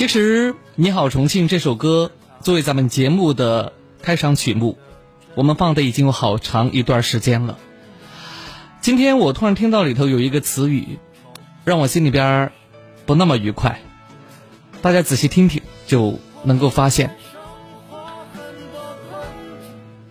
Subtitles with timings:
[0.00, 2.10] 其实《你好重庆》这首歌
[2.40, 4.78] 作为咱们节目的开场曲目，
[5.34, 7.58] 我们放的已经有好长一段时间了。
[8.80, 10.98] 今天我突然听到里头有一个词语，
[11.66, 12.50] 让我心里边
[13.04, 13.82] 不那么愉快。
[14.80, 17.14] 大家仔细听听，就能够发现，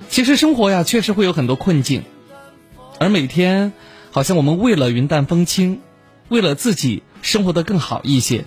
[0.08, 2.04] 其实生活呀，确实会有很多困境，
[3.00, 3.74] 而每天
[4.12, 5.82] 好像我们为了云淡风轻，
[6.28, 8.46] 为了自己生活的更好一些，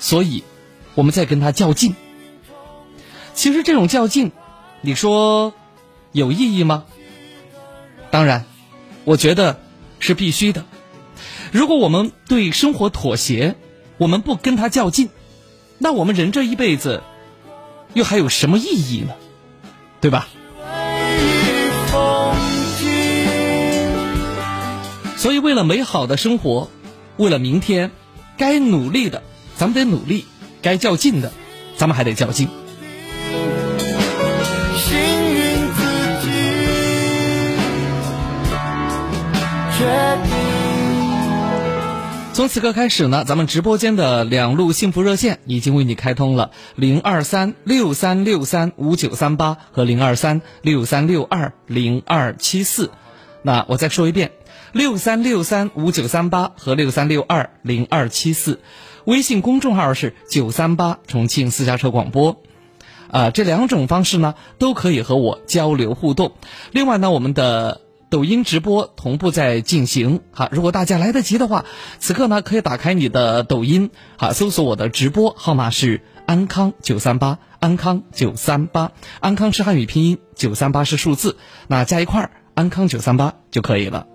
[0.00, 0.42] 所以
[0.94, 1.94] 我们在跟他较劲。
[3.34, 4.32] 其实这种较劲，
[4.80, 5.54] 你说
[6.12, 6.84] 有意义吗？
[8.10, 8.44] 当然，
[9.04, 9.60] 我觉得
[9.98, 10.64] 是必须的。
[11.52, 13.56] 如果我们对生活妥协，
[13.98, 15.08] 我们不跟他较劲。
[15.78, 17.02] 那我们人这一辈子，
[17.94, 19.14] 又还有什么意义呢？
[20.00, 20.28] 对吧？
[25.16, 26.70] 所以，为了美好的生活，
[27.16, 27.90] 为了明天，
[28.36, 29.22] 该努力的
[29.56, 30.24] 咱们得努力，
[30.62, 31.32] 该较劲的
[31.76, 32.48] 咱们还得较劲。
[34.76, 35.82] 幸运自
[36.22, 36.30] 己
[42.32, 52.90] 从此刻开始呢，咱们直播间的两路幸福热线已经为你开通了零二三六三六三五九三八和零二三六三六二零二七四。
[53.42, 54.32] 那我再说一遍，
[54.72, 58.60] 六三六三五九三八和六三六二零二七四。
[59.04, 62.42] 微信公众号是九三八重庆私家车广播。
[63.10, 66.32] 啊，这两种方式呢都可以和我交流互动。
[66.72, 67.80] 另外呢，我们的。
[68.10, 71.64] 抖音直播同步在进行，好，如果大家来得及的话，
[72.00, 78.90] 此刻呢可以打开你的抖音，好，搜索我的直播号码是安康九三八，安康九三八，
[79.20, 81.36] 安康是汉语拼音，九三八是数字，
[81.68, 84.08] 那加一块儿，安康九三八就可以了。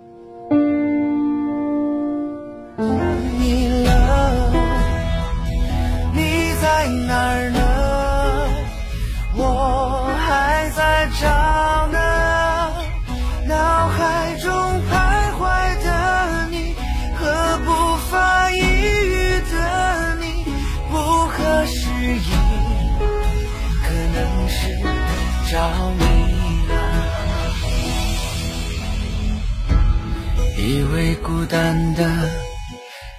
[31.26, 32.08] 孤单的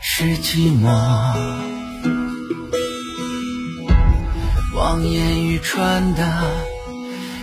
[0.01, 0.87] 是寂寞，
[4.73, 6.23] 望眼欲穿的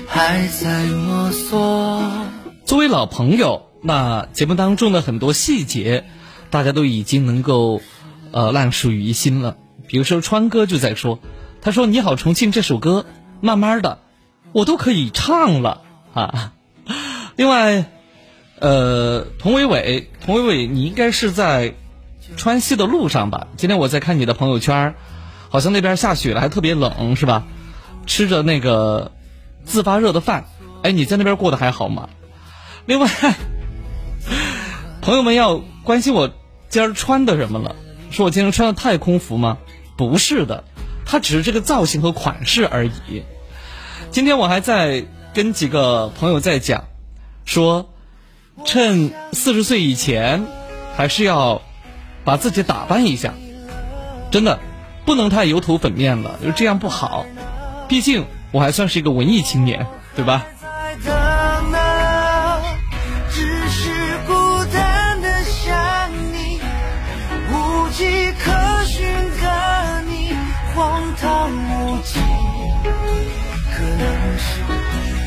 [0.08, 2.10] 还在摸索。
[2.64, 6.06] 作为老朋友，那节目当中的很多细节，
[6.48, 7.82] 大家都已经能够
[8.32, 9.58] 呃烂熟于心了。
[9.86, 11.18] 比如说川哥就在说，
[11.60, 13.04] 他说《你好重庆》这首歌，
[13.42, 13.98] 慢慢的
[14.52, 15.82] 我都可以唱了
[16.14, 16.54] 啊。
[17.36, 17.84] 另外，
[18.64, 21.74] 呃，童伟伟，童伟伟，你应该是在
[22.38, 23.48] 川西的路上吧？
[23.58, 24.94] 今天我在看你的朋友圈，
[25.50, 27.44] 好像那边下雪了，还特别冷，是吧？
[28.06, 29.12] 吃着那个
[29.66, 30.46] 自发热的饭，
[30.82, 32.08] 哎，你在那边过得还好吗？
[32.86, 33.06] 另外，
[35.02, 36.30] 朋友们要关心我
[36.70, 37.76] 今儿穿的什么了？
[38.10, 39.58] 说我今天穿的太空服吗？
[39.98, 40.64] 不是的，
[41.04, 43.24] 它只是这个造型和款式而已。
[44.10, 45.04] 今天我还在
[45.34, 46.84] 跟几个朋友在讲，
[47.44, 47.90] 说
[48.64, 50.46] 趁四十岁以前，
[50.96, 51.62] 还是要
[52.24, 53.34] 把自己打扮一下。
[54.30, 54.58] 真的，
[55.04, 57.26] 不能太油头粉面了，就这样不好。
[57.88, 60.46] 毕竟我还算是一个文艺青年，对吧？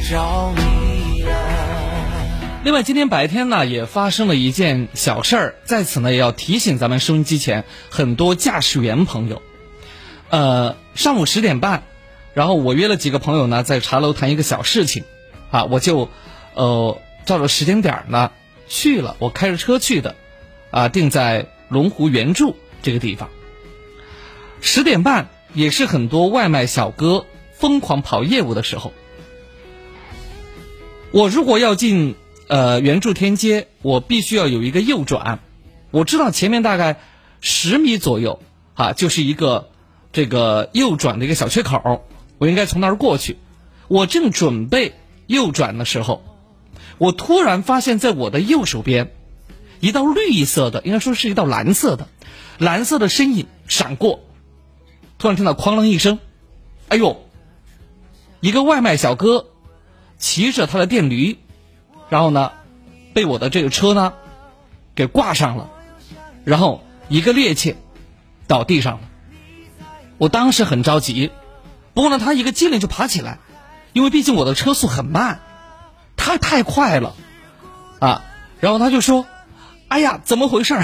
[0.09, 0.76] 着迷了。
[2.67, 9.41] 另外，今天白天呢也发生了一件小事儿，在此呢也要提醒咱们收音机前很多驾驶员朋友。
[10.27, 11.83] 呃，上午十点半，
[12.33, 15.05] 然后我约了几个朋友呢在茶楼谈一个小事情，
[15.49, 16.09] 啊，我就
[16.55, 18.33] 呃照着时间点儿呢
[18.67, 20.15] 去了，我开着车去的，
[20.69, 22.53] 啊，定在龙湖原著
[22.83, 23.29] 这个地方。
[24.59, 28.91] 十点半也是很多外卖小哥疯狂跑业务的时候。
[31.11, 32.17] 我如果要进
[32.47, 35.39] 呃圆柱天街，我必须要有一个右转。
[35.91, 36.99] 我知道前面大概
[37.41, 38.41] 十米左右
[38.73, 39.69] 啊，就是一个
[40.11, 42.05] 这个右转的一个小缺口，
[42.37, 43.37] 我应该从那儿过去。
[43.87, 44.93] 我正准备
[45.27, 46.23] 右转的时候，
[46.97, 49.11] 我突然发现在我的右手边，
[49.79, 52.07] 一道绿色的，应该说是一道蓝色的，
[52.57, 54.21] 蓝色的身影闪过。
[55.17, 56.19] 突然听到哐啷一声，
[56.89, 57.25] 哎呦，
[58.39, 59.47] 一个外卖小哥。
[60.19, 61.37] 骑着他的电驴，
[62.09, 62.51] 然后呢，
[63.13, 64.13] 被我的这个车呢，
[64.95, 65.69] 给挂上了，
[66.43, 67.75] 然后一个趔趄，
[68.47, 69.01] 倒地上了。
[70.17, 71.31] 我当时很着急，
[71.93, 73.39] 不过呢，他一个机灵就爬起来，
[73.93, 75.39] 因为毕竟我的车速很慢，
[76.15, 77.15] 他太快了，
[77.99, 78.23] 啊，
[78.59, 79.25] 然后他就说
[79.87, 80.75] ：“哎呀，怎么回事？”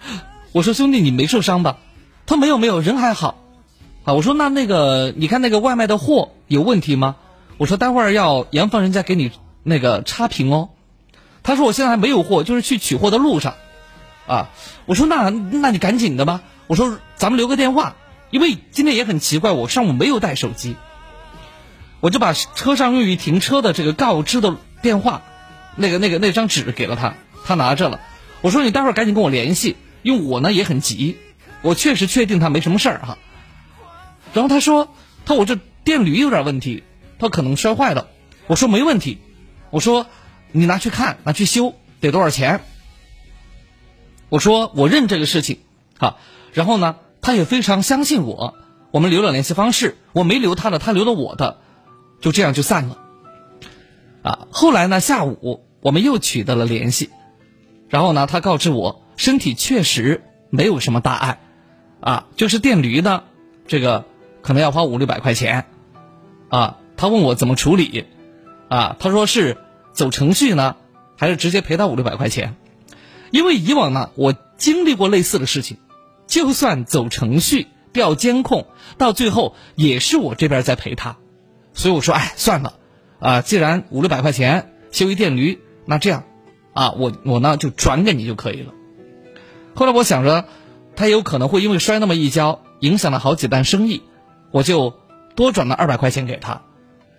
[0.52, 1.78] 我说：“兄弟，你没受伤吧？”
[2.26, 3.38] 他没有没有，人还好。
[4.04, 7.16] 啊，我说那那个，你看那个外卖的货有问题吗？
[7.56, 9.32] 我说待会儿要严防人家给你
[9.68, 10.70] 那个差评哦。
[11.42, 13.54] 他说我现在还没有货，就是去取货的路上。
[14.26, 14.50] 啊，
[14.84, 16.42] 我说那那你赶紧的吧。
[16.66, 17.96] 我说咱们留个电话，
[18.30, 20.76] 因为今天也很奇怪，我上午没有带手机。
[22.00, 25.22] 我就把车上用于停车的这个告知的电话，
[25.76, 28.00] 那个那个那张纸给了他，他拿着了。
[28.42, 31.16] 我说你待会儿赶紧跟我联系，因为我呢也很急，
[31.62, 33.18] 我确实确定他没什么事儿哈。
[34.34, 34.88] 然后他说
[35.24, 36.84] ：“他我这电驴有点问题，
[37.18, 38.08] 他可能摔坏了。”
[38.46, 39.18] 我说：“没问题。”
[39.70, 40.06] 我说
[40.52, 42.60] ：“你拿去看，拿去修，得多少钱？”
[44.28, 45.60] 我说：“我认这个事情。”
[45.98, 46.16] 啊，
[46.52, 48.54] 然后呢，他也非常相信我。
[48.90, 51.58] 我们留了联系方式，我没留他的，他留了我的，
[52.20, 52.98] 就这样就散了。
[54.22, 57.10] 啊，后来呢，下午我们又取得了联系，
[57.88, 61.40] 然后呢，他告知我身体确实没有什么大碍，
[62.00, 63.24] 啊，就是电驴呢，
[63.66, 64.04] 这个。
[64.40, 65.66] 可能要花五六百块钱，
[66.48, 68.06] 啊，他问我怎么处理，
[68.68, 69.56] 啊，他说是
[69.92, 70.76] 走程序呢，
[71.16, 72.56] 还是直接赔他五六百块钱？
[73.30, 75.78] 因为以往呢，我经历过类似的事情，
[76.26, 78.66] 就算走程序调监控，
[78.96, 81.16] 到最后也是我这边在赔他，
[81.74, 82.74] 所以我说，哎，算了，
[83.18, 86.24] 啊，既然五六百块钱修一电驴，那这样，
[86.72, 88.72] 啊，我我呢就转给你就可以了。
[89.74, 90.44] 后来我想着，
[90.96, 94.02] 他有可能会因为摔那么一跤，影响了好几单生意。
[94.50, 94.94] 我就
[95.36, 96.62] 多转了二百块钱给他，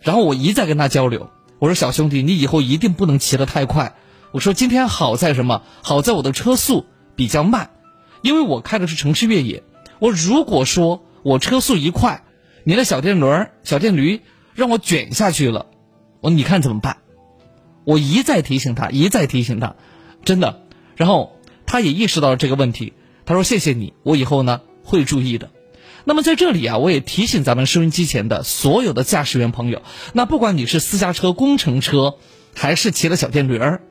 [0.02, 1.30] 然后我一再跟他交流，
[1.60, 3.96] 我说小兄弟，你以后一定不能骑得太快。
[4.32, 5.64] 我说今天好在什么？
[5.82, 6.86] 好在我的车速
[7.16, 7.72] 比较慢，
[8.22, 9.64] 因为我开的是城市越野。
[10.00, 12.24] 我如果说我车速一快，
[12.64, 14.22] 你的小电轮、小电驴
[14.54, 15.66] 让我卷下去了，
[16.22, 16.98] 我你看怎么办？
[17.84, 19.76] 我一再提醒他，一再提醒他，
[20.24, 20.62] 真的。
[20.96, 22.94] 然后他也意识到了这个问题，
[23.26, 25.50] 他说谢谢你，我以后呢会注意的。
[26.10, 32.16] 那么在这里啊，我也提醒咱们收音机前的所有的驾驶员朋友，那不管你是私家车、工程车，
[32.56, 33.84] 还是骑了小电驴儿，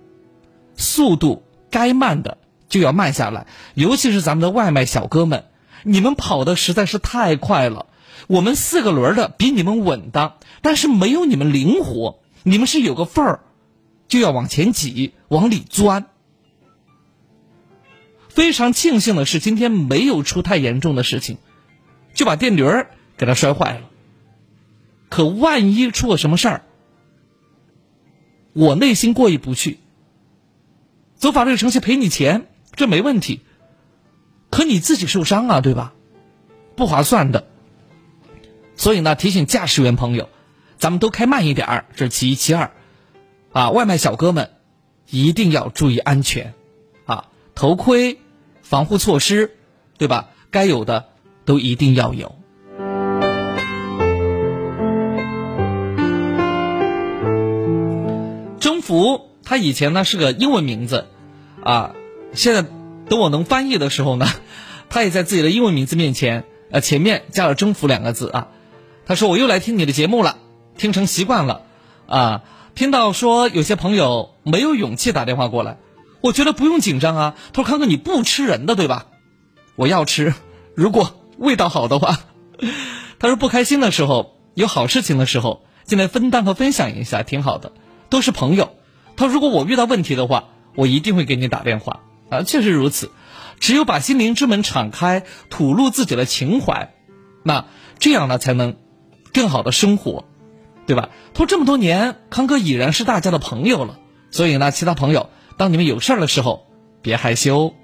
[0.76, 2.38] 速度该慢的
[2.68, 3.46] 就要慢下来。
[3.74, 5.44] 尤其是咱们的外卖小哥们，
[5.84, 7.86] 你们跑的实在是太快了。
[8.26, 12.18] 我们四个轮的比你们稳当，但是没有你们灵活。
[12.42, 13.40] 你们是有个缝儿，
[14.08, 16.06] 就要往前挤，往里钻。
[18.28, 21.38] 非常庆幸的是，今天没有出太严重的事情。
[22.14, 23.90] 就把电驴儿给他摔坏了，
[25.08, 26.62] 可万一出了什么事儿，
[28.52, 29.78] 我内心过意不去。
[31.16, 33.40] 走法律程序赔你钱，这没问题。
[34.50, 35.92] 可你自己受伤啊，对吧？
[36.76, 37.46] 不划算的。
[38.76, 40.28] 所以呢，提醒驾驶员朋友，
[40.78, 42.70] 咱们都开慢一点儿，这是其一其二。
[43.52, 44.50] 啊，外卖小哥们
[45.10, 46.54] 一定要注意安全，
[47.06, 48.20] 啊，头盔、
[48.62, 49.56] 防护措施，
[49.98, 50.30] 对吧？
[50.50, 51.08] 该有的。
[51.48, 52.36] 都一定要有。
[58.60, 61.06] 征服，他以前呢是个英文名字，
[61.64, 61.94] 啊，
[62.34, 62.62] 现在
[63.08, 64.26] 等我能翻译的时候呢，
[64.90, 68.48] 他也在自己的英文名字面前，呃，前面加了“征服”两个字啊。
[69.06, 70.36] 他说：“我又来听你的节目了，
[70.76, 71.62] 听成习惯了，
[72.06, 72.42] 啊，
[72.74, 75.78] 听到说有些朋友没有勇气打电话过来，
[76.20, 79.06] 我觉得不用紧张啊。”他说：“康哥，你不吃人的对吧？
[79.76, 80.34] 我要吃，
[80.74, 82.18] 如果。”味道好的话，
[83.18, 87.72] 他说不开心的时候，有好事情的时候，进来分担和分享一下，挺好的，
[88.10, 88.74] 都是朋友。
[89.16, 93.10] 他说如果我遇到问题的话，我一定会给你打电话啊，确实如此。
[93.60, 96.94] 只有把心灵之门敞开，吐露自己的情怀，
[97.42, 97.64] 那
[97.98, 98.76] 这样呢才能
[99.32, 100.24] 更好的生活，
[100.86, 101.08] 对吧？
[101.34, 103.98] 他说这么多年，康哥已然是大家的朋友了，
[104.30, 106.66] 所以呢，其他朋友，当你们有事儿的时候，
[107.02, 107.74] 别害羞。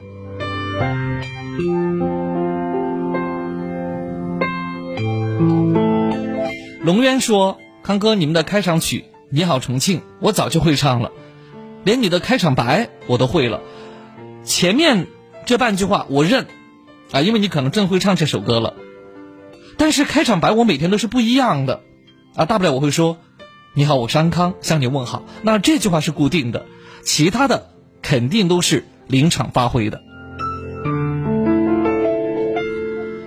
[6.82, 8.98] 龙渊说：“康哥，你们的开场曲
[9.30, 11.12] 《你好重庆》，我早就会唱了，
[11.82, 13.60] 连你的开场白我都会了。
[14.44, 15.06] 前面
[15.46, 16.46] 这半句话我认，
[17.10, 18.74] 啊，因为你可能真会唱这首歌了。
[19.76, 21.80] 但是开场白我每天都是不一样的，
[22.36, 23.16] 啊，大不了我会说
[23.74, 26.66] ：‘你好，我是安康，向你问好。’那这句话是固定的，
[27.02, 27.70] 其他的
[28.02, 30.02] 肯定都是临场发挥的。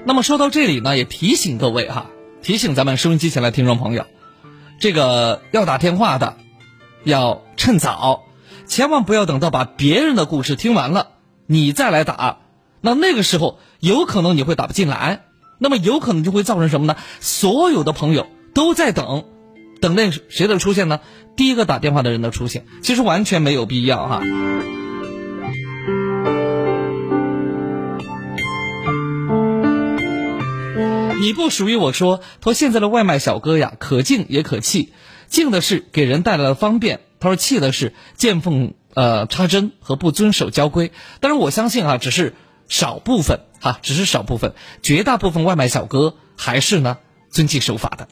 [0.08, 2.08] 那么说到这里呢，也提醒各位哈。”
[2.42, 4.06] 提醒咱们收音机前的听众朋友，
[4.80, 6.38] 这个要打电话的，
[7.04, 8.24] 要趁早，
[8.68, 11.10] 千万不要等到把别人的故事听完了，
[11.46, 12.38] 你再来打，
[12.80, 15.24] 那那个时候有可能你会打不进来，
[15.58, 16.96] 那么有可能就会造成什么呢？
[17.20, 19.26] 所有的朋友都在等，
[19.82, 21.02] 等那谁的出现呢？
[21.36, 24.22] 第一个打电话的人的出现，其实完全没有必要哈。
[31.20, 34.94] 你不属于我说，他说现在的外卖小哥呀，可敬也可气。
[35.28, 40.92] 敬的是给人带来了方便，他说气的是见缝呃插针和不遵守交规。
[41.20, 42.34] 但是我相信啊，只是
[42.70, 46.98] 少部分哈，只是少部分，绝大部分外卖小哥还是呢
[47.30, 48.08] 遵纪守法的。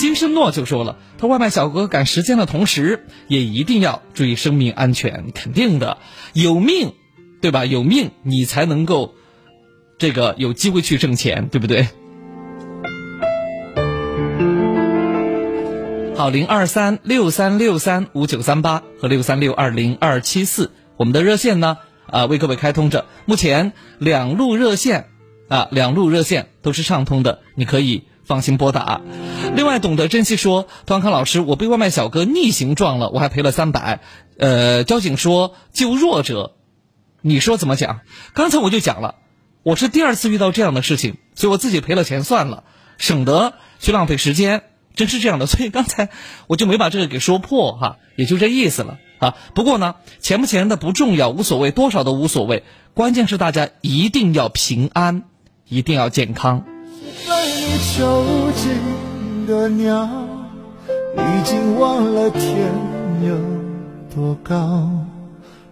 [0.00, 5.98] 金生诺就说了，他外卖小哥赶时间的同时，也一定要注意生命安全，肯定的，
[6.32, 6.94] 有命。
[7.42, 7.66] 对吧？
[7.66, 9.14] 有命你才能够，
[9.98, 11.88] 这个有机会去挣钱，对不对？
[16.14, 25.08] 好，零二三六三六三五九三八和六三六二零二七四，我们的热线呢啊为各位开通着，目前两路热线
[25.48, 29.00] 啊两路热线都是畅通的，你可以放心拨打。
[29.56, 33.98] 另外，懂得珍惜说，团康老师，我被外卖小哥逆行撞了，我还赔了三百。
[34.38, 36.52] 呃，交警说救弱者。
[37.22, 38.00] 你说怎么讲？
[38.34, 39.14] 刚才我就讲了，
[39.62, 42.64] 我是第二次遇到这样的事情，所以我自己赔了钱算了，
[42.98, 44.64] 省得去浪费时间。
[44.94, 46.10] 真是这样的， 所以刚才
[46.46, 49.36] 我就没把这个给说破哈，也就这意思了啊。
[49.54, 52.62] 不过呢，钱不钱的不重要，无所谓，多少都无所谓，
[52.92, 55.22] 关键是大家一定要平安，
[55.66, 56.64] 一定要健康。
[57.26, 60.08] 被你囚禁的鸟
[61.16, 62.42] 已经忘了天
[63.26, 63.38] 有
[64.14, 65.06] 多高。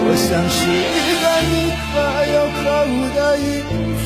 [0.00, 1.54] 我像是一个你
[1.92, 1.98] 可
[2.32, 3.44] 有可无的影
[3.98, 4.00] 子，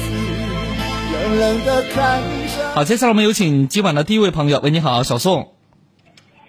[1.12, 2.56] 冷冷的看着。
[2.75, 4.61] 好，接下来我们有请今晚的第一位朋友。
[4.62, 5.52] 喂，你好，小宋。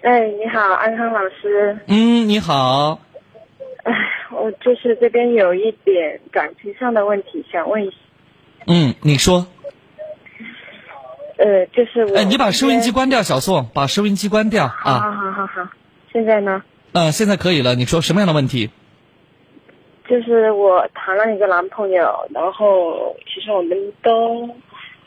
[0.02, 1.78] 哎，你好，安康老师。
[1.86, 3.00] 嗯，你好。
[3.84, 3.92] 哎，
[4.32, 7.96] 我就是这边有一点感情上的问题，想问一下。
[8.66, 9.46] 嗯，你说。
[11.36, 12.16] 呃，就是我。
[12.16, 14.72] 哎，你把收音机关掉，小宋，把收音机关掉啊。
[14.84, 15.68] 好好好好，
[16.12, 16.62] 现在呢？
[16.92, 17.74] 嗯，现在可以了。
[17.74, 18.70] 你说什么样的问题？
[20.06, 24.46] 就是我谈了一个男朋友，然后其实我们都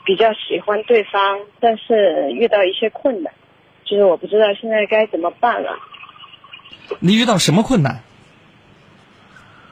[0.04, 3.32] 比较喜欢对方，但是遇到一些困难，
[3.84, 5.78] 就是我不知道现在该怎么办了。
[6.98, 8.00] 你遇到什么困难？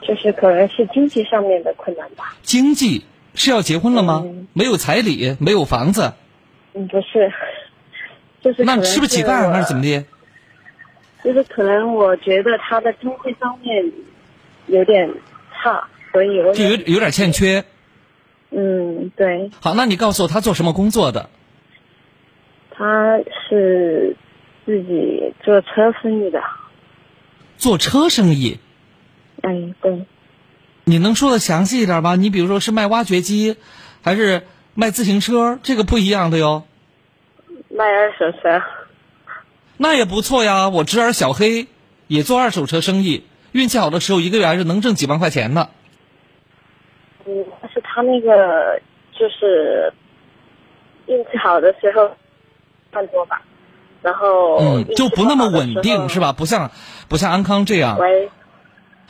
[0.01, 2.33] 就是可能是经济上面的困难吧。
[2.41, 3.03] 经济
[3.35, 4.25] 是要结婚了吗？
[4.53, 6.13] 没有彩礼，没有房子。
[6.73, 7.33] 嗯，不是，
[8.41, 10.05] 就是那吃不起饭还是怎么的？
[11.21, 13.91] 就是可能我觉得他的经济方面。
[14.67, 15.09] 有点
[15.53, 17.65] 差，所以我就有有点欠缺。
[18.51, 19.49] 嗯，对。
[19.59, 21.29] 好，那你告诉我他做什么工作的？
[22.71, 23.17] 他
[23.49, 24.15] 是
[24.65, 26.41] 自己做车生意的。
[27.57, 28.59] 做车生意。
[29.41, 30.05] 哎，对。
[30.83, 32.15] 你能说的详细一点吗？
[32.15, 33.57] 你比如说是卖挖掘机，
[34.01, 34.43] 还是
[34.73, 35.59] 卖自行车？
[35.63, 36.65] 这个不一样的哟。
[37.69, 38.61] 卖二手车。
[39.75, 41.67] 那也不错呀，我侄儿小黑
[42.07, 43.23] 也做二手车生意。
[43.57, 45.69] 运气好的时候，一个月还是能挣几万块钱的。
[47.25, 48.79] 嗯，但是他那个
[49.11, 49.91] 就是
[51.07, 52.11] 运气好的时候，
[52.91, 53.41] 算多吧。
[54.03, 56.33] 然后嗯，就不那么稳定是吧？
[56.33, 56.69] 不像
[57.09, 57.97] 不像安康这样。
[57.97, 58.29] 喂，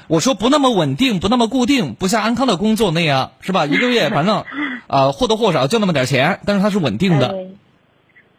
[0.08, 3.66] 我说不那么稳定，不那么固定，不像安康的工作那样是吧？
[3.66, 4.46] 一个月反正
[4.88, 7.36] 啊或多或少就那么点钱，但是它是稳定的。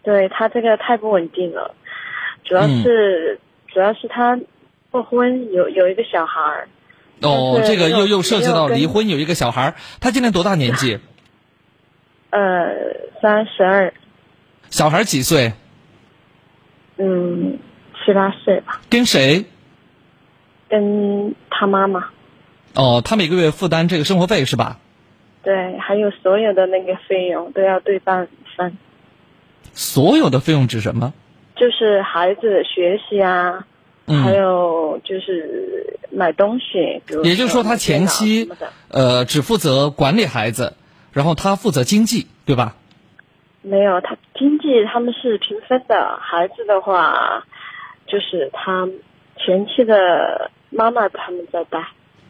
[0.02, 1.74] 对他这个太不稳定了，
[2.44, 3.38] 主要是
[3.68, 4.38] 主要是他。
[4.90, 6.68] 过婚有有一个小孩儿，
[7.20, 10.98] 哦，这个又又涉及到离婚，有一个小孩儿，他今年多大年纪？
[12.30, 12.68] 呃，
[13.20, 13.92] 三十二。
[14.70, 15.52] 小孩几岁？
[16.96, 17.58] 嗯，
[18.04, 18.80] 七八岁吧。
[18.90, 19.44] 跟谁？
[20.68, 22.08] 跟他妈妈。
[22.74, 24.78] 哦，他每个月负担这个生活费是吧？
[25.42, 28.76] 对，还有所有的那个费用都要对半分。
[29.72, 31.12] 所有的费用指什么？
[31.56, 33.66] 就是孩子学习啊。
[34.08, 38.48] 还有就是买东西，比如也就是说，他前期
[38.88, 40.74] 呃只负责管理孩子，
[41.12, 42.74] 然后他负责经济，对吧？
[43.60, 46.18] 没有，他经济他们是平分的。
[46.20, 47.44] 孩子的话，
[48.06, 48.88] 就是他
[49.36, 51.78] 前期的妈妈他们在带。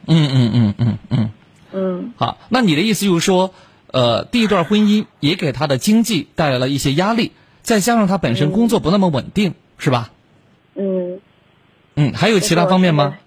[0.06, 1.30] 嗯嗯嗯嗯嗯，
[1.72, 2.12] 嗯。
[2.16, 3.52] 好，那你的意思就是说，
[3.92, 7.32] 呃，第一段婚姻也给他的经济带来了一些压力，
[7.62, 10.10] 再加上他本身工作不那么稳定，是吧？
[10.74, 11.20] 嗯。
[12.00, 13.18] 嗯，还有其他方面吗？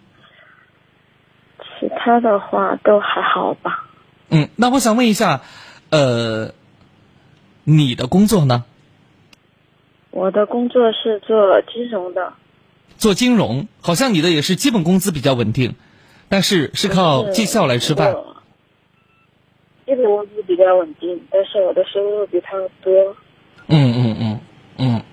[1.77, 3.85] 其他的话都还好吧。
[4.29, 5.41] 嗯，那我想问一下，
[5.89, 6.53] 呃，
[7.65, 8.63] 你的工作呢？
[10.11, 12.31] 我的工作是做金融的。
[12.95, 15.75] 做金融，好像你的也是基本工资比较稳定，
[16.29, 18.15] 但是是靠绩效来吃饭。
[19.85, 22.51] 基本工资比较稳定，但是我的收入比他
[22.81, 22.93] 多。
[23.67, 24.39] 嗯嗯嗯
[24.77, 25.03] 嗯。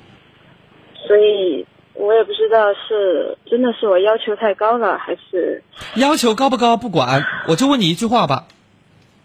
[0.94, 1.66] 所以。
[1.98, 5.64] 我也不知道是真的是我要求太高了，还是
[5.96, 8.46] 要求高不高不管，我就问你一句话吧：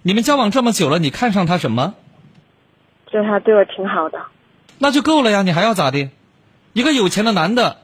[0.01, 1.93] 你们交往这么久了，你看上他什么？
[3.11, 4.19] 就他对我挺好的。
[4.79, 6.09] 那就够了呀，你还要咋的？
[6.73, 7.77] 一个有钱的男的，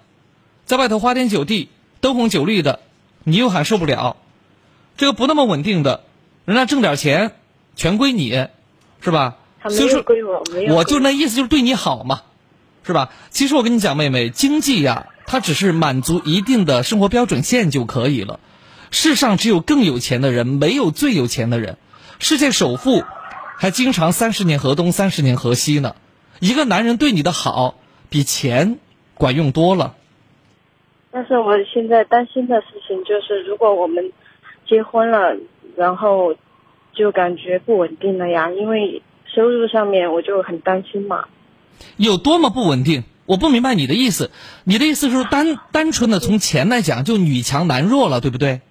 [0.66, 1.70] 在外头花天酒地、
[2.02, 2.80] 灯红酒绿的，
[3.24, 4.18] 你又喊受不了。
[4.98, 6.02] 这个不那么稳定的，
[6.46, 7.34] 人家挣点钱，
[7.76, 8.48] 全归你，
[9.02, 9.36] 是吧？
[9.70, 10.44] 所以说归我，
[10.74, 12.22] 我就那意思就是对你好嘛。
[12.90, 13.12] 是吧？
[13.30, 18.40] 其实我跟你讲，妹妹，经济呀，它只是满足一定的生活标准线就可以了。
[18.90, 21.78] 世上只有更有钱的人，没有最有钱的人。
[22.18, 23.04] 世界首富
[23.60, 25.96] 还经常三十年河东，三十年河西呢。
[26.40, 27.76] 一个男人对你的好，
[28.10, 28.80] 比钱
[29.14, 29.94] 管用多了。
[31.12, 34.12] 但是我现在担心的事情就是，如果我们
[34.68, 35.38] 结婚了，
[35.78, 36.34] 然后
[36.96, 41.26] 就感觉不稳定了呀，因为收入上面我就很担心嘛。
[41.98, 43.04] 有多么不稳定？
[43.26, 44.32] 我不明白你的意思。
[44.64, 48.62] 你的意思是单单纯的从钱来讲，就女强男弱了，对不对？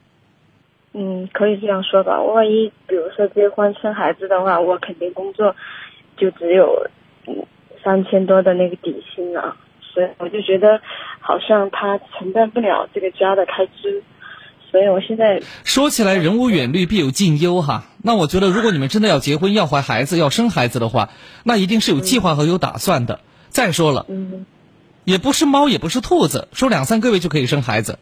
[0.94, 2.20] 嗯，可以这样说吧。
[2.22, 5.54] 万一比如说结婚生孩子的话，我肯定工作
[6.16, 6.88] 就只有
[7.84, 9.56] 三千多的那个底薪了，
[9.94, 10.80] 所以我就觉得
[11.20, 14.02] 好像他承担不了这个家的开支。
[14.70, 17.86] 所以我现在说起来，人无远虑，必有近忧哈。
[18.02, 21.08] 那我觉得，如果你们真的要结婚、要怀孩子、要生孩子的话，
[21.42, 23.20] 那一定是有计划和有打算的。
[23.48, 24.44] 再说了，嗯
[25.04, 27.98] 也不是猫，也不是兔子，说两三个月就可以生孩子。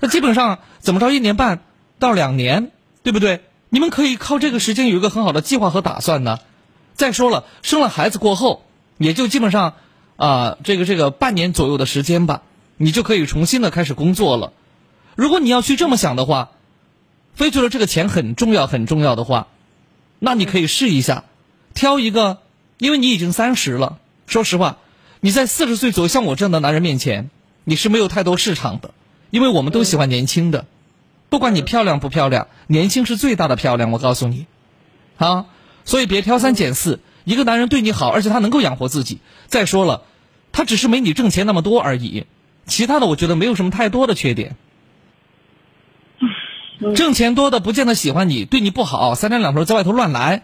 [0.00, 1.60] 那基本上怎么着，一年半
[1.98, 2.70] 到两年，
[3.02, 3.40] 对不对？
[3.68, 6.38] 你们可以靠这个时间有一个很好的计划和打算呢。
[6.94, 8.64] 再说了，生了孩子过后，
[8.96, 9.74] 也就基本上
[10.16, 12.40] 啊，这个这个半年左右的时间吧，
[12.78, 14.54] 你就可以重新的开始工作了。
[15.16, 16.50] 如果你要去这么想的话，
[17.34, 19.48] 非觉得这个钱很重要很重要的话，
[20.18, 21.24] 那你可以试一下，
[21.74, 22.38] 挑一个，
[22.78, 23.98] 因为你已经三十了。
[24.26, 24.78] 说实话，
[25.20, 27.30] 你在四十岁左右像我这样的男人面前，
[27.64, 28.92] 你是没有太多市场的，
[29.30, 30.66] 因为我们都喜欢年轻的，
[31.28, 33.90] 不管你漂亮不漂亮，年轻是最大的漂亮。
[33.90, 34.46] 我告诉你，
[35.16, 35.46] 啊，
[35.84, 37.00] 所以别挑三拣四。
[37.24, 39.18] 一个男人对你好，而且他能够养活自己。
[39.46, 40.02] 再说了，
[40.52, 42.26] 他只是没你挣钱那么多而已，
[42.66, 44.56] 其他的我觉得没有什么太多的缺点。
[46.94, 50.42] 挣钱多的不见得喜欢你，对你不好，三天两头在外头乱来，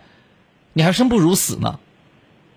[0.73, 1.79] 你还生不如死呢，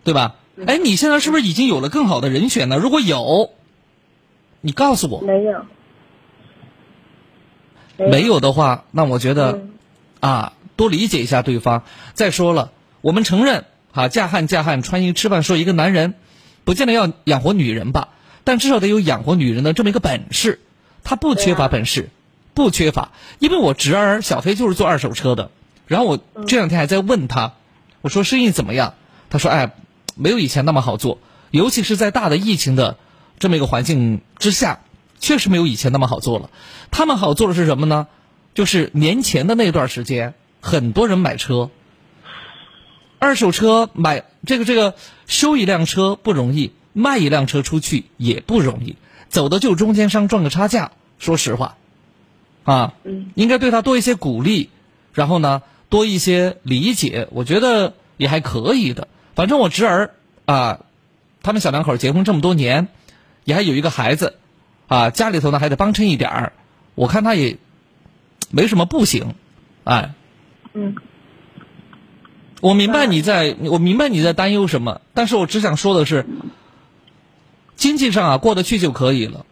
[0.04, 0.36] 对吧？
[0.68, 2.78] 哎，你现在是不是已经有了更好的人选呢？
[2.78, 3.52] 如果有，
[4.60, 5.22] 你告诉我。
[5.22, 5.66] 没有。
[7.98, 9.62] 没有的话，那我觉得，
[10.20, 11.84] 啊，多理解一下对方。
[12.14, 16.16] 再说了，我们承认，啊，嫁汉嫁汉，穿衣吃饭，说一个男人，
[16.66, 18.10] 不见得要养活女人吧，
[18.44, 20.60] 但至少得有养活女人的这么一个本事。
[21.04, 22.10] 他不缺乏本事。
[22.60, 25.50] 不缺乏，因为我侄儿小黑就是做二手车的。
[25.88, 27.54] 然后我这两天还在问他，
[28.02, 28.96] 我说生意怎么样？
[29.30, 29.72] 他说：“哎，
[30.16, 31.20] 没有以前那么好做，
[31.52, 32.98] 尤其是在大的疫情的
[33.40, 34.82] 这么一个环境之下，
[35.22, 36.50] 确实没有以前那么好做了。
[36.92, 38.08] 他们好做的是什么呢？
[38.54, 41.70] 就是年前的那段时间，很多人买车，
[43.20, 44.96] 二手车买这个这个
[45.28, 48.98] 修一辆车不容易，卖一辆车出去也不容易，
[49.30, 50.92] 走的就中间商赚个差价。
[51.20, 51.78] 说实话。”
[52.64, 53.32] 啊，嗯。
[53.36, 54.70] 应该对他多一些鼓励，
[55.14, 59.08] 然后呢，多一些理解，我觉得也还可以的。
[59.36, 60.82] 反正我侄儿啊，
[61.42, 62.88] 他们小两口结婚这么多年，
[63.46, 64.36] 也还有一个孩子，
[64.88, 66.54] 啊，家里头呢还得帮衬一点儿，
[66.96, 67.58] 我看他也
[68.52, 69.36] 没什么不行，
[69.86, 70.14] 哎，
[70.74, 70.96] 嗯，
[72.62, 76.26] 我明白你在，我明白你在担忧什么，但是我只想说的是，
[77.76, 79.46] 经济上啊过得去就可以了，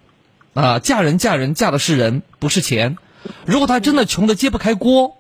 [0.58, 2.98] 啊，嫁人嫁人嫁的是人，不是钱。
[3.46, 5.16] 如果他真的穷的揭不开锅，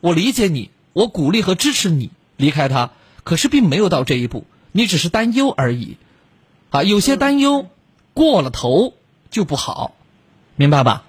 [0.00, 2.92] 我理解你，我鼓励和支持你离开他。
[3.22, 5.98] 可是并没有到这一步，你只是担忧而已。
[6.70, 7.66] 啊，有些担忧
[8.14, 8.94] 过了头
[9.30, 9.94] 就不好，
[10.56, 11.04] 明白吧？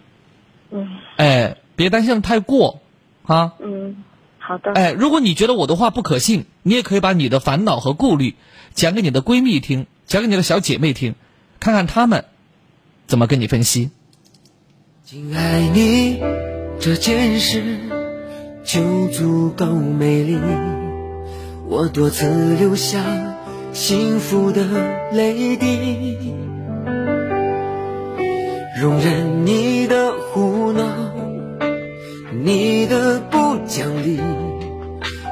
[0.69, 0.89] 嗯。
[1.15, 2.81] 哎，别担心的太过，
[3.23, 3.53] 啊。
[3.59, 4.03] 嗯，
[4.39, 4.73] 好的。
[4.73, 8.35] 哎，如果你觉得我的话不可信，你也可以把你的烦恼和顾虑
[8.73, 11.15] 讲给你的闺蜜听，讲给你的小姐妹听，
[11.61, 12.25] 看看她们
[13.11, 13.89] 怎么跟你分析。
[15.03, 16.21] 仅爱你
[16.79, 17.61] 这件事。
[18.63, 20.37] 就足够美丽。
[21.67, 23.03] 我多次流下
[23.73, 24.63] 幸福的
[25.11, 26.15] 泪滴，
[28.79, 30.85] 容忍你的胡闹，
[32.31, 34.21] 你的不讲理。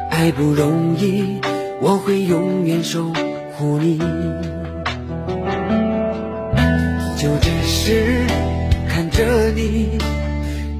[0.09, 1.39] 爱不容易，
[1.81, 3.13] 我会永远守
[3.55, 3.99] 护你。
[7.19, 8.25] 就只是
[8.87, 9.97] 看着你，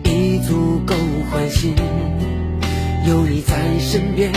[0.05, 0.95] 已足够
[1.29, 1.73] 欢喜。
[3.05, 4.31] 有你在身边，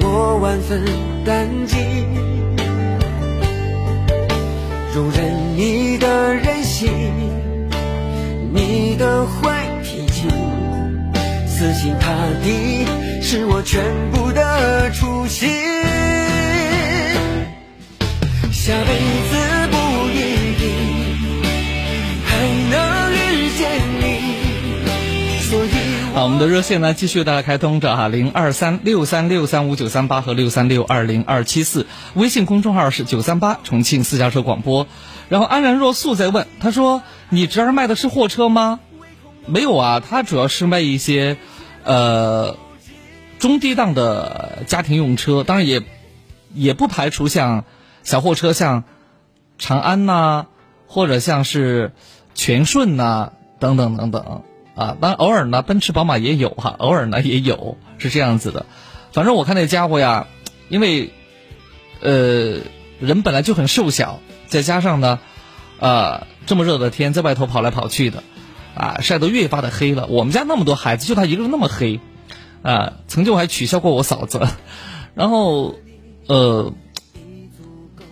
[0.00, 0.82] 我万分
[1.22, 1.76] 感激。
[4.94, 6.90] 容忍你的任性，
[8.54, 10.26] 你的坏脾气，
[11.46, 12.86] 死心塌地。
[13.20, 14.29] 是我全部
[26.22, 34.86] 我们的热线呢继续大家开通着哈，零二三六三六三五九三八和六三六二零二七四，微信公众号是九三八重庆私家车广播。
[35.28, 38.80] 然后安然若素在问，他说：“你侄儿卖的是货车吗？”
[39.46, 41.36] 没有啊，他主要是卖一些，
[41.84, 42.56] 呃。
[43.38, 45.82] 中低档的家庭用车，当然也
[46.52, 47.64] 也不排除像
[48.02, 48.84] 小货车，像
[49.56, 50.44] 长安呐，
[50.86, 51.92] 或者像是
[52.34, 54.42] 全顺呐，等等等等
[54.74, 54.96] 啊。
[55.00, 58.66] 当然偶尔呢，奔驰、宝马也有哈，偶尔呢也有是这样子的。
[59.12, 60.26] 反正我看那家伙呀，
[60.68, 61.10] 因为
[62.00, 62.60] 呃
[63.00, 65.18] 人本来就很瘦小，再加上呢
[65.78, 68.22] 啊这么热的天，在外头跑来跑去的
[68.74, 70.06] 啊，晒得越发的黑了。
[70.06, 72.00] 我们家那么多孩子，就他一个人那么黑。
[72.62, 74.46] 啊，曾经我还取笑过我嫂子，
[75.16, 75.76] 然后，
[76.26, 76.74] 呃，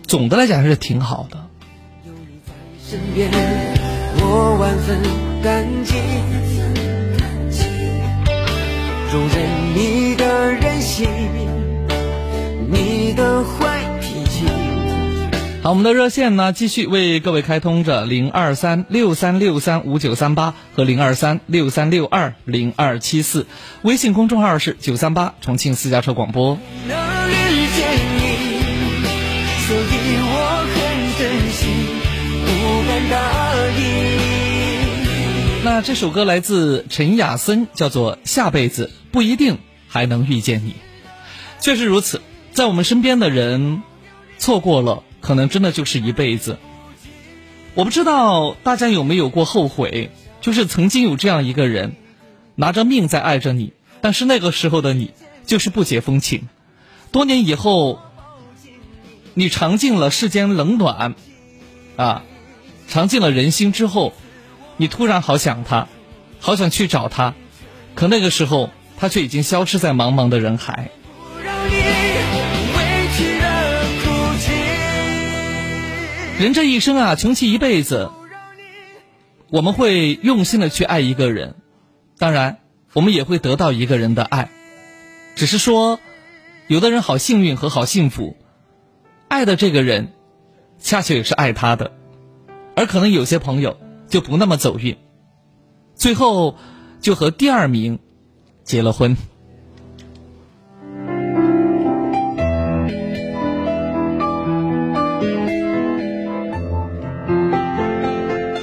[0.07, 1.45] 总的来讲还是挺好的。
[4.21, 4.97] 我万分
[5.43, 5.93] 感激，
[9.11, 11.09] 容忍你的任性，
[12.69, 14.45] 你的坏脾气。
[15.63, 23.47] 好，我们的热线呢，继续为各位开通着零二三六三六三五九三八和零二三六三六二零二七四，
[23.81, 26.59] 微信公众号是九三八重庆私家车广播。
[35.61, 40.71] 那这首歌来自陈雅森，叫做《下辈子不一定还能遇见你》。
[41.59, 42.21] 确实如此，
[42.53, 43.83] 在我们身边的人，
[44.37, 45.03] 错过了。
[45.21, 46.57] 可能真的就是一辈子。
[47.73, 51.97] 我不知道大家有没有过后悔，就是曾经有这样一个人，
[52.55, 55.11] 拿着命在爱着你，但是那个时候的你
[55.45, 56.47] 就是不解风情。
[57.11, 57.99] 多年以后，
[59.33, 61.15] 你尝尽了世间冷暖，
[61.97, 62.23] 啊，
[62.87, 64.13] 尝尽了人心之后，
[64.77, 65.89] 你突然好想他，
[66.39, 67.35] 好想去找他，
[67.93, 68.69] 可那个时候
[68.99, 70.91] 他却已经消失在茫茫的人海。
[76.37, 78.11] 人这一生啊，穷其一辈子，
[79.49, 81.55] 我们会用心的去爱一个人，
[82.17, 82.59] 当然，
[82.93, 84.49] 我们也会得到一个人的爱，
[85.35, 85.99] 只是说，
[86.67, 88.35] 有的人好幸运和好幸福，
[89.29, 90.13] 爱的这个人，
[90.77, 91.93] 恰巧也是爱他的，
[92.75, 93.77] 而可能有些朋友
[94.09, 94.97] 就不那么走运，
[95.95, 96.57] 最后
[97.01, 97.99] 就和第二名
[98.69, 99.17] 结了婚。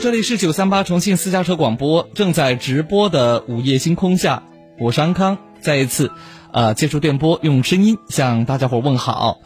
[0.01, 4.45] 这里是九三八重庆私家车广播正在直播的午夜星空下，
[4.79, 6.13] 我是安康，再一次，
[6.53, 9.41] 呃，接触电波，用声音向大家伙问好。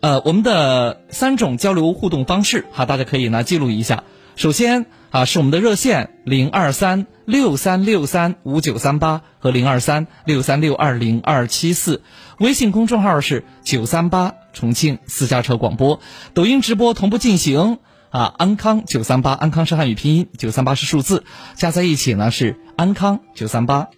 [0.00, 4.04] 呃，我们的三种交流互动方式，哈，大家可以呢记录一下。
[4.38, 12.02] 首先啊，是我们的热线零二三六三六三五九三八和零二三六三六二零二七四，
[12.38, 15.98] 微信公众号是九三八重庆私家车广播，
[16.34, 17.78] 抖音直播同步进行。
[18.10, 21.24] 啊，安康九三八，安康是汉语拼音，九三八是数字，
[21.56, 23.88] 加在一起呢是安康九三八。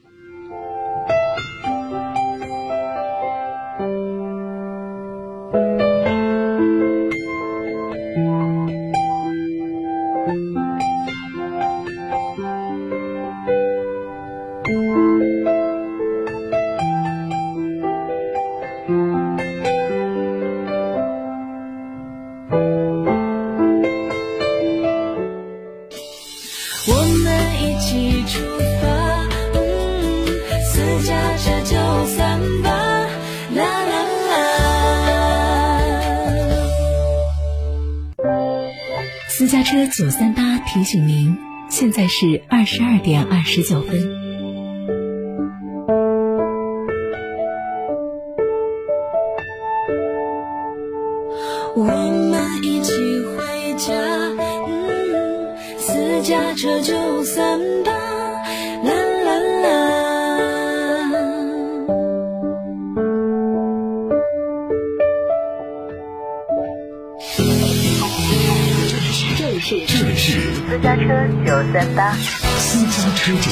[40.72, 41.36] 提醒您，
[41.68, 44.29] 现在是二十二点二十九分。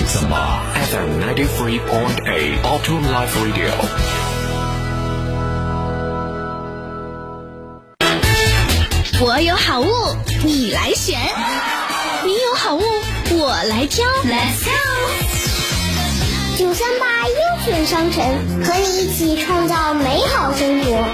[0.08, 3.70] 家车九三八 FM ninety three point eight Auto Life Radio。
[9.20, 9.86] 我有好物，
[10.44, 11.18] 你来选；
[12.24, 12.82] 你有好物，
[13.32, 14.06] 我来挑。
[14.24, 14.70] Let's go！
[16.56, 18.24] 九三八优选商城，
[18.64, 21.04] 和你一起创造美好生活。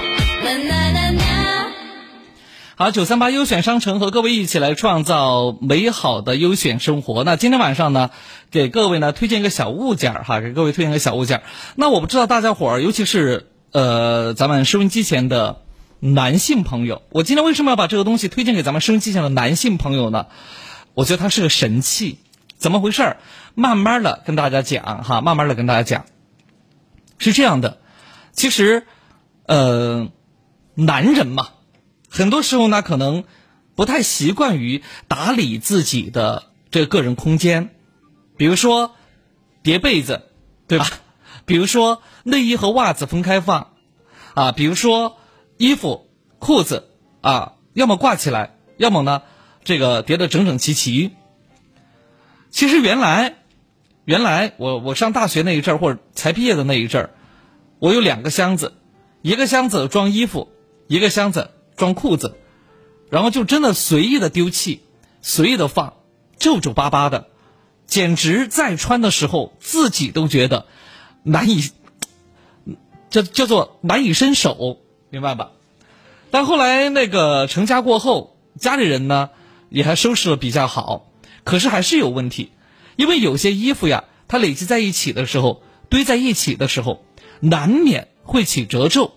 [2.77, 7.23] 好，九三八优选商城和各位一起来创造美好的优选生活。
[7.23, 8.11] 那今天晚上呢，
[8.51, 11.43] 给各位呢推荐一个小物件儿哈，给各位推荐一个小物件儿。
[11.77, 15.61] 那我不知道大家伙儿，尤其是呃，咱们收音机前的。
[16.01, 20.27] 男性朋友，我今天为什么要把这个东西推荐给咱们收音机前的男性朋友呢？
[20.93, 22.19] 我觉得它是个神器，
[22.59, 23.17] 怎么回事儿？
[23.55, 26.05] 慢慢的跟大家讲哈，慢慢的跟大家讲。
[27.17, 27.79] 是这样的，
[28.33, 28.87] 其实，
[29.47, 30.09] 呃，
[30.75, 31.49] 男人嘛，
[32.15, 33.25] 很多时候呢，可能
[33.75, 37.75] 不太习惯于打理自己的这个个人空间，
[38.37, 38.95] 比如说
[39.65, 40.23] 叠被子，
[40.69, 40.87] 对吧？
[41.45, 43.73] 比如说内衣和袜子分开放，
[44.35, 45.17] 啊，比如说。
[45.57, 46.89] 衣服、裤子
[47.21, 49.23] 啊，要么挂起来，要么呢，
[49.63, 51.13] 这个叠得整整齐齐。
[52.51, 53.37] 其实原来，
[54.05, 57.11] 原来我我上大学那一阵儿，或者才毕业的那一阵儿，
[57.79, 58.73] 我有两个箱子，
[59.23, 60.51] 一个箱子装衣服，
[60.89, 62.37] 一个箱子装裤子，
[63.11, 64.83] 然后就真的随意的丢弃，
[65.23, 65.95] 随意的放，
[66.39, 67.29] 皱皱巴巴的，
[67.87, 70.67] 简直在穿的时候自己都觉得
[71.23, 71.71] 难以，
[73.11, 74.81] 叫叫做难以伸手。
[75.11, 75.53] 明白吧？
[76.33, 79.31] 但后来那个成家过后，家里人呢
[79.69, 81.07] 也还收拾的比较好，
[81.45, 82.51] 可是还是有问题，
[82.97, 87.05] 因为有些衣服呀，它累积在一起的时候，堆在一起的时候，
[87.39, 89.13] 难免会起褶皱，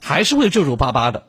[0.00, 1.26] 还是会皱皱巴巴的。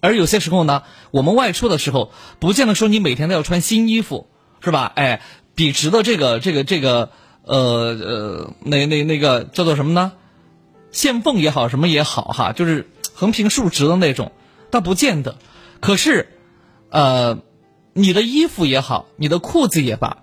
[0.00, 4.28] 而有些时候呢，我们外出的时候，不见得说你每天都要穿新衣服，
[4.60, 4.92] 是吧？
[4.94, 5.22] 哎，
[5.54, 7.10] 笔直的这个这个这个
[7.42, 10.12] 呃呃，那那那个叫做什么呢？
[10.92, 12.88] 线缝也好，什么也好，哈，就是。
[13.20, 14.30] 横平竖直的那种，
[14.70, 15.38] 倒不见得。
[15.80, 16.38] 可是，
[16.88, 17.40] 呃，
[17.92, 20.18] 你的衣服也好，你的裤子也罢，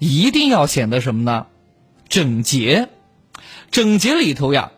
[0.00, 1.46] 一定要显得什么呢？
[2.08, 2.88] 整洁。
[3.70, 4.72] 整洁里头呀，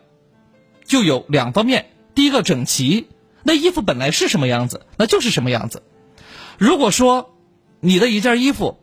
[0.85, 1.87] 就有两方面。
[2.13, 3.07] 第一个整齐，
[3.43, 5.83] 那衣服本来是什么样子，那就是什么样子。
[6.57, 7.35] 如果说
[7.79, 8.79] 你的一件衣服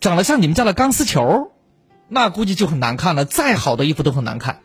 [0.00, 1.52] 长得像你们家的钢丝球，
[2.08, 3.24] 那估计就很难看了。
[3.24, 4.60] 再好的衣服都很难看。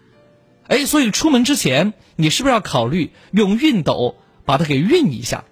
[0.68, 5.44] 哎，所以出门之前，你是不是要考虑用熨斗把它给熨一下？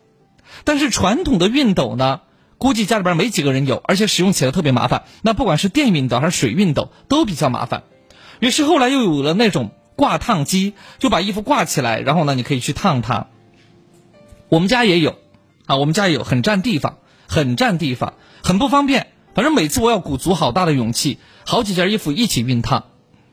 [0.64, 2.22] 但是传统的熨斗呢，
[2.58, 5.04] 估计家里边没几个人有，而且使用起来特别麻烦。
[5.22, 7.84] 那不管是电熨斗还是水熨斗，都比较麻烦。
[8.40, 13.28] 于是后来又有了那种挂烫机，就把衣服挂起来，然后呢，你可以去烫它。
[14.50, 15.18] 我们家也有，
[15.66, 19.08] 啊，我们家也有，很占地方，很占地方，很不方便。
[19.34, 22.86] 反正每次我要鼓足好大的勇气，好几件衣服一起熨烫，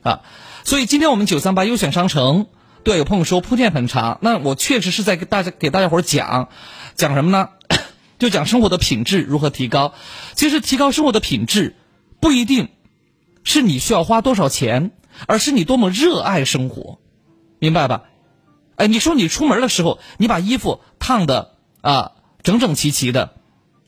[0.02, 0.20] 啊。
[0.64, 2.46] 所以今天我们九三八优选商城，
[2.84, 6.48] 对有朋友说铺垫很长，那我确实是在给大家给大家伙讲，
[6.94, 7.50] 讲什么呢？
[8.18, 9.94] 就讲生活的品质如何提高。
[10.34, 11.74] 其实提高生活的品质，
[12.20, 12.68] 不一定
[13.44, 14.92] 是你需要花多少钱，
[15.26, 16.98] 而是你多么热爱生活，
[17.58, 18.02] 明白吧？
[18.80, 22.12] 哎，你说你出门的时候，你把衣服烫的啊
[22.42, 23.34] 整整齐齐的，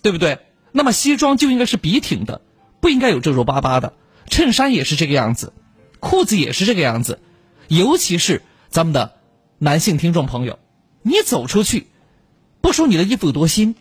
[0.02, 0.40] 对不对？
[0.70, 2.42] 那么西装就应该是笔挺的，
[2.80, 3.94] 不应该有皱皱巴巴的，
[4.26, 5.54] 衬衫也是这个样子。
[5.98, 7.20] 裤子也是这个样子，
[7.68, 9.14] 尤其是咱们的
[9.56, 10.58] 男性听众朋友，
[11.00, 11.86] 你走出去，
[12.60, 13.76] 不说你的衣服有多新，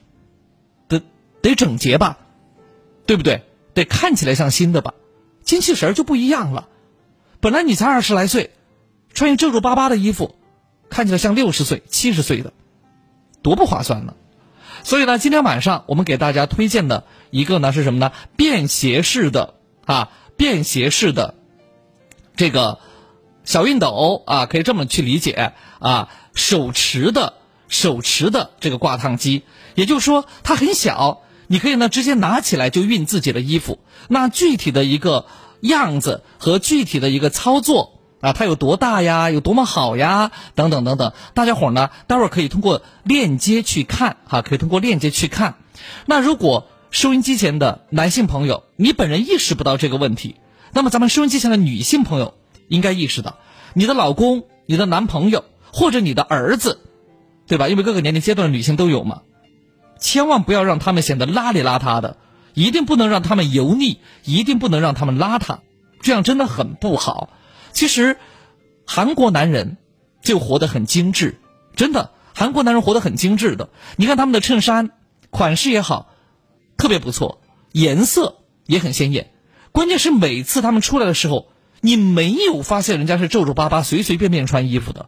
[0.88, 1.02] 得
[1.42, 2.20] 得整洁吧，
[3.06, 3.44] 对不对？
[3.74, 4.94] 得看起来像新的吧，
[5.44, 6.70] 精气神就不一样了。
[7.42, 8.52] 本来你才二十来岁，
[9.14, 10.36] 穿一皱皱巴巴的衣服，
[10.92, 12.54] 看起来像六十岁、七十岁的，
[13.42, 14.14] 多不划算呢。
[14.84, 18.12] 所以呢，今天晚上我们给大家推荐的一个呢是什么呢？
[18.36, 21.36] 便携式的啊，便携式的。
[22.36, 22.80] 这个
[23.44, 27.34] 小熨斗啊，可以这么去理解啊，手持的
[27.68, 29.44] 手持的这个挂烫机，
[29.76, 33.80] 也就是说它很小，你可以呢直接拿起来就熨自己的衣服。
[34.10, 35.26] 那具体的一个
[35.62, 39.30] 样子和具体的一个操作啊，它有多大呀？
[39.30, 40.32] 有多么好呀？
[40.56, 45.56] 等等等等，大家伙呢，待会儿可以通过链接去看哈，可以通过链接去看。
[46.06, 50.36] 那如果收音机前的男性朋友，你本人意识不到这个问题。
[50.72, 52.36] 那么，咱们收音机前的女性朋友
[52.68, 53.38] 应该意识到，
[53.74, 56.80] 你的老公、你的男朋友或者你的儿子，
[57.48, 57.68] 对吧？
[57.70, 59.22] 因为各个年龄阶段的女性都有嘛，
[60.00, 62.18] 千万不要让他们显得邋里邋遢的，
[62.54, 65.60] 一定不能让他们油腻，一定不能让他们邋遢，
[66.02, 67.30] 这样真的很不好。
[67.72, 68.18] 其实，
[68.86, 69.78] 韩国男人
[70.22, 71.40] 就活得很精致，
[71.76, 73.70] 真的，韩国男人活得很精致的。
[73.96, 74.92] 你看他们的衬衫
[75.30, 76.14] 款式也好，
[76.78, 79.32] 特别不错，颜色也很鲜艳。
[79.72, 81.48] 关键是每次他们出来的时候，
[81.80, 85.08] 你没有发现人家是皱皱巴巴、随随便便穿衣服的。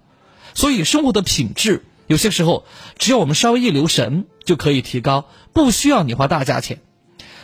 [0.54, 2.66] 所以生活的品质，有些时候
[2.98, 6.80] 只要我们稍微一留神就可以提高，不需要你花大价钱。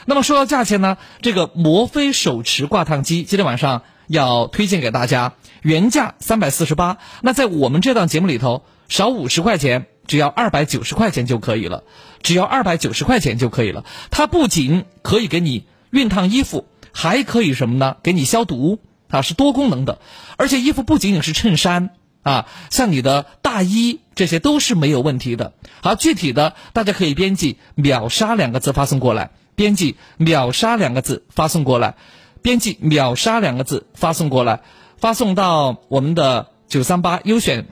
[0.05, 11.85] 那么说到价钱呢，这个摩飞手持挂烫机今天晚上要推荐给大家，原价三百四十八，那在我们这档节目里头少五十块钱，只要二百九十块钱就可以了，
[12.21, 13.85] 只要二百九十块钱就可以了。
[14.11, 16.65] 它不仅可以给你熨烫衣服。
[16.91, 17.97] 还可以什么呢？
[18.01, 19.99] 给你消毒啊，是多功能的。
[20.37, 21.91] 而且衣服不仅仅是衬衫
[22.23, 25.53] 啊，像你的大衣这些都是没有问题的。
[25.81, 31.95] 好，具体的大家可以编辑“秒杀”两个字发送过来，编辑“秒杀”两个字发送过来，
[32.41, 34.61] 编辑“秒杀”两个字发送过来，
[34.97, 37.67] 发送到我们的九三八优选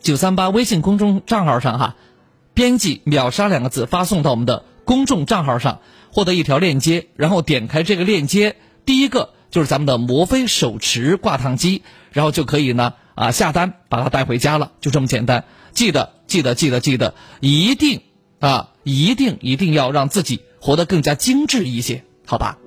[0.00, 1.96] 九三八微信公众账号上哈，
[2.54, 5.80] 编辑“秒杀”两个字发送到我们的公众账号上。
[6.14, 15.46] 获得一条链接，然后点开这个链接，第一个就是咱们的摩飞手持挂烫机，然后就可以呢啊下单把它带回家了，就这么简单。
[15.72, 18.02] 记得记得记得记得，一定
[18.40, 22.58] 啊一定一定要让自己活得更加精致一些，好吧？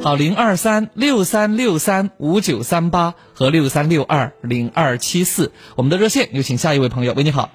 [0.00, 7.12] 好，零二三六三六三五九三八和六三六二零二七四，我们的热线有请下一位朋友。
[7.14, 7.50] 喂，你好。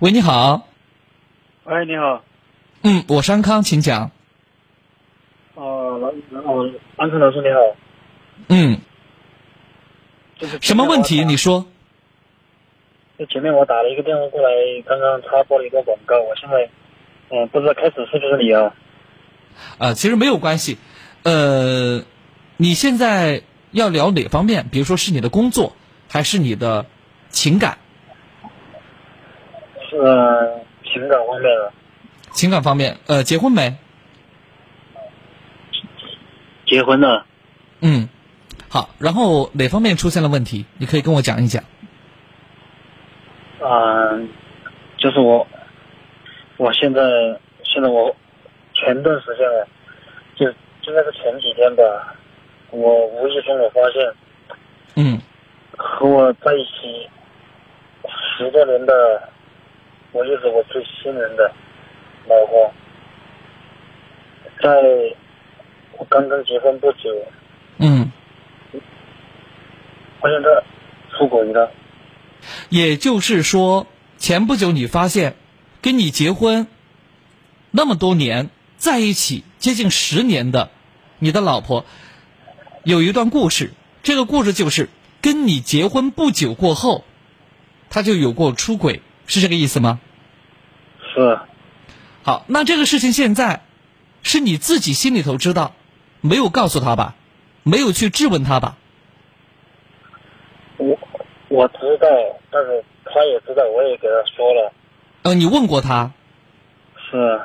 [0.00, 0.68] 喂，你好。
[1.64, 2.22] 喂，你好。
[2.82, 4.10] 嗯，我是安康，请讲。
[5.54, 6.08] 哦，老
[6.42, 7.60] 哦，安康老师你好。
[8.48, 8.78] 嗯。
[10.60, 11.24] 什么问题？
[11.24, 11.66] 你说。
[13.18, 14.50] 就前面我打了一个电话过来，
[14.86, 16.68] 刚刚插播了一个广告，我现在
[17.30, 18.74] 嗯不知道开始是不是你啊？
[19.78, 20.78] 啊，其实没有关系，
[21.22, 22.04] 呃，
[22.56, 24.66] 你现在要聊哪方面？
[24.70, 25.74] 比如说是你的工作，
[26.08, 26.86] 还是你的
[27.28, 27.78] 情感？
[29.90, 29.96] 是
[30.84, 31.72] 情感方面的。
[32.32, 33.76] 情感方面，呃，结婚没？
[36.66, 37.26] 结婚了。
[37.80, 38.08] 嗯，
[38.68, 40.64] 好，然后哪方面出现了问题？
[40.78, 41.62] 你可以跟我讲一讲。
[43.60, 44.28] 嗯，
[44.96, 45.46] 就是我，
[46.56, 47.02] 我现在，
[47.64, 48.14] 现在我。
[48.74, 49.66] 前段时间啊，
[50.36, 52.14] 就应该是前几天吧，
[52.70, 54.14] 我无意中我发现，
[54.96, 55.20] 嗯，
[55.76, 57.08] 和我在一起
[58.36, 59.28] 十多年的，
[60.12, 61.50] 我就是我最信任的
[62.28, 62.72] 老公，
[64.60, 64.82] 在
[65.96, 67.10] 我刚刚结婚不久，
[67.78, 68.10] 嗯，
[70.20, 71.70] 发现他出轨了。
[72.68, 73.86] 也就是说，
[74.18, 75.36] 前不久你发现，
[75.80, 76.66] 跟你结婚
[77.70, 78.50] 那么多年。
[78.76, 80.70] 在一起接近十年的，
[81.18, 81.84] 你的老婆
[82.82, 83.72] 有一段故事。
[84.02, 84.90] 这个故事就是
[85.22, 87.04] 跟你结婚不久过后，
[87.88, 89.98] 他就有过出轨，是这个意思吗？
[91.14, 91.38] 是。
[92.22, 93.62] 好，那这个事情现在
[94.22, 95.74] 是你自己心里头知道，
[96.20, 97.14] 没有告诉他吧？
[97.62, 98.76] 没有去质问他吧？
[100.76, 100.98] 我
[101.48, 102.08] 我知道，
[102.50, 104.72] 但是他也知道，我也给他说了。
[105.22, 106.12] 呃，你问过他？
[107.10, 107.40] 是。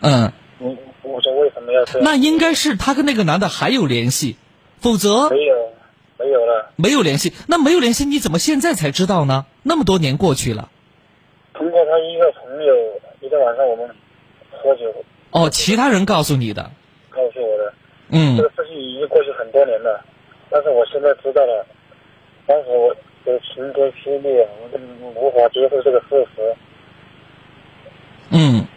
[0.00, 0.32] 嗯。
[0.58, 2.04] 我我说为什么要这样？
[2.04, 4.36] 那应该是他跟那个男的还有联系，
[4.80, 5.72] 否则没有
[6.18, 6.72] 没有了。
[6.76, 9.46] 没有联系，那没有联系，你怎么现在才知道呢？
[9.62, 10.68] 那么多年过去了。
[11.54, 12.74] 通过他一个朋友，
[13.20, 13.88] 一天晚上我们
[14.50, 14.92] 喝酒。
[15.30, 16.70] 哦，其他人告诉你的。
[17.10, 17.72] 告诉我的。
[18.10, 18.36] 嗯。
[18.36, 20.04] 这个事情已经过去很多年了，
[20.50, 21.66] 但是我现在知道了，
[22.46, 24.28] 当时我有晴天霹雳，
[24.62, 24.78] 我都
[25.20, 26.54] 无法接受这个事实。
[28.30, 28.67] 嗯。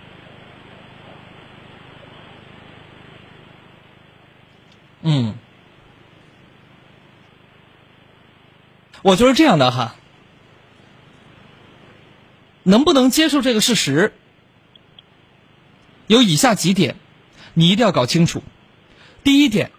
[5.04, 5.34] 嗯，
[9.02, 9.96] 我觉得这样的哈，
[12.62, 14.14] 能不能接受这个事实？
[16.06, 16.98] 有以下几点，
[17.56, 18.44] 你一定要搞清楚。
[19.24, 19.72] 第一点，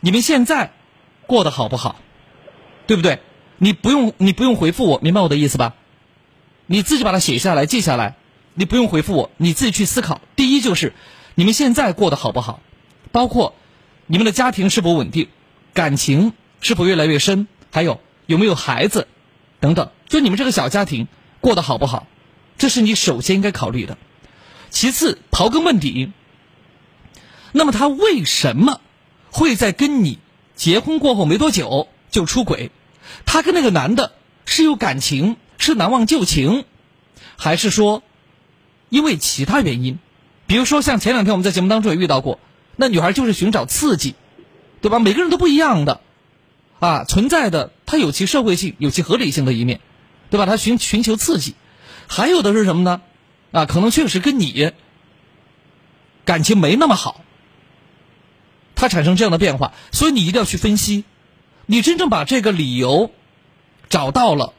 [0.00, 0.72] 你们现在
[1.26, 1.96] 过得好不好？
[2.86, 3.20] 对不对？
[3.58, 5.74] 你不用，你不用回复我，明白我的意思吧？
[6.64, 8.16] 你自己把它写下来，记下来。
[8.54, 10.20] 你不用回复我，你自己去思考。
[10.34, 10.94] 第一就是，
[11.34, 12.60] 你们现在过得好不好？
[13.10, 13.54] 包括。
[14.12, 15.28] 你们的家庭是否稳定？
[15.72, 17.46] 感情是否越来越深？
[17.70, 19.08] 还有有没有孩子？
[19.58, 21.08] 等等，就你们这个小家庭
[21.40, 22.06] 过得好不好？
[22.58, 23.96] 这是你首先应该考虑的。
[24.68, 26.12] 其次，刨根问底，
[27.52, 28.82] 那么他为什么
[29.30, 30.18] 会在跟你
[30.54, 32.70] 结婚过后没多久就出轨？
[33.24, 34.12] 他跟那个男的
[34.44, 36.66] 是有感情，是难忘旧情，
[37.38, 38.02] 还是说
[38.90, 39.98] 因为其他原因？
[40.46, 42.38] 比如说像前两天我们在节目当中也遇到过，
[42.82, 44.16] 那女孩就是寻找刺激，
[44.80, 44.98] 对吧？
[44.98, 46.00] 每个人都不一样的，
[46.80, 49.78] 啊，存在的它有其社会性、有其合理性的一面，
[50.30, 50.46] 对吧？
[50.46, 51.54] 她寻寻求刺激，
[52.08, 53.00] 还有的是什么呢？
[53.52, 54.72] 啊，可能确实跟你
[56.24, 57.20] 感情没那么好，
[58.74, 61.04] 他产生这样的变化，所以你一定要去分析。
[61.66, 63.12] 你真正把这个理由
[63.90, 64.54] 找到了，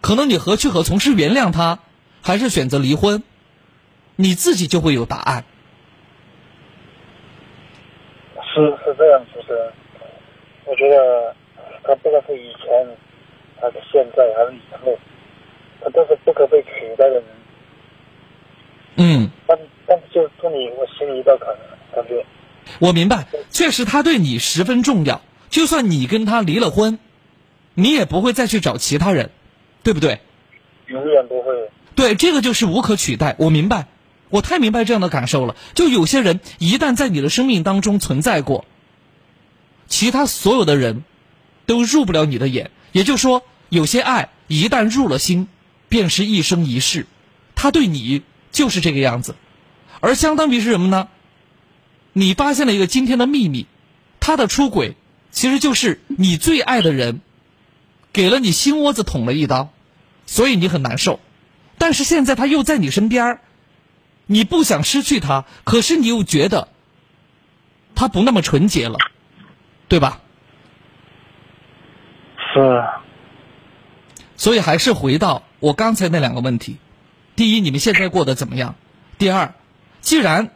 [0.00, 0.98] 可能你何去何从？
[0.98, 1.78] 是原谅他，
[2.22, 3.22] 还是选择离婚？
[4.16, 5.44] 你自己就会有答案。
[8.56, 9.70] 是是这样，主持人。
[10.64, 11.36] 我觉得
[11.84, 12.86] 他不管是以前，
[13.60, 14.98] 还是现在，还是以后，
[15.82, 17.24] 他都是不可被取代的人。
[18.96, 19.30] 嗯。
[19.46, 21.54] 但但就祝你我心里一道坎，
[21.94, 22.24] 感觉。
[22.80, 25.20] 我明白，确实他对你十分重要。
[25.50, 26.98] 就算你跟他离了婚，
[27.74, 29.30] 你也不会再去找其他人，
[29.82, 30.18] 对不对？
[30.86, 31.70] 永远不会。
[31.94, 33.36] 对，这个就是无可取代。
[33.38, 33.86] 我明白。
[34.28, 35.56] 我太明白这样的感受了。
[35.74, 38.64] 就有些人一旦在你的生命当中存在过，
[39.88, 41.04] 其他所有的人
[41.66, 42.70] 都入不了你的眼。
[42.92, 45.48] 也就是说，有些爱一旦入了心，
[45.88, 47.06] 便是一生一世。
[47.54, 48.22] 他对你
[48.52, 49.34] 就是这个样子，
[50.00, 51.08] 而相当于是什么呢？
[52.12, 53.66] 你发现了一个惊天的秘密，
[54.20, 54.96] 他的出轨
[55.30, 57.20] 其实就是你最爱的人
[58.12, 59.72] 给了你心窝子捅了一刀，
[60.26, 61.20] 所以你很难受。
[61.78, 63.40] 但是现在他又在你身边儿。
[64.26, 66.68] 你不想失去他，可是你又觉得
[67.94, 68.98] 他不那么纯洁了，
[69.88, 70.20] 对吧？
[72.52, 72.84] 是。
[74.36, 76.76] 所以还是回到我刚才那两个问题：
[77.36, 78.74] 第一，你们现在过得怎么样？
[79.16, 79.54] 第二，
[80.00, 80.50] 既然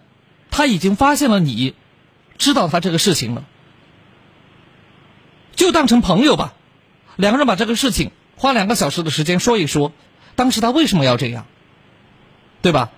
[0.50, 1.74] 他已经发现了你，
[2.36, 3.44] 知道他这个事情了，
[5.54, 6.54] 就当成朋友吧。
[7.16, 9.92] 两个人把这个事情花两个小时的时间说一说，
[10.34, 11.46] 当时他为什么要这样，
[12.62, 12.90] 对吧？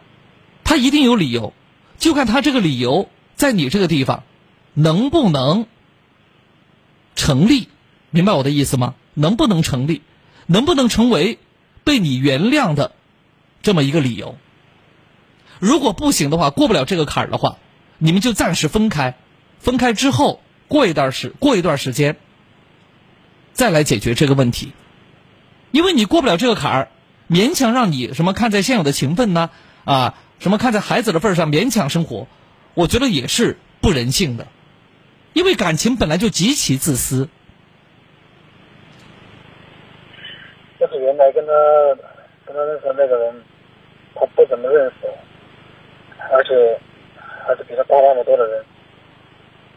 [0.73, 1.53] 他一定有理由，
[1.99, 4.23] 就看他这个理由在你这个地方
[4.73, 5.67] 能不能
[7.15, 7.69] 成立，
[8.09, 8.95] 明白我的意思吗？
[9.13, 10.01] 能不能成立？
[10.47, 11.39] 能不能成为
[11.85, 12.93] 被你原谅的
[13.61, 14.37] 这么一个理由？
[15.59, 17.59] 如果不行的话，过不了这个坎儿的话，
[17.99, 19.19] 你们就暂时分开。
[19.59, 22.17] 分开之后，过一段时过一段时间
[23.53, 24.73] 再来解决这个问题，
[25.71, 26.89] 因为你过不了这个坎儿，
[27.29, 29.51] 勉强让你什么看在现有的情分呢？
[29.85, 30.15] 啊？
[30.43, 32.27] 什么看在孩子的份上勉强生活，
[32.75, 34.49] 我觉得也是不人性的，
[35.35, 37.29] 因为感情本来就极其自私。
[40.81, 41.53] 就是原来跟他
[42.45, 43.41] 跟他认识的那个人，
[44.17, 45.07] 他不怎么认识，
[46.33, 46.77] 而且
[47.47, 48.65] 还是比他大那么多的人，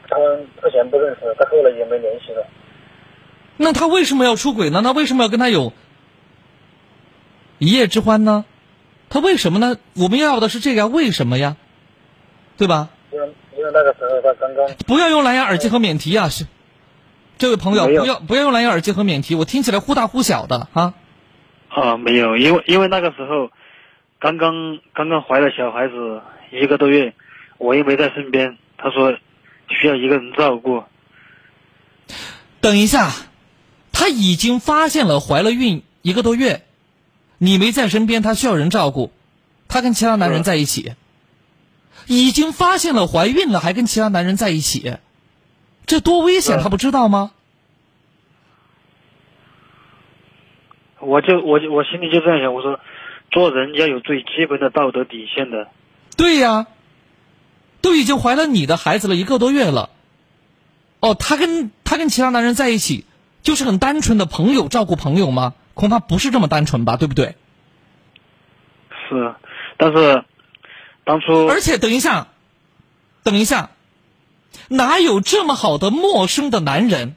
[0.09, 2.43] 他们之前不认识，他后来也没联系了。
[3.57, 4.81] 那他为什么要出轨呢？
[4.83, 5.73] 那为什么要跟他有
[7.59, 8.45] 一夜之欢呢？
[9.15, 9.77] 他为什么呢？
[9.93, 11.55] 我们要的是这个，为什么呀？
[12.57, 12.89] 对吧？
[13.13, 16.27] 因为因为那个时候他刚刚不要用蓝牙耳机和免提啊！
[16.27, 16.45] 是，
[17.37, 20.95] 这位朋友不要不要用蓝牙耳机和免提，我听起来忽大忽小的啊。
[21.69, 23.51] 啊，没有，因为因为那个时候
[24.19, 27.13] 刚刚刚刚怀了小孩子一个多月，
[27.57, 29.13] 我又没在身边，他说
[29.69, 30.83] 需要一个人照顾。
[32.59, 33.13] 等一下，
[33.93, 36.64] 他已经发现了怀了孕一个多月。
[37.45, 39.11] 你没在身边，他需要人照顾，
[39.67, 40.93] 他跟其他男人在一起，
[42.07, 44.95] 已经发现了怀孕了，还跟其他男人在一起，
[45.85, 47.31] 这多危险，他不知道吗？
[50.99, 52.79] 我就我就我心里就这样想，我说，
[53.29, 55.67] 做人要有最基本的道德底线的。
[56.17, 56.65] 对呀，
[57.81, 59.91] 都已经怀了你的孩子了一个多月了，
[60.99, 63.05] 哦，他跟他跟其他男人在一起，
[63.43, 65.53] 就是很单纯的朋友照顾朋友吗？
[65.75, 67.35] 恐怕不是这么单纯吧，对不对？
[69.07, 69.35] 是，
[69.77, 70.23] 但是
[71.03, 72.27] 当初而且等一下，
[73.23, 73.69] 等一下，
[74.69, 77.15] 哪有这么好的陌生的男人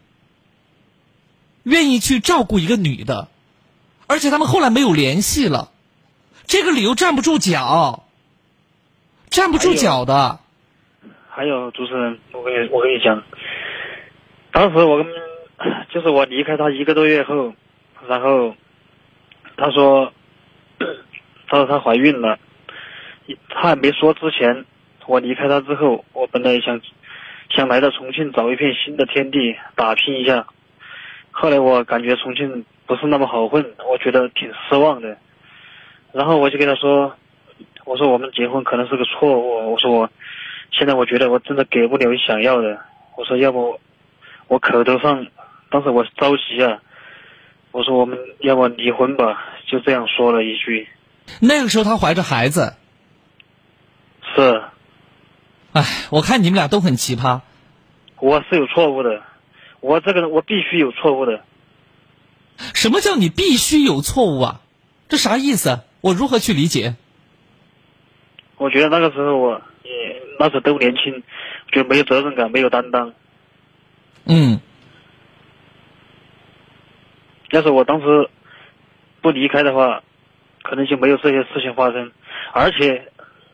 [1.63, 3.29] 愿意去照顾一个女的？
[4.07, 5.71] 而且他们后来没有联系了，
[6.47, 8.05] 这个理由站不住脚，
[9.31, 10.41] 站不住脚的。
[11.31, 13.23] 还有主持人，我跟你我跟你讲，
[14.51, 15.07] 当时我跟
[15.95, 17.55] 就是我离开他一个多月后。
[18.09, 18.55] 然后，
[19.57, 20.13] 她说，
[21.47, 22.39] 她说她怀孕了，
[23.51, 24.65] 她还没说之前，
[25.07, 26.81] 我离开她之后，我本来想
[27.51, 30.47] 想来到重庆找一片新的天地打拼一下，
[31.31, 35.19] 后来我感觉重庆不是那么好混，我觉得挺失望的，
[36.13, 37.15] 然后我就跟她说，
[37.85, 40.11] 我说我们结婚可能是个错误，我说我
[40.71, 42.79] 现在我觉得我真的给不了你想要的。
[43.17, 43.79] 我说要不
[44.47, 45.27] 我口头上，
[45.71, 46.81] 当时我着急啊，
[47.71, 50.89] 我说我们要不离婚吧，就这样说了一句。
[51.41, 52.75] 那个时候她怀着孩子。
[54.35, 54.63] 是。
[55.73, 57.43] 哎，我看你们俩都很奇葩。
[58.21, 59.23] 我是有错误的，
[59.81, 61.45] 我这个人我必须有错误的。
[62.75, 64.61] 什么叫你必须有错误啊？
[65.09, 65.81] 这啥意思？
[66.01, 66.97] 我如何去理解？
[68.57, 71.23] 我觉得那个时候我也那时候都年轻，
[71.71, 73.13] 就没有责任感，没有担当。
[74.25, 74.61] 嗯。
[77.51, 78.29] 要是我当时
[79.23, 80.03] 不离开的话，
[80.63, 82.13] 可能就没有这些事情发生。
[82.53, 83.11] 而且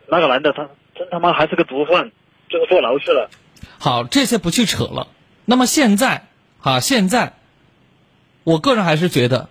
[0.09, 2.11] 那个男的他真他妈还是个毒贩，
[2.49, 3.31] 最后坐牢去了。
[3.79, 5.09] 好，这些不去扯了。
[5.45, 6.27] 那么现在
[6.61, 7.35] 啊，现在，
[8.43, 9.49] 我个人还是觉得，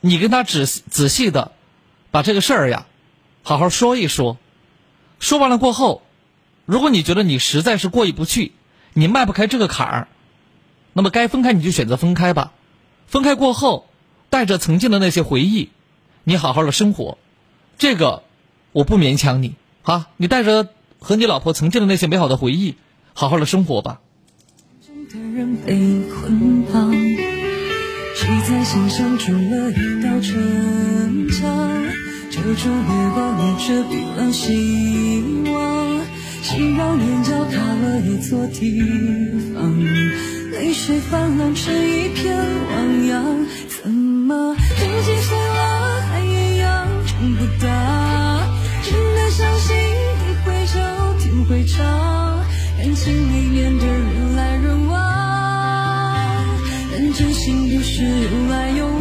[0.00, 1.52] 你跟他仔仔细的
[2.10, 2.86] 把这个事儿呀，
[3.42, 4.36] 好好说一说。
[5.20, 6.02] 说完了过后，
[6.64, 8.52] 如果你觉得你实在是过意不去，
[8.92, 10.08] 你迈不开这个坎儿，
[10.92, 12.52] 那么该分开你就选择分开吧。
[13.08, 13.86] 分开过后，
[14.30, 15.70] 带着曾经的那些回忆，
[16.24, 17.16] 你好好的生活。
[17.78, 18.22] 这个
[18.72, 22.76] 我不勉强你啊，你带着和你老婆曾经的那些美好的回忆。
[23.14, 24.00] 好好的生活吧。
[25.10, 25.74] 的人被
[26.08, 26.92] 捆绑，
[28.14, 31.84] 谁在心上筑了一道城墙，
[32.30, 36.06] 遮住月光，也遮蔽了希望。
[36.42, 38.80] 熙攘眼角卡了一座地
[39.54, 39.74] 方，
[40.50, 42.34] 泪水泛滥成一片
[42.70, 43.46] 汪洋。
[43.68, 47.66] 怎么年纪岁了还一样撑不大？
[48.82, 50.78] 真的相信你会笑，
[51.18, 51.78] 天会长。
[52.78, 54.98] 感情里面的人来人往，
[56.92, 58.97] 但真心不是有来有。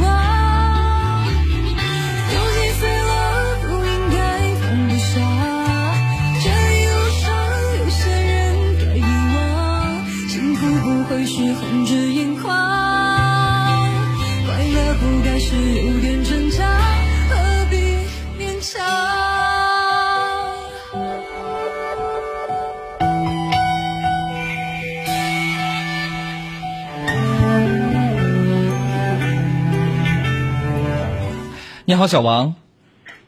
[31.90, 32.54] 你好，小王。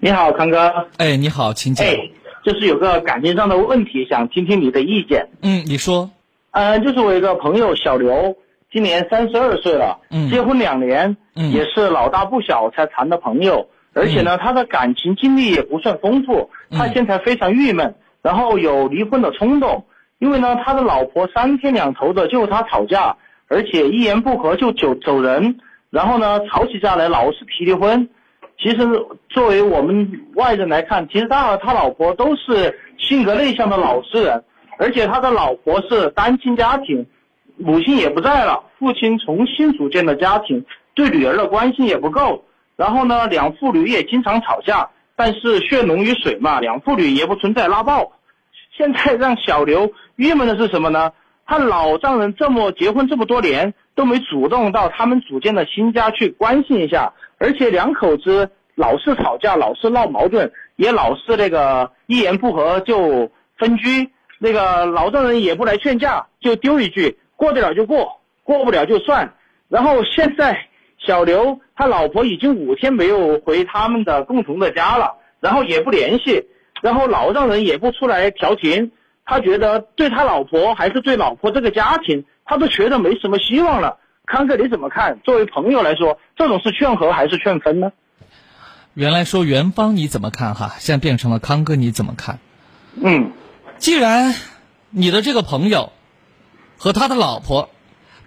[0.02, 0.90] 你好，康哥。
[0.98, 1.88] 哎，你好，请讲。
[1.88, 1.96] 哎，
[2.44, 5.30] 就是有个感情上的问题，想听听你的意见。
[5.42, 6.12] 嗯，你说。
[6.52, 8.36] 嗯，就是我一个朋友小刘，
[8.70, 19.86] 今年三十二岁了，嗯，结婚两年，嗯，也是老大不小才谈的朋友，而且呢，他的感情经历也不算丰富，他现在非常郁闷，然后有离婚的冲动，
[20.18, 23.16] 因为呢，他的老婆三天两头的就和他吵架，
[23.48, 28.10] 而且一言不合就走走人，然后呢，吵起架来老是提离婚。
[28.62, 28.78] 其实，
[29.30, 34.44] 作为我们外人来看，其实他和他老婆都是性格内向的老实人，
[34.78, 37.06] 而且他的老婆是单亲家庭，
[37.56, 42.44] 母亲也不在了，父亲重新组建的家庭，对女儿的关心也不够。
[42.76, 48.12] 然后呢，两父女也经常吵架，但是血浓于水嘛，两父女也不存在拉爆。
[48.78, 51.12] 现在让小刘郁闷的是什么呢？
[51.46, 57.12] 他老丈人这么结婚这么多年都没主动到他们组建的新家去关心一下。
[57.38, 64.10] 而且两口子老是吵架，老是闹矛盾，也老是那个一言不合就分居。
[64.38, 69.34] 那个老丈人也不来劝架，就丢一句过得了就过，过不了就算。
[69.68, 76.48] 然后现在小刘他老婆已经五天没有回他们的共同的家了，然后也不联系，
[76.82, 78.94] 然后老丈人也不出来调停。
[79.26, 84.00] 他觉得对他老婆还是对老婆这个家庭，他都觉得没什么希望了。
[84.26, 85.20] 康哥，你怎么看？
[85.24, 87.92] 作为朋友来说，这种是劝和还是劝分呢？
[88.96, 90.76] 原来说元芳你怎么看哈？
[90.80, 92.40] 现在变成了康哥你怎么看？
[93.00, 93.34] 嗯，
[93.78, 94.34] 既然
[94.90, 95.92] 你的这个朋友
[96.80, 97.70] 和他的老婆，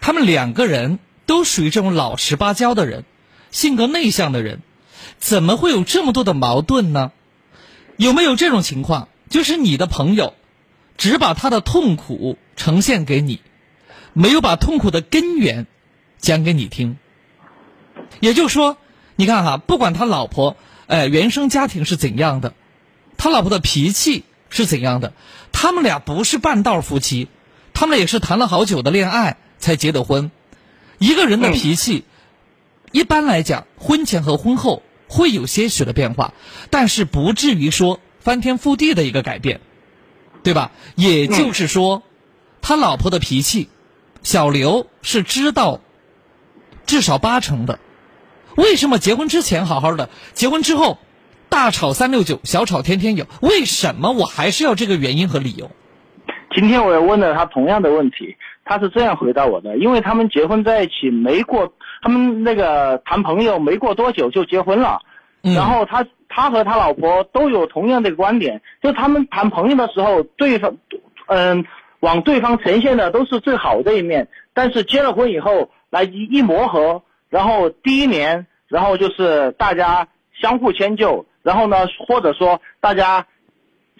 [0.01, 3.03] 他们两个人都属于这种老实巴交的人，
[3.51, 4.61] 性格内向的人，
[5.19, 7.11] 怎么会有这么多的矛盾呢？
[7.97, 9.09] 有没有这种情况？
[9.29, 10.35] 就是你的朋友
[10.97, 13.41] 只把他的痛苦呈现给你，
[14.13, 15.67] 没有把痛苦的根源。
[16.19, 16.99] 讲给你听，
[18.21, 18.77] 也就是说，
[19.17, 20.57] 你看哈，不管他老婆，
[20.87, 22.55] 哎，原生家庭是怎样的，
[23.17, 25.15] 他老婆的脾气是怎样的，
[25.51, 27.27] 他们俩不是半道夫妻，
[27.75, 30.31] 他们也是谈了好久的恋爱才结的婚。
[30.99, 32.05] 一个人的脾气，
[32.93, 36.35] 一般来讲，婚前和婚后会有些许的变化，
[36.71, 39.61] 但是不至于说翻天覆地的一个改变，
[40.45, 40.71] 对吧？
[40.95, 42.05] 也就是说，
[42.61, 43.69] 他老婆的脾气，
[44.23, 45.81] 小刘是知道。
[46.85, 47.79] 至少八成的，
[48.57, 50.99] 为什么结婚之前好好的，结婚之后
[51.49, 53.25] 大吵三六九，小吵天天有？
[53.41, 55.71] 为什么我还是要这个原因和理由？
[56.55, 65.01] 今天我也问了他同样的问题，他是这样回答我的：因为他们结婚在一起没过，他们那个谈朋友没过多久就结婚了，
[65.41, 70.77] 然后他他和他老婆都有同样的观点，就他们谈朋友的时候，对方
[71.29, 71.65] 嗯
[72.03, 80.07] 往对方呈现的都是最好的一面，但是结了婚以后来一一磨合，然后第一年，然后就是大家
[80.39, 83.27] 相互迁就，然后呢，或者说大家。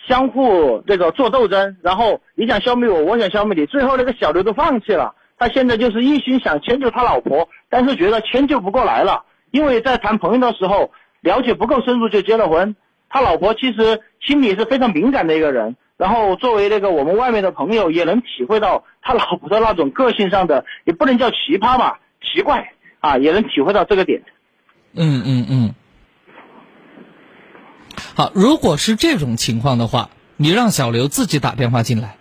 [0.09, 5.15] 相互这个做斗争，然后你想消灭我，我想消灭你，最后那个小刘都放弃了。
[5.39, 9.23] 他现在就是一心想迁就他老婆，但是觉得迁就不过来了，
[9.53, 10.91] 因为在谈朋友的时候
[11.21, 12.75] 了解不够深入就结了婚。
[13.09, 24.25] 他老婆其实心里是非常敏感的一个人，然后作为那个我们外面的朋友也能体会到他老婆的那种个性上的，也不能叫奇葩吧，奇怪啊，也能体会到这个点。
[24.95, 25.75] 嗯嗯嗯。
[28.17, 32.17] 好，如果是这种情况的话，你让小刘自己打电话进来，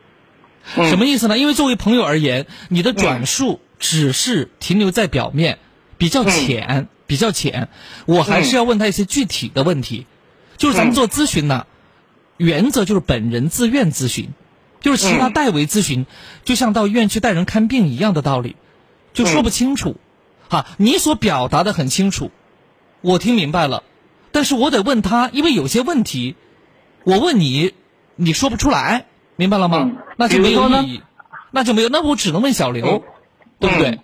[0.76, 1.40] 什么意思呢？
[1.40, 5.58] 因为作为朋友而言，你的转述只是停留在表面，
[5.98, 7.68] 比较浅，比较浅。
[8.06, 10.06] 我还是要问他一些具体的问题。
[10.58, 11.66] 就是咱们做咨询呢，
[12.42, 14.30] 原则就是本人自愿咨询，
[14.80, 16.08] 就是其他代为咨询，
[16.44, 18.56] 就像到医院去带人看病一样的道理，
[19.14, 19.96] 就说不清楚。
[20.50, 22.32] 哈，你所表达的很清楚，
[23.02, 23.84] 我听明白了。
[24.32, 26.36] 但是我得问他，因为有些问题，
[27.04, 27.76] 我问你，
[28.16, 29.92] 你说不出来，明白了吗？
[30.18, 31.02] 那就没有意义，
[31.52, 33.04] 那就没有，那我只能问小刘，
[33.60, 34.00] 对不对？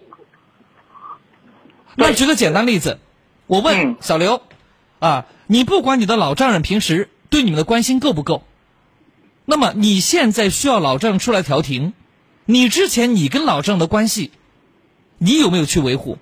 [1.95, 2.99] 那举个简单例子，
[3.47, 4.43] 我问小刘，
[4.99, 8.43] 啊，你不管你的老丈人平时对你们的关心够不够，
[9.45, 11.93] 那么你现在需要老丈人出来调停，
[12.45, 14.31] 你之前你跟老丈人的关系，
[15.17, 16.17] 你有没有去维护？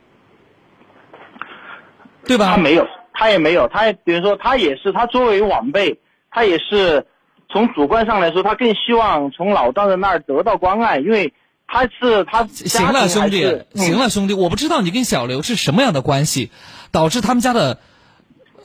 [2.26, 2.56] 对吧？
[2.56, 2.88] 他没有。
[3.18, 7.08] 他也没有，他也比如说，他也是，他作为晚辈，他也是
[7.47, 11.34] 从主观上来说，他更希望从老丈人那儿得到关爱，因为
[11.66, 16.51] 他是他行了，兄弟，行了，兄弟，我不知道你跟小刘是什么样的关系，
[16.91, 17.80] 导致他们家的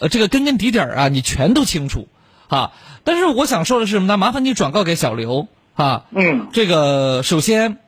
[0.01, 2.09] 呃这个根根底底儿啊，你全都清楚
[2.51, 2.72] 啊。
[3.05, 4.18] 但是我想说的是什么呢？
[4.18, 7.78] 麻烦你转告给小刘啊，嗯，这个首先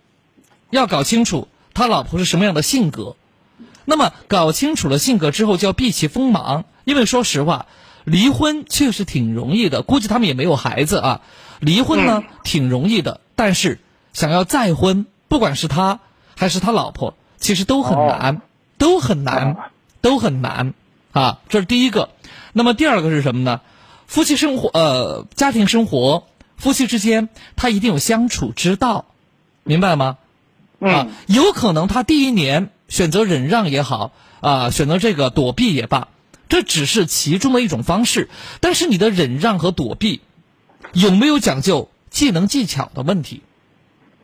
[0.71, 3.17] 要搞清楚他老婆是什么样的性格。
[3.85, 6.65] 那么搞清楚了性格之后，就要避其锋芒。
[6.85, 7.67] 因为说实话，
[8.05, 11.21] 离婚确实挺容易的，估计他们也没有孩子啊。
[11.61, 13.81] 离婚呢挺容易的，但是
[14.13, 16.01] 想要再婚，不管是他
[16.37, 18.43] 还是他老婆，其实都很难，
[18.79, 20.75] 都很难，都很难
[21.13, 21.41] 啊。
[21.49, 22.11] 这是第一个。
[22.53, 23.61] 那么第二个是什么呢？
[24.07, 26.27] 夫妻生活，呃，家庭生活，
[26.57, 29.07] 夫妻之间他一定有相处之道，
[29.65, 30.19] 明白吗？
[30.81, 32.71] 啊，有可能他第一年。
[32.89, 36.09] 选择忍让也好，啊，选择这个躲避也罢，
[36.51, 38.29] 这只是其中的一种方式。
[38.61, 40.21] 但是你的忍让和躲避，
[40.93, 43.41] 有没有讲究技能技巧的问题？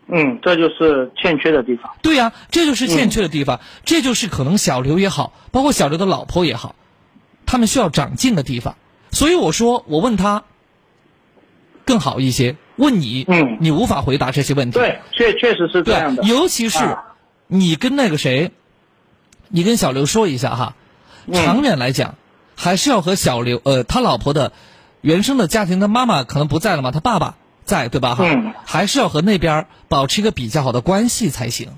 [0.07, 1.95] 嗯，这就是欠缺的地方。
[2.03, 6.74] 对呀，这就是欠缺的地方，这就是可能小刘也好，包括小刘的老婆也好，
[7.47, 8.76] 他们需要长进的地方。
[9.11, 10.45] 所以我说，我问他
[11.85, 14.79] 更好一些，问你，嗯，你无法回答这些问题。
[14.79, 16.23] 对，确确实是这样的。
[16.23, 16.99] 尤其是
[17.47, 18.53] 你跟那个谁。
[19.51, 20.77] 你跟小刘说一下哈，
[21.33, 22.17] 长远来讲，
[22.55, 24.53] 还是要和小刘呃他老婆的
[25.01, 28.27] 原生的家庭他妈妈可能不在了嘛，他爸爸在对吧哈？
[28.67, 31.71] 还是要和那边保持一个比较好的关系才行，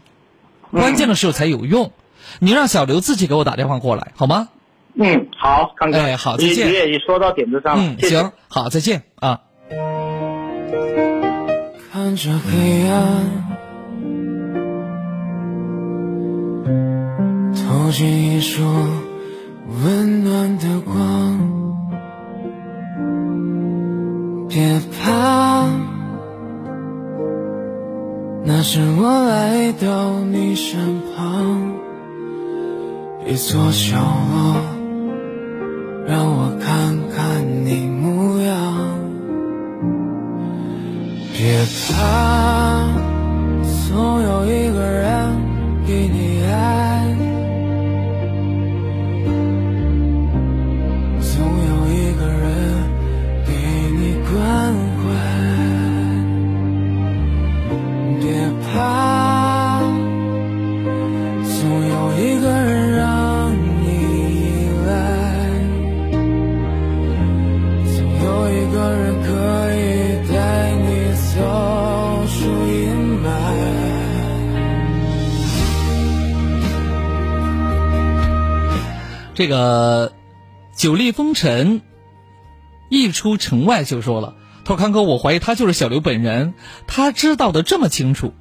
[0.72, 1.92] 关键的时候才有用。
[2.40, 4.48] 你让小刘自己给我打电话过来好吗？
[4.94, 6.02] 嗯，好，看看。
[6.02, 6.68] 哎，好，再见。
[6.68, 7.82] 你也说到点子上了。
[7.82, 9.40] 嗯，行，好，再见啊。
[11.92, 13.48] 看着黑暗。
[17.54, 18.62] 投进一束
[19.82, 21.76] 温暖的光，
[24.48, 25.68] 别怕，
[28.44, 31.74] 那是我来到你身旁，
[33.26, 33.96] 一座角
[34.32, 34.56] 落，
[36.06, 38.98] 让我看看你模样，
[41.36, 42.86] 别怕，
[43.88, 44.69] 总有一
[79.40, 80.12] 这个
[80.76, 81.80] 久立风尘，
[82.90, 84.34] 一出城外就说了。
[84.66, 86.52] 说康哥，我怀疑他就是小刘本人，
[86.86, 88.34] 他知道的这么清楚。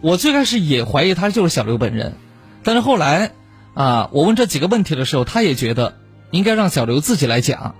[0.00, 2.14] 我最开始也怀疑他就是小刘本人，
[2.62, 3.32] 但是后来，
[3.74, 5.98] 啊，我问这几个问题的时候，他也觉得
[6.30, 7.74] 应该让小刘自己来讲，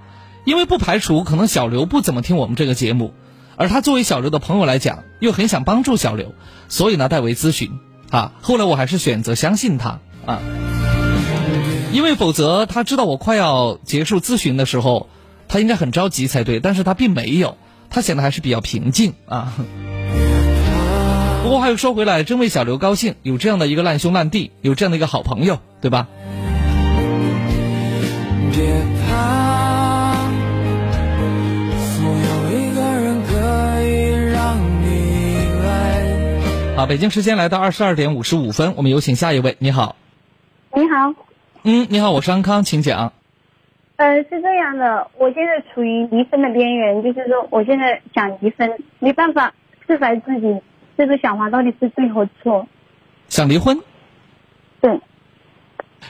[0.45, 3.15] 因为不排除可能小刘不怎么听我们这个节目，
[3.57, 6.35] 而他作为小刘的朋友来讲，又很想帮助小刘，
[6.69, 7.81] 所以呢代为咨询。
[8.11, 10.43] 啊，后来我还是选择相信他啊，
[11.93, 15.09] 因为否则他知道我快要结束咨询的时候，
[15.49, 17.57] 他应该很着急才对，但是他并没有，
[17.91, 19.55] 他显得还是比较平静啊。
[21.43, 26.09] 不过话又说回来，真为小刘高兴，有这样的一个烂兄烂弟，有这样的一个好朋友，对吧？
[28.53, 28.65] 别
[29.07, 30.13] 怕，
[31.97, 33.33] 总有一个人可
[33.83, 36.77] 以让你来。
[36.77, 39.57] 好，北京时间来到二十二点五十五分，我们有请下一位。
[39.61, 39.95] 你好，
[40.75, 41.15] 你好，
[41.69, 43.13] 嗯，你好，我是安康，请讲。
[43.97, 49.53] 呃，是这样的，我现在处于离婚的边缘，就是说，我现在想离婚，没办法
[49.85, 50.63] 释怀自己。
[50.97, 52.69] 这个想法到底是对和错？
[53.29, 53.81] 想离婚？
[54.81, 55.01] 对。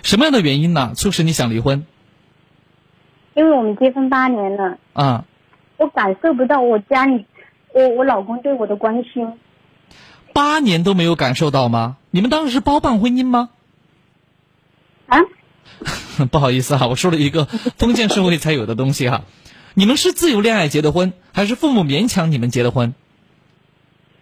[0.02, 0.92] 什么样的原因呢？
[0.94, 1.86] 促使你想离婚？
[3.32, 4.76] 因为我们结婚八年了。
[4.92, 5.24] 啊。
[5.78, 7.24] 我感受不到我家里，
[7.72, 9.32] 我我老公对我的关心。
[10.34, 11.96] 八年都没有感受到吗？
[12.10, 13.48] 你们当时是包办婚姻吗？
[15.06, 15.18] 啊？
[16.30, 19.22] 不好意思哈，我说了一个封建社会才有的东西哈。
[19.74, 22.94] 你们是自由恋爱结的婚，还是父母勉强你们结的婚？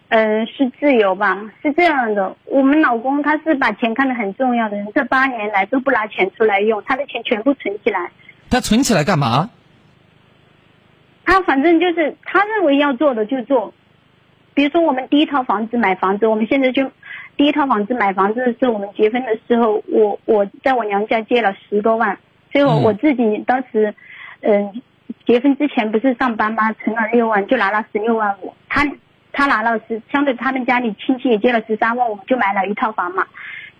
[0.09, 1.41] 嗯，是自由吧？
[1.63, 8.11] 是这样的，我们老公他是把钱看得很重要的人，这八年来都不拿钱出来用，他的钱全部存起来。
[8.49, 9.49] 他存起来干嘛？
[11.25, 13.73] 他反正就是他认为要做的就做，
[14.53, 16.91] 比如说我们第一套房子买房子，我们现在就
[17.37, 22.17] 第一套房子买房子是我们结婚的时候，我我在我娘家借了十多万，
[22.51, 23.93] 最后我自己当时，
[24.41, 24.81] 嗯，
[25.25, 26.71] 结婚之前不是上班吗？
[26.73, 28.85] 存了六万，就拿了十六万五，他。
[29.37, 33.25] 他拿了十，相对他们家里亲戚也借了十三万，我们就买了一套房嘛。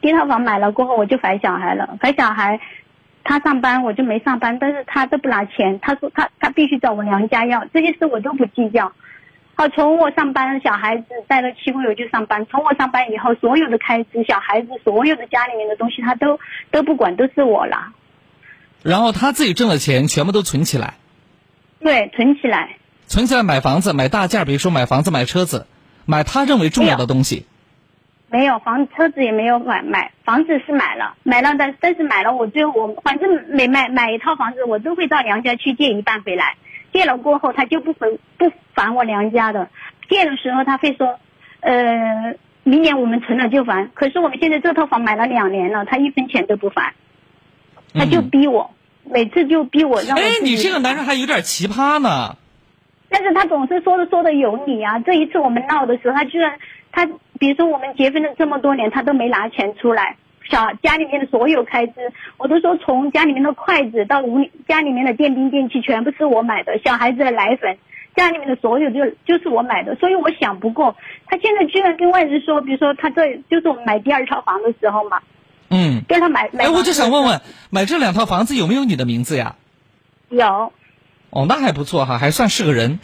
[0.01, 1.97] 第一套房买了过后，我就怀小孩了。
[2.01, 2.59] 怀小孩，
[3.23, 5.79] 他上班我就没上班，但是他都不拿钱。
[5.79, 8.91] 他说他他必须找我娘家要，这些事我都不计较。
[9.57, 12.45] 好，从我上班，小孩子带了七个月就上班。
[12.45, 16.37] 从我上班以后，所有的开支，小孩子所有的家里面的东西，他都
[16.71, 17.93] 都不管，都是我了。
[18.83, 20.95] 然后他自己挣的钱全部都存起来。
[21.79, 22.75] 对，存起来。
[23.07, 25.67] 存起来买房子，买大件，比如说买房子、买车子，
[26.05, 27.45] 买他认为重要的东西。
[28.27, 36.57] 没有房车子也没有买，买房子是买了，买了但但是买了，我最后我反正每买买一套房子，我都会到娘家去借一半回来。
[36.95, 39.67] 借了过后，他就不回不还我娘家的。
[40.09, 41.19] 借的时候他会说，
[41.59, 43.89] 呃，明年我们存了就还。
[43.93, 46.93] 可是我们现在这套房买了两年了，他一分钱都不还，
[47.93, 48.71] 他就逼我，
[49.03, 50.17] 每次就逼我让。
[50.17, 52.37] 哎，你这个男人还有点奇葩呢。
[53.09, 54.99] 但是他总是说的说的有理啊！
[54.99, 56.57] 这一次我们闹的时候，他居然
[56.91, 57.05] 他，
[57.39, 60.15] 比如说我们结婚了这么多年，他都没拿钱出来。
[60.49, 61.93] 小家里面的所有开支，
[62.37, 66.79] 我都说从家里面的筷子到屋家里面的电冰电器，全部是我买的。
[66.83, 67.77] 小孩子的奶粉，
[68.15, 69.95] 家里面的所有就就是我买的。
[69.95, 75.19] 所以我想不过，他现在居然跟外人说，比如说他这就是我们买第二套房的时候嘛。
[75.69, 76.03] 嗯。
[76.07, 76.65] 跟他买买。
[76.65, 77.41] 哎，我就想问问，
[77.71, 79.55] 买这两套房子有没有你的名字呀？
[80.29, 80.71] 有。
[81.31, 82.99] 哦，那还不错哈，还算是个人。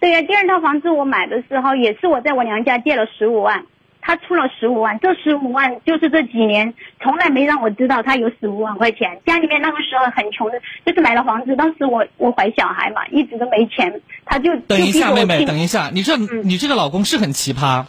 [0.00, 3.66] 对呀，第二套房子我买的时候也是我在我娘家借了十五万，
[4.00, 9.20] 他出了十五万，这十五万就是这几年从来没让我知道他有十五万块钱。
[9.26, 17.84] 家里面那个时候很穷的，就是买了房子，当时我我怀小孩嘛，一直都没钱，他就等一下，妹妹，等一下，你这你这个老公是很奇葩，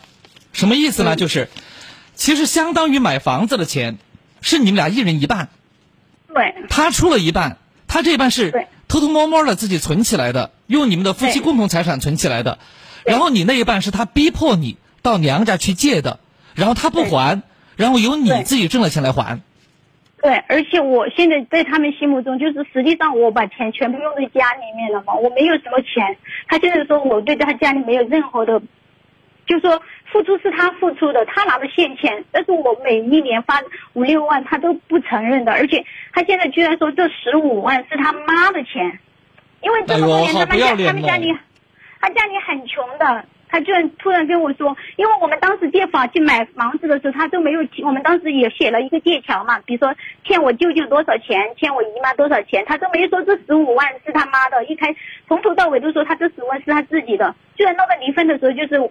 [0.51, 1.16] 什么意思呢？
[1.16, 1.49] 就是，
[2.16, 3.97] 其实相当于买房子的钱，
[4.41, 5.49] 是你们俩一人一半，
[6.34, 7.57] 对，他出了一半，
[7.88, 8.68] 他这一半是。
[8.91, 12.57] 偷偷摸摸的自己存起来的，用你们的夫妻共同财产存起来的，
[13.05, 16.20] 然后你那一半是他逼迫你到娘家去借的，
[16.56, 17.41] 然后他不还，
[17.76, 19.39] 然后由你自己挣了钱来还。
[20.22, 26.18] 对，而且我现在在他们心目中，就是实际上我把钱全部用在家里面了嘛，我没有什么钱。
[26.47, 28.62] 他现在说我对他家里没有任何的。
[29.47, 29.82] 就说
[30.12, 33.60] 付出是他付出的，他拿的现钱，但是我每一年发
[33.93, 35.84] 五六万，他都不承认的，而且
[36.14, 39.00] 他现在居然说这十五万是他妈的钱，
[39.64, 41.36] 因为这么多年他们家他们家里，
[42.00, 49.93] 他家里很穷的，他居然突然跟我说，因为我们当时借房去买房子的时候，他都没有，我们当时也写了一个借条嘛，比如说
[50.24, 54.95] 欠我舅舅多少钱，欠我姨妈多少钱，他都没说这十五万是他妈的，一开
[55.28, 58.89] 从头到尾都说他这十万是他自己的，居然闹到离婚的时候就是。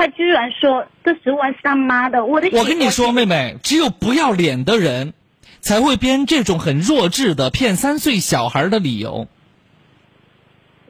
[0.00, 2.48] 他居然说这十万是他妈的，我的。
[2.52, 5.12] 我跟你说，妹妹，只有不要脸的人，
[5.58, 9.26] 才会编这种很弱智的骗三岁小孩的理由。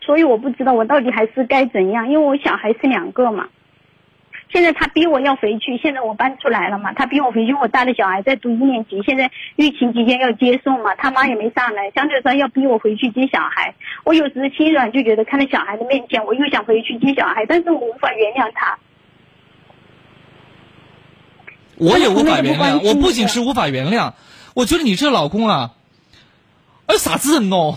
[0.08, 3.46] 所以我不知道我到底还是该怎样，因为我小孩是两个嘛。
[4.50, 13.74] 现在他逼我要回去，现在我搬出来了嘛，他逼我回去，我带的小孩在读一年级，现在疫情期间要接送嘛，他妈也没上来，相对说要逼我回去接小孩。
[14.04, 18.78] 我有时心软，就觉得看在小孩的面前，我又想回去接小孩，但是我无法原谅他。
[21.76, 24.14] 我也无法原谅，我不仅是无法原谅，
[24.54, 25.72] 我觉得你这老公啊，
[26.86, 27.76] 哎啥子人哦？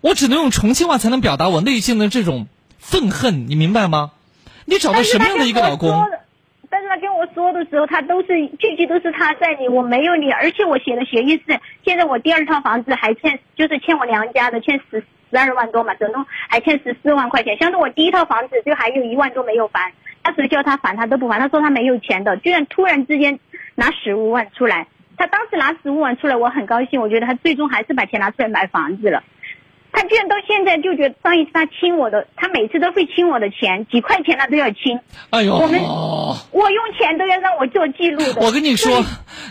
[0.00, 2.46] 我只能用重庆话才能表达我内心的这种
[2.78, 4.12] 愤恨，你明白吗？
[4.64, 5.90] 你找到什么样的一个老公？
[6.70, 17.56] 但是他跟我说的时候，他都是句句都是他在理，我没有理，而且我写的协议是，现在我第二套房子还欠，就是欠我娘家的，欠十十二万多嘛，总共还欠十四万块钱。
[17.58, 19.92] 相对我第一套房子就还有一万多没有还，
[20.22, 23.40] 当时叫他还他都不还，他说他没有钱的，居然突然之间
[23.74, 24.86] 拿十五万出来，
[25.16, 29.24] 他当时拿十五万出来，我很高兴，我觉得他最终还是把钱拿出来买房子了。
[29.90, 35.00] 他居然到现在就觉得上一次他亲我的，他每次都会亲我的钱，几块钱他都要亲。
[35.30, 35.80] 哎呦，我们
[36.52, 38.40] 我用钱都要让我做记录的。
[38.40, 39.04] 我跟你说，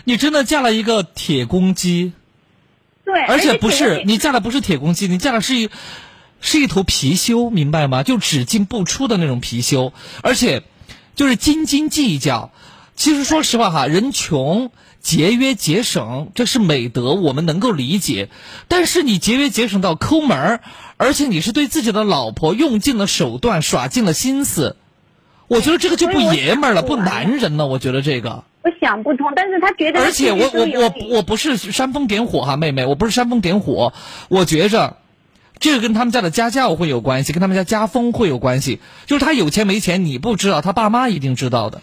[0.04, 2.12] 你真的嫁了一个铁公鸡。
[3.04, 5.70] 对，而且不是你嫁的不是铁公鸡，你嫁的是一
[6.40, 8.02] 是一头貔貅，明白吗？
[8.02, 10.62] 就只进不出的那种貔貅，而且
[11.14, 12.50] 就是斤斤计较。
[12.94, 14.70] 其实说实话哈，人穷。
[15.00, 18.28] 节约节省，这是美德，我们能够理解。
[18.68, 20.60] 但是你节约节省到抠门儿，
[20.96, 24.76] 而且你是对自己的老婆用尽了手段，耍尽了心思，
[25.46, 27.66] 我觉得这个就不爷们儿了，不男人了。
[27.66, 33.94] 我觉得这个我想不通，但是他觉得而且我我我我不是煽风点火哈，妹妹，我不是煽风点火，
[34.28, 34.96] 我觉着
[35.58, 38.80] 这个跟他们家的家教会有关系，跟他们家家风会有关系。
[39.06, 41.80] 就是他有钱没钱你不知道，他爸妈一定知道的。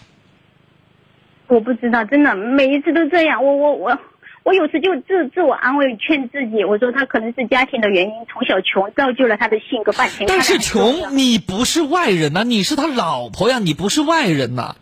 [1.48, 3.44] 我不知道，真的每一次都这样。
[3.44, 4.00] 我我我
[4.44, 9.92] 我有时就自自我安慰，劝自己，我说他可能是家庭的原因，从小穷造就了他的性格。
[9.94, 14.76] 半天但是穷，你不是外人呐，你是他老婆呀，你不是外人呐。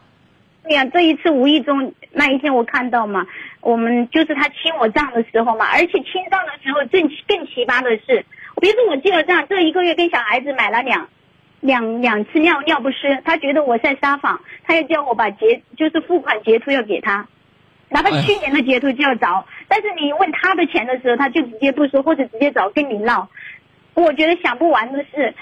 [0.63, 3.25] 对呀，这一次无意中那一天我看到嘛，
[3.59, 8.25] 我们就是他清我账的时候嘛，而且清账的时候更更奇葩的是，
[8.61, 11.09] 比如说我记了账，这一个月跟小孩子买了两。
[11.63, 17.25] 两两次尿尿不湿，他觉得我在撒谎，他要叫我把截就是付款截图要给他，
[17.87, 23.29] 哪怕去年的截图就要找，但是你问他的钱的时候，他就直接不说或者直接找跟你闹。
[23.93, 25.33] 我觉得想不完的是，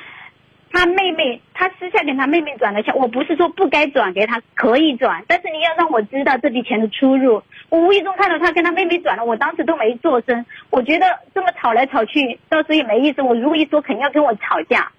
[0.72, 7.42] 他妹妹他私下给他妹妹转的钱，我不是说不该转给他，可以转，但是你要让我知道这笔钱的出入。
[7.70, 13.24] 我无意中看到他跟他妹妹转了，我当时都没做声，我觉得这么吵来吵去，到时候也没意思。
[13.24, 14.92] 我如果一说，肯定要跟我吵架。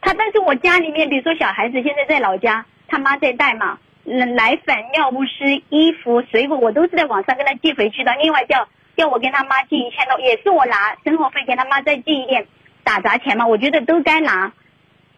[0.00, 8.14] 他但是我家里面，比如说小孩子现在在老家，他妈在带嘛，奶粉、尿不湿、衣服、水果，我都是在网上跟他寄回去的。
[8.22, 12.46] 另外叫叫我跟他妈寄一千多，也是我拿生活费给他妈再寄一点
[12.84, 13.46] 打杂钱嘛。
[13.46, 14.52] 我觉得都该拿。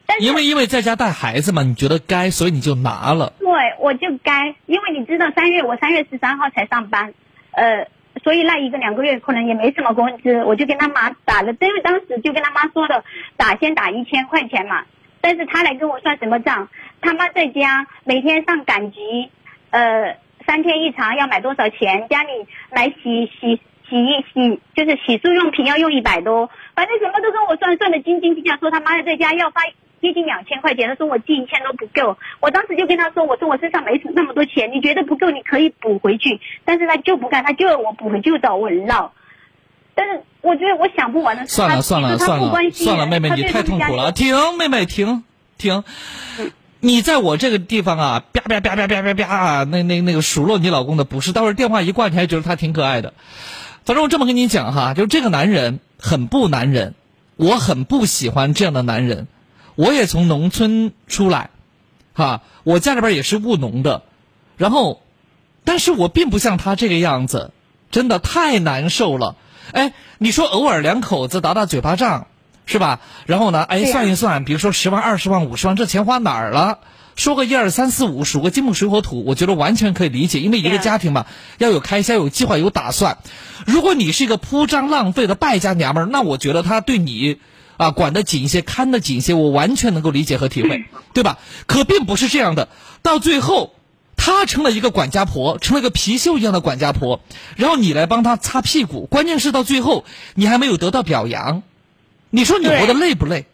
[0.06, 3.34] 但是因为因为在家带孩子嘛，你觉得该，所以你就拿了。
[3.38, 7.12] 对，我就该，因为你知道三月我三月十三号才上班，
[7.52, 7.86] 呃。
[8.22, 13.02] 所以那一个两个月可能也没什么工资，我就跟他妈打了，因为当时就跟他妈说的，
[13.36, 14.84] 打先打一千块钱嘛。
[15.20, 16.68] 但是他来跟我算什么账？
[17.00, 19.30] 他妈在家每天上赶集，
[19.70, 20.16] 呃，
[20.46, 22.06] 三天一场要买多少钱？
[22.08, 22.30] 家里
[22.74, 28.56] 买洗洗洗衣洗就是洗漱用品要用一百多，反正什么都跟我算，算的斤斤计较。
[28.56, 29.60] 说他妈在家要发。
[30.00, 39.12] 接近两千块钱，他说我借一千都不够，我当时就跟他说，我说我身上没那么多钱，你觉得不够你可以补回去，但是他就不干，他就要我补回去找我闹，
[39.94, 45.22] 但是我觉得我想不完的算了算了算了算了，妹妹你太痛苦了，停，妹妹停
[45.58, 45.84] 停，
[46.80, 53.12] 你在我这个地方啊，啪啪啪啪啪啪啪，那那那个数落你老公的不是，待会儿电话一挂，你还觉得他挺可爱的，
[53.84, 56.94] 反正我这么跟你讲哈，就这个男人很不男人，
[57.36, 59.28] 我很不喜欢这样的男人。
[59.76, 61.50] 我也从农村出来，
[62.12, 64.02] 哈，我家里边也是务农的，
[64.56, 65.00] 然后，
[65.64, 67.52] 但是我并不像他这个样子，
[67.90, 69.36] 真的太难受了。
[69.72, 72.26] 哎，你说偶尔两口子打打嘴巴仗，
[72.66, 73.00] 是吧？
[73.26, 76.80] 然后呢，哎，算一算，比如说十万、二十万、五十万，这钱花哪儿了？
[77.16, 81.26] 说个一二三四五，数个金木水火土，我觉得完全可以理解，因为一个家庭嘛，
[81.58, 83.18] 要有开销、有计划、有打算。
[83.66, 87.38] 如果你是一个铺张浪费的败家娘们儿，那我觉得他对你。
[87.80, 91.38] 啊，管得紧一些，看得紧一些，我完全能够理解和体会，对吧？
[91.66, 92.68] 可并不是这样的，
[93.00, 93.72] 到最后，
[94.18, 97.22] 她成了一个管家婆，成了一个貔貅一样的管家婆，
[97.56, 100.04] 然后你来帮她擦屁股，关键是到最后
[100.34, 101.62] 你还没有得到表扬，
[102.28, 103.46] 你说你活得累不累？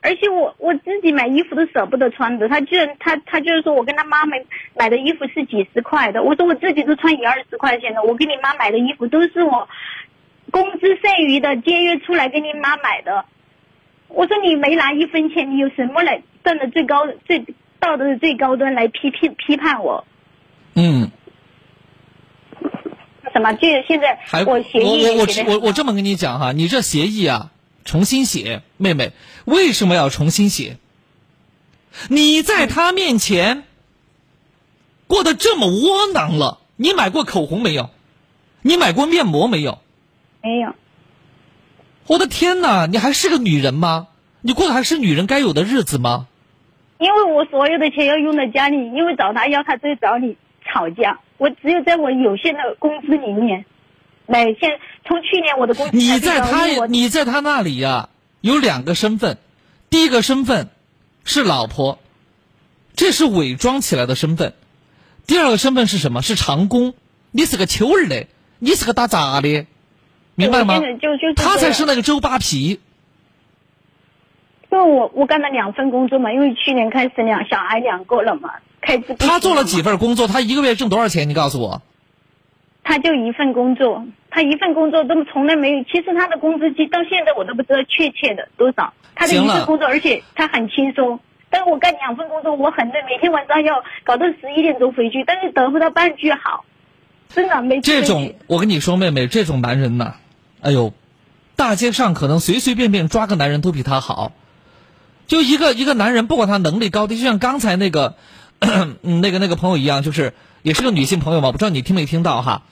[0.00, 4.44] 而且我我自己买衣服都舍不得穿的，他居然他他就是说我跟他妈买
[4.74, 9.68] 买的衣服是几十块的，我说我自己都穿一二十块钱的，我给你妈买的衣服都是我
[10.50, 13.24] 工资剩余的节约出来给你妈买的。
[14.08, 17.40] 我说你没拿一分钱，你有什么来站的最高最
[17.78, 20.06] 道德的最高端来批批批判我？
[20.74, 21.10] 嗯。
[23.32, 23.52] 什么？
[23.54, 27.50] 就是现在我协议我我我我这么跟你讲哈，你这协议啊，
[27.84, 29.12] 重新写，妹妹，
[29.44, 30.78] 为什么要重新写？
[32.08, 33.64] 你在他面前
[35.06, 37.90] 过得这么窝囊了，你买过口红没有？
[38.62, 39.80] 你买过面膜没有？
[40.42, 40.74] 没有。
[42.06, 44.08] 我的天哪，你还是个女人吗？
[44.40, 46.28] 你过的还是女人该有的日子吗？
[46.98, 51.20] 因为我所有的钱要用在家里，因为找他要，他就找你吵架。
[51.36, 53.66] 我只有在我有限的工资里面，
[54.26, 55.96] 每天从去年我的工资。
[55.96, 58.08] 你在他你在他那里呀，
[58.40, 59.36] 有两个身份，
[59.90, 60.68] 第一个身份
[61.24, 61.98] 是老婆，
[62.94, 64.52] 这是伪装起来的身份；
[65.26, 66.22] 第二个身份是什么？
[66.22, 66.94] 是长工，
[67.32, 68.26] 你是个秋儿的，
[68.58, 69.66] 你是个打杂的，
[70.36, 70.78] 明白吗？
[70.78, 72.80] 就就他才是那个周扒皮。
[74.70, 78.50] 因为我我干了两份工作嘛，因为去年开始两小孩两个了嘛。
[78.80, 80.28] 开他做了几份工作？
[80.28, 81.28] 他一个月挣多少钱？
[81.28, 81.82] 你告诉我。
[82.84, 85.82] 他就一份工作，他一份工作都从来没有。
[85.84, 88.92] 其实他的工资其到现在我都不知道确切的多少。
[89.14, 91.18] 他的一份工作，而且他很轻松。
[91.48, 96.64] 但是我干两份工作，我很累，每天晚上要搞到十一点钟回去，但是得不到半句好，
[97.30, 97.80] 真的没。
[97.80, 100.16] 这种我跟你说，妹妹，这种男人呐，
[100.66, 100.92] 哎呦，
[101.54, 104.32] 大街上可能随随便便抓个男人都比他好。
[105.26, 108.14] 就一个一个男人，不管他能力高低，就像刚才那个。
[109.02, 112.62] 那个那个朋友一样，就是也是个女性朋友嘛，不知道你听没听到哈。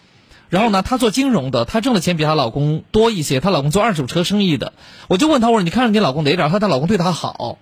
[0.49, 3.39] 然后呢，她做金融的，她挣的钱比她老公多一些。
[3.39, 4.73] 她老公做二手车生意的，
[5.09, 6.49] 我就问她，我说你看着你老公哪点？
[6.49, 7.59] 她她老公对她好，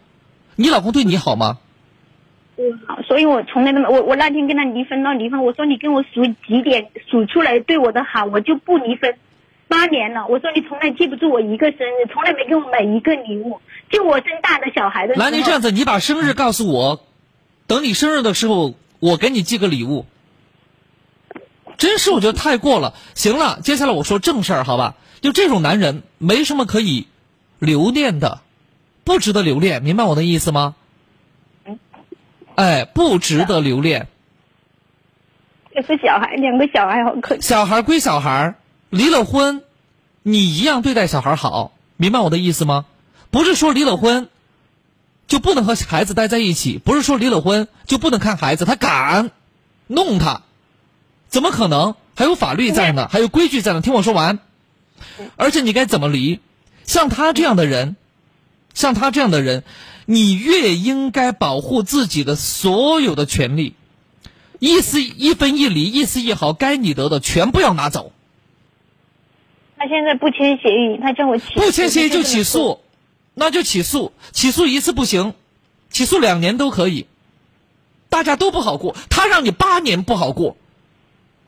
[0.54, 1.58] 你老公对你好吗？
[2.56, 9.16] 嗯，好，所以我从来都没我我那天跟他离婚闹离婚，我说你跟我数几点数出来对我的好，我就不离婚。
[9.72, 13.58] 八年了，我说你从来记不住我一个生日，从来没给我买一个礼物，
[13.88, 15.14] 就我生大的小孩的。
[15.14, 17.06] 来，你这样子，你把生日告诉我。
[17.66, 20.04] 等你生日的时候，我给你寄个礼物。
[21.78, 22.92] 真是我觉得太过了。
[23.14, 24.94] 行了，接下来我说正事儿，好吧？
[25.22, 27.06] 就这种男人，没什么可以
[27.58, 28.40] 留恋的，
[29.04, 30.74] 不值得留恋，明白我的意思吗？
[32.56, 34.06] 哎，不值得留恋。
[35.74, 37.40] 这是小孩，两个小孩好可。
[37.40, 38.54] 小孩归小孩，
[38.92, 39.62] 离了婚，
[40.22, 42.84] 你一样对待小孩好，明白我的意思吗？
[43.30, 44.28] 不是说离了婚。
[45.28, 46.76] 就不能和孩子待在一起？
[46.76, 48.66] 不是说离了婚就不能看孩子？
[48.66, 49.30] 他敢
[49.86, 50.42] 弄他，
[51.30, 51.94] 怎么可能？
[52.14, 53.80] 还有法律在呢，还有规矩在呢。
[53.80, 54.40] 听我说完。
[55.36, 56.40] 而且你该怎么离？
[56.84, 57.96] 像他这样的人，
[58.74, 59.64] 像他这样的人，
[60.04, 63.74] 你越应该保护自己的所有的权利，
[64.58, 68.12] 一丝一分一厘，一丝一毫，该你得的全部要拿走。
[69.82, 72.80] 他现在不签协议，他叫我起不签协议就起诉。
[73.34, 75.34] 那就起诉，起诉一次不行，
[75.90, 77.08] 起诉两年都可以。
[78.08, 80.56] 大家都不好过，他让你八年不好过，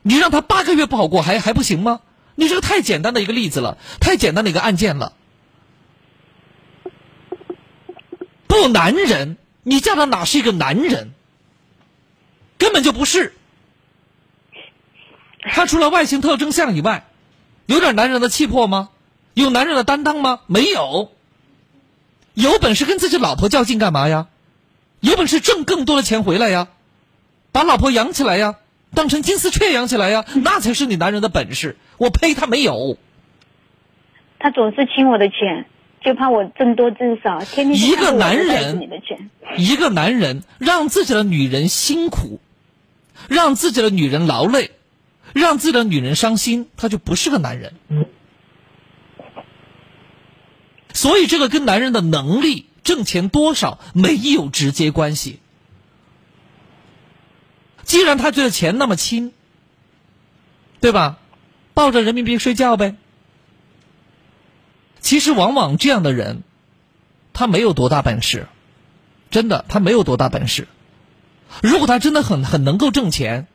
[0.01, 2.01] 你让他八个月不好过还还不行吗？
[2.35, 5.13] 你这个太简单的一个例子了，太简单的一个案件了。
[8.47, 11.13] 不男人，你嫁的哪是一个男人？
[12.57, 13.33] 根本就不是。
[15.39, 17.05] 他除了外形特征像以外，
[17.65, 18.89] 有点男人的气魄吗？
[19.33, 20.39] 有男人的担当吗？
[20.47, 21.11] 没有。
[22.33, 24.27] 有本事跟自己老婆较劲干嘛呀？
[25.01, 26.69] 有本事挣更多的钱回来呀，
[27.51, 28.55] 把老婆养起来呀，
[28.93, 31.77] 当成金丝雀养起来呀，那才是你男人的本事。
[31.97, 32.97] 我呸，他没有。
[34.39, 35.65] 他总是侵我的钱，
[36.03, 38.89] 就怕我挣多挣少，天天一个男人，
[39.57, 42.39] 一个男人让自己的女人辛苦，
[43.27, 44.71] 让自己的女人劳累，
[45.35, 47.73] 让自己的女人伤心，他就不是个男人。
[50.93, 55.39] 所以，这个跟男人的能力、挣钱多少没有直接关系。
[57.83, 59.33] 既然他觉得钱那么轻，
[60.79, 61.17] 对吧？
[61.73, 62.95] 抱着人民币睡觉呗。
[65.01, 66.43] 其实，往往这样的人，
[67.33, 68.47] 他没有多大本事，
[69.29, 70.69] 真的，他没有多大本事。
[71.61, 73.47] 如果他真的很很能够挣钱，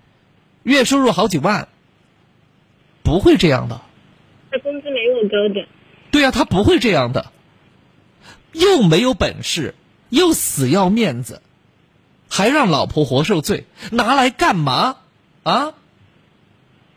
[0.63, 1.69] 月收入好几万，
[3.03, 3.81] 不会这样的。
[4.51, 5.67] 他工资没我高的。
[6.11, 7.31] 对呀，他不会这样的，
[8.53, 9.75] 又没有本事，
[10.09, 11.41] 又死要面子，
[12.29, 14.97] 还让老婆活受罪，拿来干嘛？
[15.45, 15.75] 啊？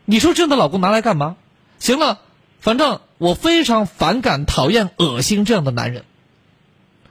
[0.04, 1.36] 你说这样的老公拿来干嘛？
[1.78, 2.20] 行了，
[2.60, 6.04] 反正我非常反感、讨厌、恶心这样的男人。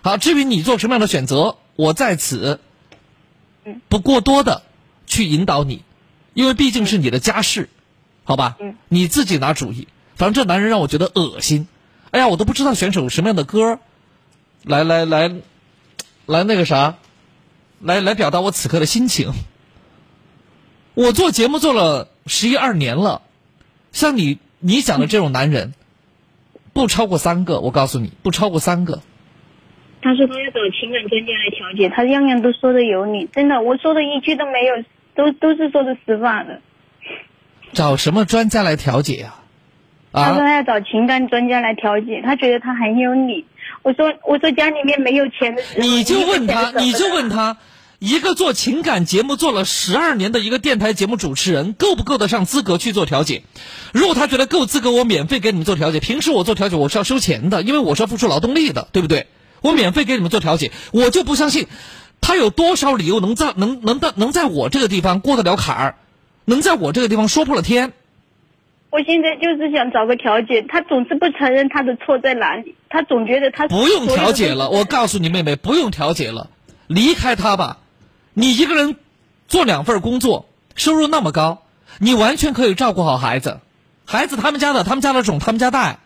[0.01, 2.59] 好，至于你做什么样的选择，我在此
[3.87, 4.61] 不过多的
[5.07, 5.83] 去引导你，
[6.33, 7.69] 因为毕竟是你的家事，
[8.23, 8.57] 好吧？
[8.89, 9.87] 你自己拿主意。
[10.15, 11.67] 反正这男人让我觉得恶心。
[12.11, 13.79] 哎呀，我都不知道选首什么样的歌，
[14.63, 15.31] 来来来，
[16.25, 16.95] 来那个啥，
[17.79, 19.31] 来来表达我此刻的心情。
[20.93, 23.23] 我做节目做了十一二年了，
[23.91, 25.73] 像你你讲的这种男人，
[26.71, 27.59] 不超过三个。
[27.59, 29.01] 我告诉你，不超过三个。
[30.03, 34.83] 他说他要找情感专家来调解，他样样都说的有理，真的，我说的一句都没有，
[35.15, 36.61] 都都是说的实话的。
[37.73, 39.35] 找什么专家来调解呀？
[40.11, 43.45] 他说他要找情感专家来调解，他觉得他很有理。
[43.81, 47.57] 我说我说家里面没有钱的时候，你就问他，你就问他。
[47.99, 53.43] 一个做情感节目做了十二年的一个电台节目主持人，够不够得上资格去做调解？
[53.93, 56.01] 如果他觉得够资格，我免费给你们做调解。
[56.01, 59.27] 平时我做调解我是要收钱的，因为我是要付出劳动力的，对不对？
[59.61, 61.67] 我免费给你们做调解，我就不相信
[62.23, 65.95] 他有多少理由能在能能在能在我这个地方过得了坎儿，
[66.45, 67.91] 能在我这个地方说破了天。
[68.89, 74.69] 我现在就是想找个调解，他总是不承认他的错在哪里，他总觉得他不用调解了。
[74.69, 76.49] 我告诉你妹妹，不用调解了，
[76.87, 77.79] 离开他吧。
[78.33, 78.95] 你一个人
[79.47, 80.45] 做两份工作，
[80.75, 81.63] 收入那么高，
[81.99, 83.59] 你完全可以照顾好孩子。
[84.05, 85.99] 孩子他们家的，他们家的种，他们家带，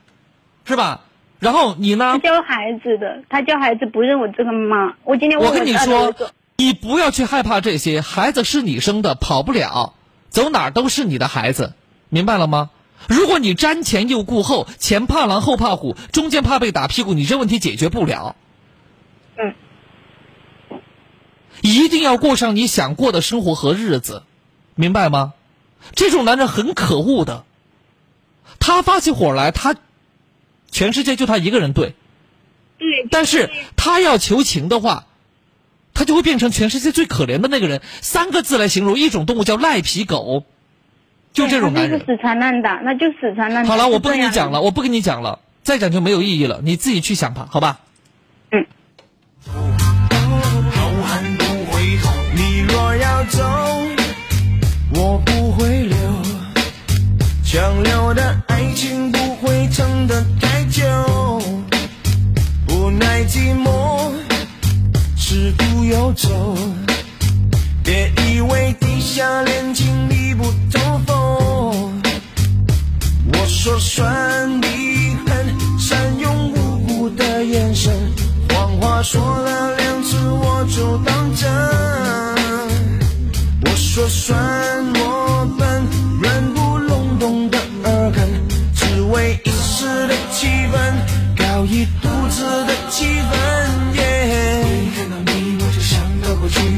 [0.66, 1.02] 是吧？
[1.40, 2.20] 然后你呢？
[2.20, 4.96] 教孩子的，他教孩子不认我这个妈。
[5.04, 6.14] 我今天我跟你说，
[6.58, 9.94] 你不要去害怕这些，孩子是你生的，跑不了，
[10.30, 11.74] 走哪儿都是你的孩子，
[12.10, 12.72] 明白了吗？
[13.08, 18.36] 如果你瞻前又顾后，前怕狼后怕虎，中间怕被打屁股，你这问题解决不了。
[19.38, 19.54] 嗯。
[21.62, 24.24] 一定要过上你想过的生活和日子，
[24.74, 25.34] 明白吗？
[25.94, 27.46] 这种男人很可恶的，
[28.60, 29.76] 他发起火来，他
[30.72, 31.96] 全世界就他一个人对。
[32.78, 33.08] 对。
[33.10, 35.06] 但是他要求情的话，
[35.94, 37.82] 他就会变成全世界最可怜的那个人。
[38.02, 40.44] 三个字来形容一种动物叫赖皮狗，
[41.34, 42.00] 就这种男人。
[42.06, 43.70] 死缠烂打，那就死缠烂打。
[43.70, 47.80] 好了，我不跟你讲了，我不跟你讲了，再讲就没有意义了，你自己去想吧，好吧？
[48.52, 48.66] 嗯。
[53.30, 53.44] 走，
[54.94, 55.98] 我不会留，
[57.44, 60.24] 强留的爱情不会撑得
[65.52, 66.30] 不游走，
[67.84, 72.02] 别以为地下恋情密不透风，
[73.34, 77.94] 我说算你狠，善用无辜的眼神，
[78.50, 81.50] 谎话说了两次我就当真。
[83.66, 84.38] 我说算
[84.96, 85.88] 我笨，
[86.22, 88.28] 软不隆咚的耳根，
[88.76, 90.76] 只为一时的气氛，
[91.38, 93.87] 搞一肚子的气氛。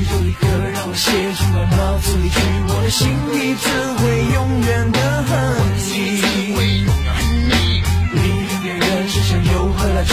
[0.10, 2.36] 过去，就立刻让我写进了脑子里去，
[2.68, 3.66] 我的心里只
[3.97, 4.01] 会
[4.34, 5.32] 永远的恨
[5.78, 5.86] 你。
[8.12, 10.12] 离开别人，是想又回来去，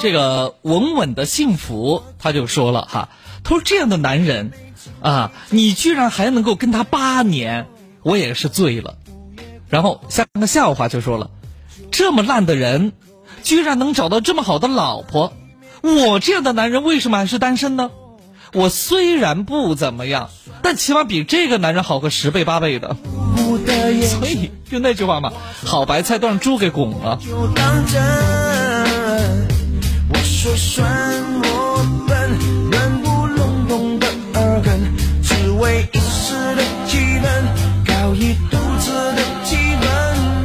[0.00, 3.08] 这个稳稳的幸福，他就说了哈，
[3.44, 4.52] 他说这样的男人，
[5.00, 7.66] 啊，你居然还能够跟他八年，
[8.02, 8.96] 我也是醉了。
[9.68, 11.30] 然后下个笑话就说了，
[11.90, 12.92] 这么烂的人，
[13.42, 15.32] 居然能找到这么好的老婆，
[15.82, 17.90] 我这样的男人为什么还是单身呢？
[18.54, 20.30] 我虽然不怎么样，
[20.62, 22.96] 但起码比这个男人好个十倍八倍的。
[24.06, 25.32] 所以就那句话嘛，
[25.64, 27.18] 好白菜都让猪给拱了。
[30.40, 30.88] 说算
[31.42, 32.16] 我笨，
[32.70, 34.80] 软不隆咚的耳根，
[35.20, 37.26] 只为一时的气氛，
[37.84, 39.84] 搞一肚子的气氛。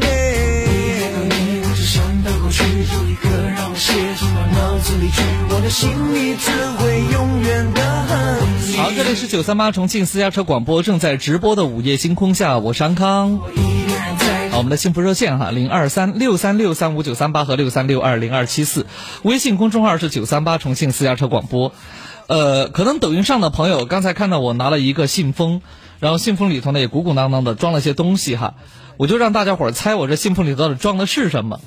[0.02, 5.22] 一看到你，我只想到过去，有一个让我写进了脑子里去，
[5.52, 6.49] 我的心里只
[6.80, 8.76] 会永远的恨你。
[8.78, 13.41] 好，这里是九三八重庆私家车广播正在直播的午夜星空下，我是安康。
[14.64, 18.85] 我们的幸福热线哈，零二三六三六三五九三八和六三六二零二七四，
[19.22, 21.73] 微信公众号是九三八重庆私家车广播。
[22.27, 25.61] 呃，可能抖音上的朋友刚才看到我拿了一个信封，
[25.99, 28.53] 然后信封里头呢也鼓鼓囊囊的装了些东西哈，
[28.95, 31.60] 我就让大家伙儿猜我这信封里到底装的是什么。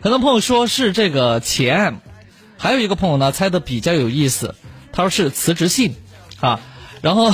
[0.00, 2.00] 很多朋友说是这个钱，
[2.56, 4.54] 还有一个朋友呢猜的比较有意思，
[4.90, 5.96] 他说是辞职信
[6.40, 6.60] 啊，
[7.02, 7.30] 然后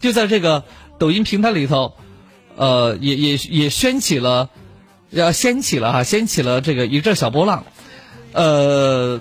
[0.00, 0.64] 就在这个
[0.98, 1.94] 抖音平台里头。
[2.56, 4.48] 呃，也也也掀起了，
[5.10, 7.64] 要掀起了哈，掀起了这个一阵小波浪。
[8.32, 9.20] 呃，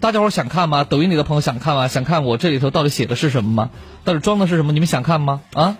[0.00, 0.84] 大家伙想看吗？
[0.84, 1.88] 抖音里的朋友想看吗？
[1.88, 3.70] 想看我这里头到底写的是什么吗？
[4.04, 4.72] 到底装的是什么？
[4.72, 5.40] 你们想看吗？
[5.52, 5.76] 啊？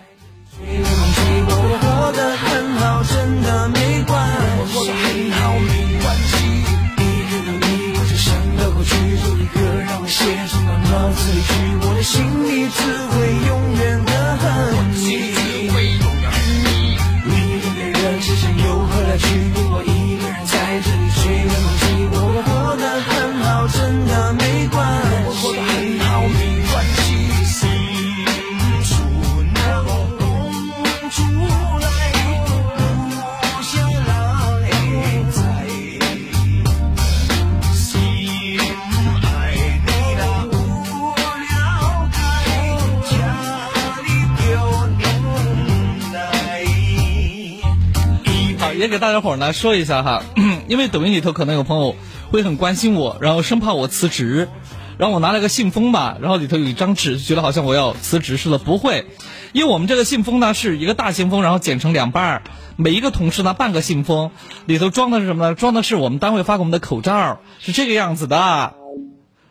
[48.81, 50.23] 也给大家伙儿呢说一下哈，
[50.67, 51.95] 因为抖音里头可能有朋友
[52.31, 54.49] 会很关心我，然后生怕我辞职，
[54.97, 58.57] 然后我拿了个信封吧，然后里头有一张纸，觉得好像我要辞职似的。
[58.57, 59.05] 不会，
[59.53, 62.41] 因为我们这个信封呢是一个大信封，然后剪成两半儿，
[62.75, 64.31] 每一个同事呢半个信封，
[64.65, 65.53] 里头装的是什么呢？
[65.53, 68.73] 装的是我们单位发给我们的口罩，是这个样子的。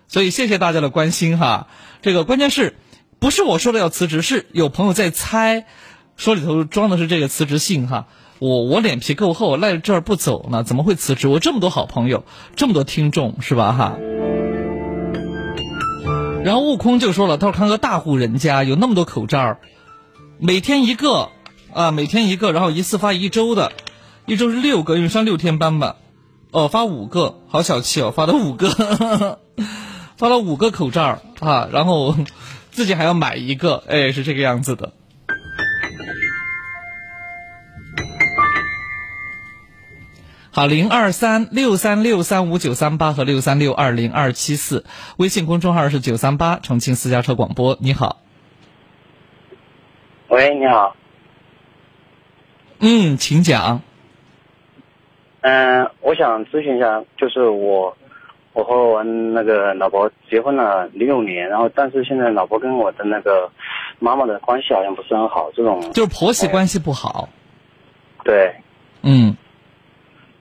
[0.09, 1.69] 所以谢谢大家的关心哈。
[2.03, 2.75] 这个关键是，
[3.21, 5.67] 不是我说的要辞职，是有朋友在猜，
[6.17, 8.09] 说里头装的是这个辞职信哈。
[8.41, 11.29] 我我脸皮够厚，赖在这儿不走呢，怎么会辞职？
[11.29, 12.25] 我这么多好朋友，
[12.57, 13.99] 这么多听众，是吧哈？
[16.43, 19.59] 然后悟空就说了，他说看个大户人家有那么多口罩，
[20.39, 21.29] 每天一个
[21.75, 23.73] 啊，每天一个，然后一次发一周的，
[24.25, 25.97] 一周是六个，因为上六天班吧。
[26.51, 28.71] 哦，发五个，好小气哦，发了五个，
[30.17, 32.17] 发了五个口罩啊，然后
[32.71, 34.95] 自己还要买一个，哎，是这个样子的。
[40.53, 44.85] 好，零二三六三六三五九三八和六三六二零二七四，
[45.17, 47.79] 微信公众号是九三八重庆私家车广播。
[47.81, 48.17] 你好，
[50.27, 50.97] 喂，你好，
[52.81, 53.81] 嗯，请讲。
[55.43, 57.97] 嗯，我想咨询一下，就是我，
[58.53, 63.49] 我和我那个老婆结婚了零六年，然后但是现在老婆跟我的那个
[64.01, 67.29] 妈妈的关系好像不是很好，这种就是婆媳关系不好。
[68.25, 68.57] 对，
[69.03, 69.37] 嗯。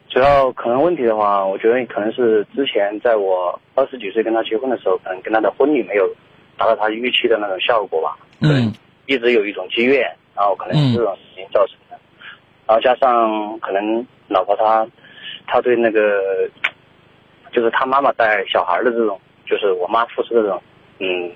[0.09, 6.09] 主要可能问题的话，我觉得可能是之前在我二十几岁跟他结婚的时候，可能跟他的婚礼没有
[6.57, 8.17] 达到他预期的那种效果吧。
[8.41, 8.73] 嗯。
[9.05, 10.01] 一直有一种积怨，
[10.35, 11.97] 然后可能是这种事情造成的。
[12.67, 14.87] 然后加上可能老婆她，
[15.47, 16.47] 她对那个，
[17.51, 20.61] 就是她妈妈带小孩的这种，就是我妈付出的这种，
[20.99, 21.31] 嗯，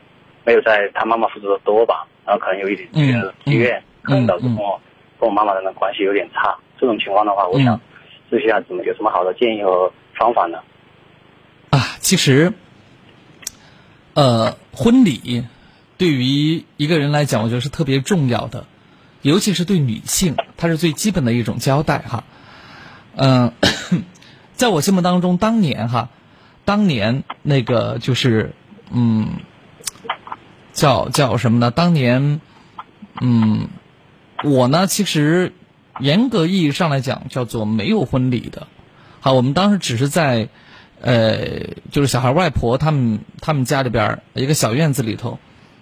[0.45, 2.05] 没有在她妈妈付出的多吧。
[2.27, 4.79] 然后可能有一点积怨，积怨可能导致跟我
[5.19, 6.55] 跟我妈妈的那关系有点差。
[6.79, 7.79] 这种情况的话，我想。
[8.39, 10.57] 这下怎么有什么好的建议和方法呢？
[11.69, 12.51] 啊，其实，
[14.15, 15.45] 呃，婚礼
[15.99, 18.65] 对于一个人来讲，我觉得是特别重要的，
[19.21, 22.23] 尤其是对女性，它是最基本的一种交代哈。
[23.15, 23.53] 嗯，
[24.53, 26.09] 在我心目当中，当年哈，
[26.65, 28.55] 当年那个就是
[28.91, 29.27] 嗯，
[30.71, 31.69] 叫叫什么呢？
[31.69, 32.41] 当年，
[33.21, 33.67] 嗯，
[34.43, 35.53] 我呢，其实。
[35.99, 38.67] 严格意义上来讲，叫做没有婚礼的。
[39.19, 40.49] 好，我们当时只是在，
[40.99, 45.39] 呃，就是小孩外婆他们他们家里边一个小院子里头，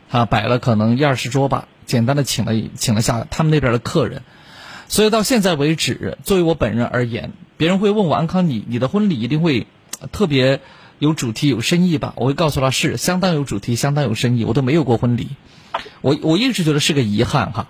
[0.10, 4.22] 啊，摆了可能一二十桌吧，简单的请了请了下他们那边的客人。
[4.90, 9.66] 所以到现在为止，作为我本人而言，别人会问我安康，你你的婚礼一定会
[10.12, 10.60] 特别
[11.00, 12.14] 有主题、有深意吧？
[12.18, 14.46] 我会告诉他是相当有主题、相当有深意。
[14.46, 15.30] 我都没有过婚礼，
[16.02, 17.70] 我我一直觉得是个遗憾哈，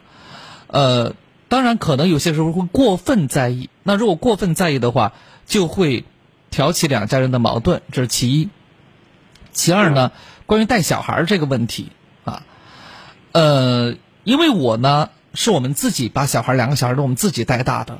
[0.67, 1.13] 呃。
[1.51, 3.69] 当然，可能有些时候会过分在意。
[3.83, 5.11] 那如果过分在意的话，
[5.45, 6.05] 就会
[6.49, 8.47] 挑起两家人的矛盾，这是其一。
[9.51, 10.13] 其二呢，
[10.45, 11.91] 关于带小孩这个问题
[12.23, 12.43] 啊，
[13.33, 17.99] 呃，因为我呢是我们自己把小孩两个小孩都我们自己带大的，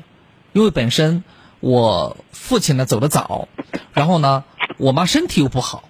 [0.54, 1.22] 因为本身
[1.60, 3.48] 我父亲呢走得早，
[3.92, 4.44] 然后呢
[4.78, 5.84] 我妈身体又不好，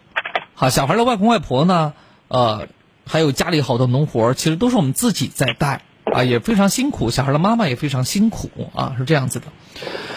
[0.54, 1.94] 好小孩的外公外婆呢，
[2.26, 2.66] 呃，
[3.06, 5.82] 还有家里好多农活，其实都是我们自己在带。
[6.04, 9.46] 啊，也非常辛苦，小孩的妈妈也非常辛苦啊，是这样子的。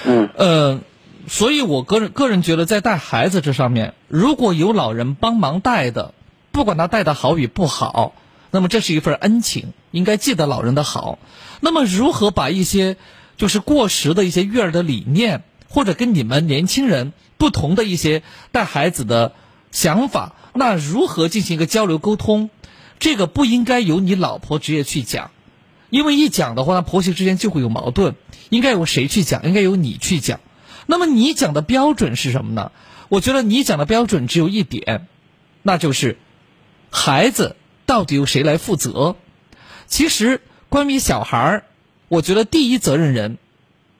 [0.05, 0.79] 嗯，呃，
[1.27, 6.13] 所以我个人个人觉得，在带孩子这上面，如果有老人帮忙带的，
[6.51, 8.13] 不管他带的好与不好，
[8.51, 11.19] 那么这是一份恩情，应该记得老人的好。
[11.59, 12.97] 那么，如何把一些
[13.37, 19.33] 就是过时的一些育儿的理念，或者跟你们年轻人不同的一些带孩子的
[19.71, 22.49] 想法，那如何进行一个交流沟通？
[22.97, 25.31] 这个不应该由你老婆直接去讲。
[25.89, 28.15] 因为一讲的话，那婆媳之间就会有矛盾。
[28.49, 29.43] 应该由谁去讲？
[29.43, 30.39] 应该由你去讲。
[30.85, 32.71] 那么你讲的标准是什么呢？
[33.09, 35.07] 我觉得你讲的标准只有一点，
[35.63, 36.17] 那就是
[36.91, 37.55] 孩子
[37.85, 39.15] 到底由谁来负责？
[39.87, 41.63] 其实关于小孩儿，
[42.07, 43.37] 我觉得第一责任人，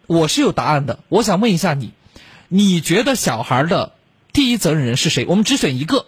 [0.08, 1.00] 我是有答案的。
[1.10, 1.94] 我想问一下你，
[2.48, 3.94] 你觉得小孩的
[4.34, 5.26] 第一责任人是谁？
[5.28, 6.06] 我们只选一个。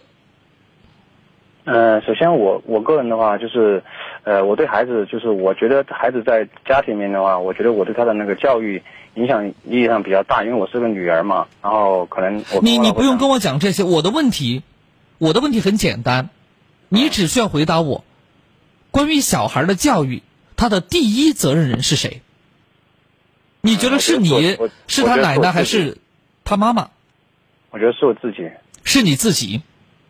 [1.65, 3.83] 呃，首先我我个人的话就是，
[4.27, 8.83] 呃，我对孩子就是，我觉得孩子在家庭里面的话，我觉得我对他的那个教育
[9.13, 14.63] 影响意义上比较大，因为我是个女儿嘛，然后可能我你你不用跟我讲这些，我的问题，
[15.17, 16.27] 我的问题很简单，
[16.89, 18.03] 你只需要回答我，
[18.91, 20.21] 关于小孩的教育，
[20.57, 22.21] 他的第一责任人是谁？
[23.61, 25.99] 你觉得是你是他奶奶还是
[26.43, 26.89] 他妈妈？
[27.71, 28.51] 我觉得是我自己，
[28.83, 29.61] 是你自己。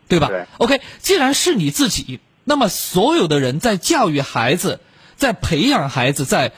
[0.08, 4.80] 对吧对？OK，既然是你自己，那么所有的人在教育孩子、
[5.16, 6.52] 在培养孩子、在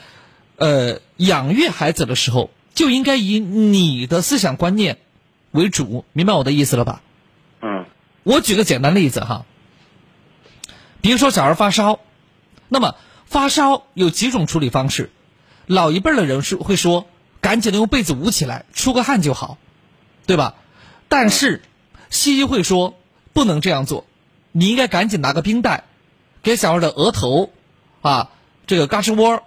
[0.54, 4.98] 呃养育孩子的时候，就应该以你的思想观念
[5.50, 7.02] 为主，明白我的意思了吧？
[7.60, 7.86] 嗯。
[8.22, 9.44] 我举个简单例子哈，
[11.00, 11.98] 比如说小孩发烧，
[12.68, 12.94] 那么
[13.26, 15.10] 发烧有几种处理方式，
[15.66, 17.08] 老一辈的人是会说，
[17.40, 19.58] 赶紧的用被子捂起来，出个汗就好，
[20.24, 20.54] 对吧？
[21.08, 21.62] 但是
[22.10, 22.94] 西医会说。
[23.32, 24.06] 不能这样做，
[24.52, 25.84] 你应该赶紧拿个冰袋，
[26.42, 27.50] 给小孩的额头，
[28.02, 28.30] 啊，
[28.66, 29.42] 这个嘎吱窝，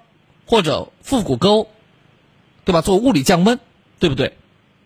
[0.45, 1.67] 或者腹股沟，
[2.65, 2.81] 对吧？
[2.81, 3.59] 做物理降温，
[3.99, 4.33] 对不对？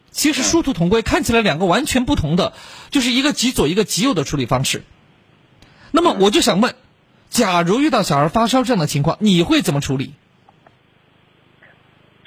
[0.09, 2.53] 其实殊途同归，看起来两个完全不同的，
[2.89, 4.83] 就是一个极左一个极右的处理方式。
[5.91, 6.73] 那么我就想问，
[7.29, 10.13] 假如遇到小孩发烧这样的情况，你会怎么处理？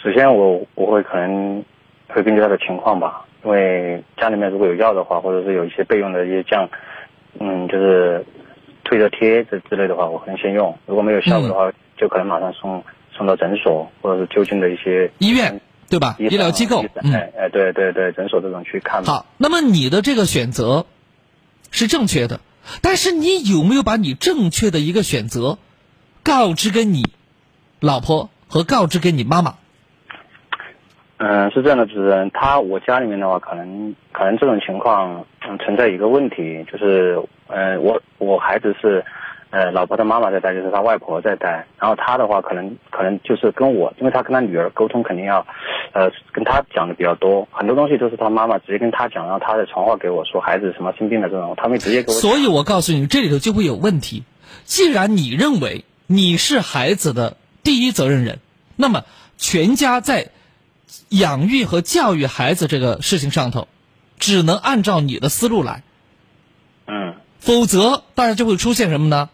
[0.03, 1.65] 首先，我我会可能
[2.09, 3.27] 会根据他的情况吧。
[3.43, 6.69] 因为家里面如果有药的话，或者是有一些备用的一些降，
[7.39, 8.25] 嗯，就是
[8.85, 10.77] 退热贴这之类的话，我可能先用。
[10.87, 12.83] 如果没有效果的话，就可能马上送
[13.17, 16.17] 送到诊所，或者是就近的一些医院，对吧？
[16.19, 19.05] 医疗机构，哎哎，对对对，诊所这种去看。
[19.05, 20.87] 好，那么你的这个选择
[21.71, 22.41] 是正确的，
[22.83, 25.59] 但是你有没有把你正确的一个选择
[26.23, 27.05] 告知给你
[27.81, 29.55] 老婆和告知给你妈妈？
[31.23, 35.27] 嗯，是这样的，主持人，他我家里面的话，可能可能这种情况
[35.63, 39.05] 存在一个问题，就是嗯，我我孩子是
[39.51, 45.47] 呃老婆的妈妈在带，就是他外婆在带，然后他的话可能可能就是跟我，因为他跟他女儿沟通肯定要
[45.93, 52.15] 呃跟他讲的比较多，很多东西都是他妈妈直接跟他讲，然后他再传话给我说孩子什么生病了这种，他没直接给我。
[52.15, 54.25] 所以我告诉你，这里头就会有问题。
[54.65, 58.39] 既然你认为你是孩子的第一责任人，
[58.77, 59.03] 那么
[59.37, 60.29] 全家在。
[61.09, 63.69] 养育和教育孩子这个事情上头，
[64.19, 65.83] 只能按照你的思路来，
[66.87, 69.29] 嗯，否则大家就会出现什么呢？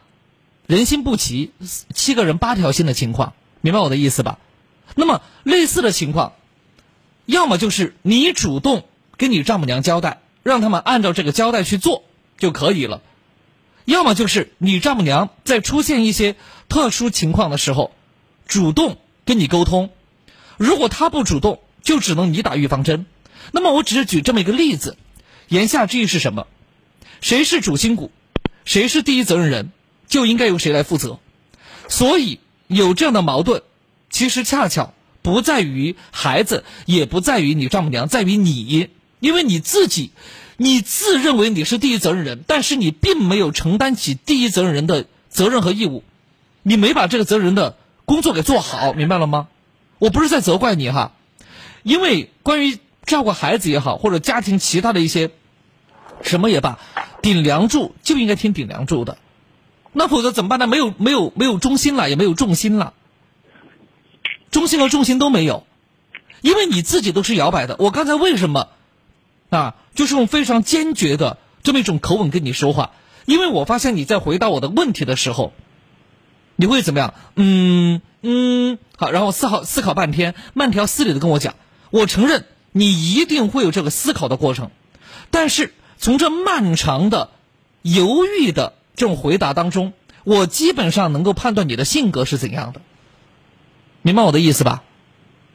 [0.66, 1.52] 人心不齐，
[1.94, 4.38] 七个人八条心的情况，明白我的意思吧？
[4.94, 6.32] 那么类似的情况，
[7.24, 8.84] 要么就是你主动
[9.16, 12.04] 跟你丈母娘交代，让他们按照这个交代去做
[12.38, 13.00] 就可以了；
[13.84, 16.36] 要么就是你丈母娘在出现一些
[16.68, 17.92] 特殊情况的时候，
[18.46, 19.90] 主动跟你沟通。
[20.56, 23.06] 如果他不主动，就只能你打预防针。
[23.52, 24.96] 那么我只是举这么一个例子，
[25.48, 26.46] 言下之意是什么？
[27.20, 28.10] 谁是主心骨，
[28.64, 29.70] 谁是第一责任人，
[30.08, 31.18] 就应该由谁来负责。
[31.88, 33.62] 所以有这样的矛盾，
[34.10, 34.92] 其实恰巧
[35.22, 38.88] 不在于孩子，也不在于你丈母娘，在于你，
[39.20, 40.10] 因为你自己，
[40.56, 46.02] 你自认为你是第一责任人，但是你并没有承担起第一责任人的责任和义务，
[46.62, 49.48] 你没把这个责任人的工作给做好，明白了吗？
[49.98, 51.12] 我不是在责怪你哈，
[51.82, 55.30] 因为关于照顾孩子也好，或者家庭其他的一些
[56.22, 56.78] 什么也罢，
[57.22, 59.16] 顶梁柱就应该听顶梁柱的，
[59.92, 60.66] 那否则怎么办呢？
[60.66, 62.92] 没有没有没有中心了，也没有重心了，
[64.50, 65.66] 中心和重心都没有，
[66.42, 67.76] 因为你自己都是摇摆的。
[67.78, 68.68] 我刚才为什么
[69.48, 72.90] 啊，就是用非常坚决的这么一种口吻跟你说话？
[73.24, 75.52] 因为我发现你在回答我的问题的时候，
[76.54, 77.14] 你会怎么样？
[77.36, 78.02] 嗯。
[78.28, 81.54] 嗯，好，然后思考思考半天，慢条斯理的跟我讲。
[81.90, 84.72] 我承认你一定会有这个思考的过程，
[85.30, 87.30] 但是从这漫长的
[87.82, 89.92] 犹豫的这种回答当中，
[90.24, 92.80] 我基本上能够判断你的性格是怎样的。
[94.02, 94.82] 明白我的意思吧？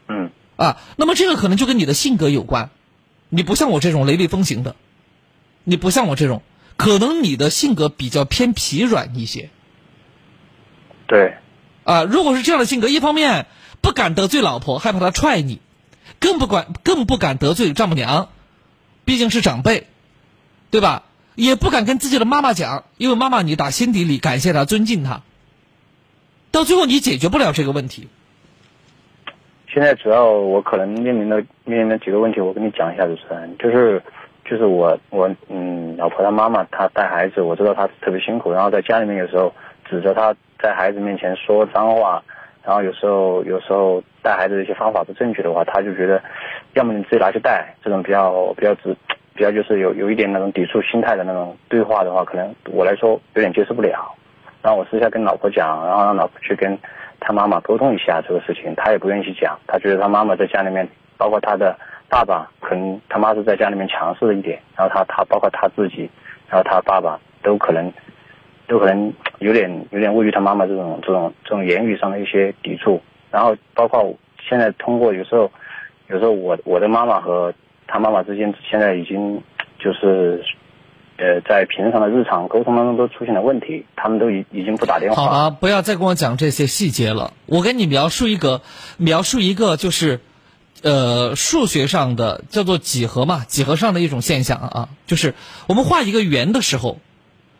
[0.07, 0.31] 嗯。
[0.55, 2.69] 啊，那么这个可能就跟你的性格有关。
[3.27, 4.77] 你不像我这种雷厉风行的，
[5.65, 6.41] 你不像我这种，
[6.77, 9.49] 可能你的性格比较偏疲软一些。
[11.07, 11.35] 对。
[11.83, 13.45] 啊，如果是这样的性格，一方面
[13.81, 15.59] 不敢得罪老婆，害怕她踹你，
[16.19, 18.29] 更不管更不敢得罪丈母娘，
[19.05, 19.87] 毕竟是长辈，
[20.69, 21.03] 对吧？
[21.35, 25.21] 也不敢跟自己的妈妈讲，因为妈妈你打心底里感谢她、尊敬她，
[26.51, 28.09] 到最后你解决不了这个问题。
[29.73, 34.03] 现在主要我可能面临的面临的几个问题，我跟你讲一下，主持人，就是
[34.43, 39.53] 就是我我嗯，老婆她妈妈她带孩子，我知道她特别辛苦，然后在家里面有时候
[39.89, 42.21] 指着她在孩子面前说脏话，
[42.63, 46.21] 然后有时候有时候带孩子的一些方法不正确的话，他就觉得，
[46.73, 48.95] 要么你自己拿去带，这种比较比较直
[49.33, 54.13] 比较就是有有一点那种抵触心态的那种对话的话，可能我来说有点接受不了。
[54.61, 56.77] 然后我私下跟老婆讲，然后让老婆去跟
[57.19, 61.75] 他妈妈沟通一下这个事情，他也不愿意去讲，他觉得他妈妈在家里面，包括他的
[62.07, 66.07] 爸爸，可能他妈是在家里面强势了一点，然后他他包括他自己，
[66.47, 67.91] 然后他爸爸都可能
[68.71, 74.17] 都可能有点有点位于他妈妈这种这种这种言语上的一些抵触，然后包括
[74.47, 75.51] 现在通过有时候
[76.07, 77.53] 有时候我我的妈妈和
[77.85, 79.43] 他妈妈之间现在已经
[79.77, 80.41] 就是。
[81.17, 85.23] 呃，在平常的日常沟通当中都出现了问题，他们都已已经不打电话。
[85.23, 87.33] 好了，不要再跟我讲这些细节了。
[87.45, 88.61] 我给你描述一个，
[88.97, 90.19] 描述一个就是，
[90.81, 95.35] 呃，数学上的叫做几何嘛，几何上的一种现象啊，就是
[95.67, 96.97] 我们画一个圆的时候，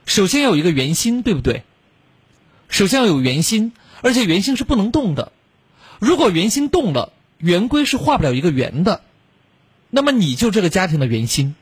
[0.05, 1.63] 首先要有一个圆心，对不对？
[2.69, 5.31] 首先要有圆心，而且圆心是不能动的。
[5.99, 9.01] 如果圆心动了，圆规是画不了一个圆的。
[9.89, 11.55] 那么你就这个家庭的圆心，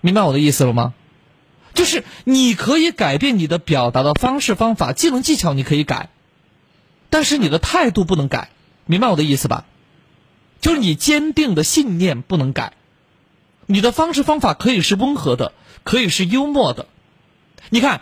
[0.00, 0.94] 明白我的意思了吗？
[1.74, 6.10] 就是你可以改变你的表达的方式方法技能技巧，你可以改，
[7.10, 8.50] 但是你的态度不能改，
[8.86, 9.64] 明白我的意思吧？
[10.60, 12.72] 就是你坚定的信念不能改，
[13.66, 15.52] 你的方式方法可以是温和的，
[15.84, 16.86] 可以是幽默的。
[17.70, 18.00] 你看，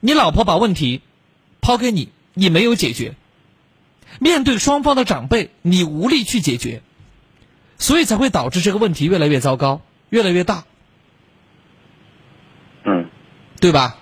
[0.00, 1.02] 你老婆把问题
[1.60, 3.12] 抛给你，你没有解决；
[4.18, 6.82] 面对双方的长辈，你无力去解决，
[7.78, 10.64] 所以才会导致这个问题越来越糟糕，越来越大。
[12.84, 13.10] 嗯
[13.60, 13.98] 对吧？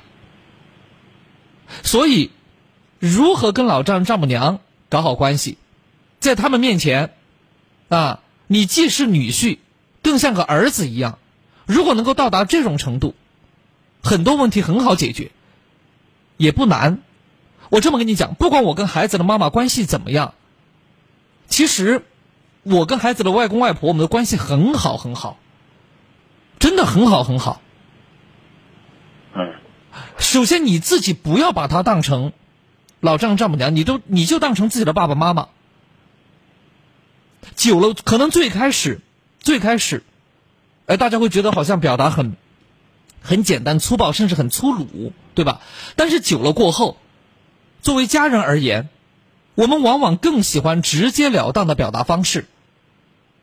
[1.82, 2.30] 所以，
[2.98, 5.56] 如何跟老丈人、丈母娘搞好关系，
[6.20, 7.14] 在他们面前，
[7.88, 9.58] 啊，你既是女婿，
[10.02, 11.18] 更像个儿子一样。
[11.64, 13.14] 如果能够到达这种程度，
[14.06, 15.32] 很多问题很好解决，
[16.36, 17.02] 也不难。
[17.68, 20.34] 我这么跟你讲，不管我跟孩子的妈妈关系怎么样，
[21.48, 22.04] 其实
[22.62, 25.38] 我跟孩子的外公外婆，我们的关系很好很好，
[26.60, 27.60] 真的很好很好。
[29.34, 29.54] 嗯
[30.18, 32.32] 首先你自己不要把他当成
[33.00, 35.48] 老丈丈母娘，你都你就当成自己的爸爸妈妈。
[37.54, 39.00] 久了，可能最开始，
[39.40, 40.04] 最开始，
[40.86, 42.36] 哎，大家会觉得好像表达很
[43.26, 45.60] 很简单粗暴，甚至很粗鲁，对吧？
[45.96, 46.96] 但是久了过后，
[47.82, 48.88] 作为家人而言，
[49.54, 52.46] 我们往往更喜欢直截了当的表达方式，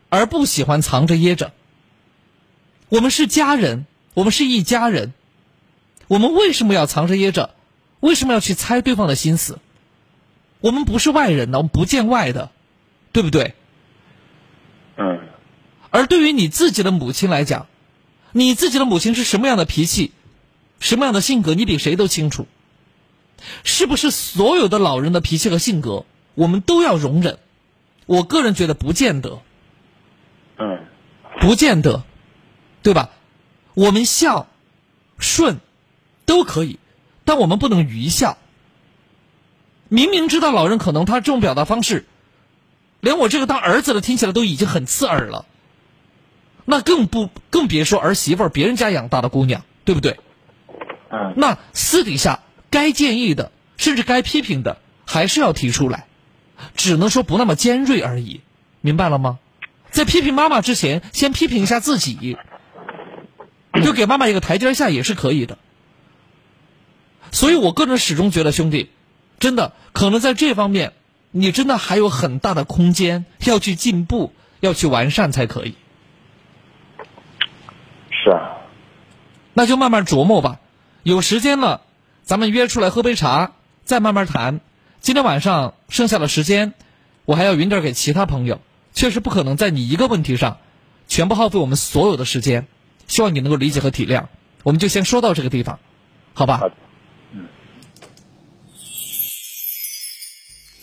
[0.10, 1.52] 而不喜欢藏着掖着。
[2.90, 5.14] 我们是家人，我们是一家人。
[6.08, 7.52] 我们为什么要藏着掖着？
[8.00, 9.60] 为什么要去猜对方的心思？
[10.60, 12.52] 我们不是外人呢，我们不见外的，
[13.12, 13.56] 对不对？
[14.98, 15.20] 嗯。
[15.90, 17.68] 而对于你自己的母亲来讲，
[18.34, 20.12] 你自己的母亲是什么样的脾气，
[20.82, 22.46] 什么样的性格，你比谁都清楚。
[23.64, 27.40] 是不是所有的老人的脾气和性格，我们都要容忍？
[28.06, 29.42] 我个人觉得不见得。
[30.58, 30.86] 嗯。
[31.40, 32.04] 不见得，
[32.82, 33.10] 对吧？
[33.74, 34.48] 我们孝
[35.18, 35.60] 顺。
[36.26, 36.80] 都可以，
[37.26, 38.38] 但我们不能愚孝。
[39.90, 42.06] 明明知道老人可能他这种表达方式，
[43.02, 45.46] 连我这个当儿子的听起来都已经很刺耳了，
[46.66, 50.20] 那更不更别说儿媳妇儿别人家养大的姑娘，对不对？
[51.10, 51.34] 嗯。
[51.36, 56.08] 那私底下该建议的，甚至该批评的，还是要提出来，
[56.76, 58.42] 只能说不那么尖锐而已，
[58.82, 59.40] 明白了吗？
[59.92, 62.38] 在批评妈妈之前，先批评一下自己，
[63.84, 65.58] 就给妈妈一个台阶下也是可以的。
[67.32, 68.90] 所以，我个人始终觉得，兄弟，
[69.40, 70.94] 真的可能在这方面，
[71.30, 75.76] 你真的还有很大的空间要去进步，要去完善才可以。
[78.24, 78.64] 是啊，
[79.54, 80.62] 那就慢慢琢磨吧。
[81.04, 81.82] 有时间了，
[82.24, 83.52] 咱们约出来喝杯茶，
[83.84, 84.62] 再慢慢谈。
[85.02, 86.74] 今天晚上剩下的时间，
[87.26, 88.62] 我还要匀点给其他朋友，
[88.94, 90.60] 确实不可能在你一个问题上
[91.10, 92.66] 全部耗费我们所有的时间。
[93.08, 94.28] 希望你能够理解和体谅。
[94.64, 95.80] 我们就先说到这个地方，
[96.34, 96.62] 好吧
[97.34, 97.48] 嗯？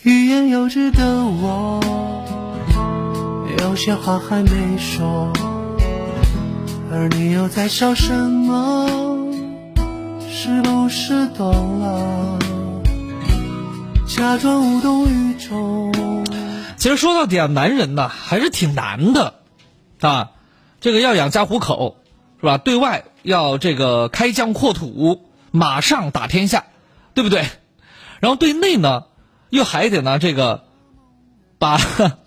[0.03, 1.81] 欲言又止的我，
[3.59, 5.33] 有些话还没说，
[6.93, 8.89] 而你又在笑什么？
[10.29, 12.37] 是不是懂了？
[14.09, 15.93] 假装无动于衷。
[16.77, 19.35] 其实说到底啊，男人呢还是挺难的
[20.01, 20.33] 啊。
[20.81, 21.99] 这个要养家糊口，
[22.41, 22.59] 是吧？
[22.59, 26.65] 对外要这个开疆扩土，马上打天下，
[27.15, 27.47] 对不对？
[28.19, 29.05] 然后对内呢？
[29.51, 30.65] 又还得呢，这个
[31.59, 31.79] 把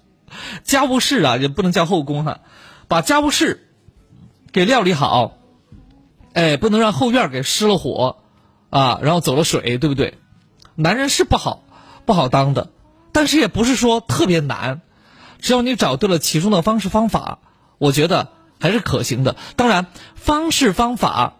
[0.64, 2.40] 家务事啊，也不能叫后宫哈，
[2.88, 3.73] 把家务事
[4.54, 5.40] 给料理好，
[6.34, 8.18] 哎，不能让后院给失了火，
[8.70, 10.20] 啊，然后走了水，对不对？
[10.76, 11.64] 男人是不好，
[12.06, 12.70] 不好当的，
[13.12, 14.82] 但是也不是说特别难，
[15.40, 17.40] 只要你找对了其中的方式方法，
[17.80, 19.36] 我觉得还是可行的。
[19.56, 21.34] 当然，方式方法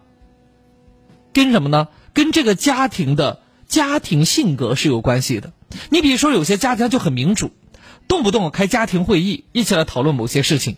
[1.34, 1.90] 跟什么呢？
[2.14, 5.54] 跟这个家庭的家庭性格是有关系的。
[5.90, 7.52] 你比如说，有些家庭就很民主，
[8.08, 10.78] 动不动开家庭会议，一起来讨论某些事情，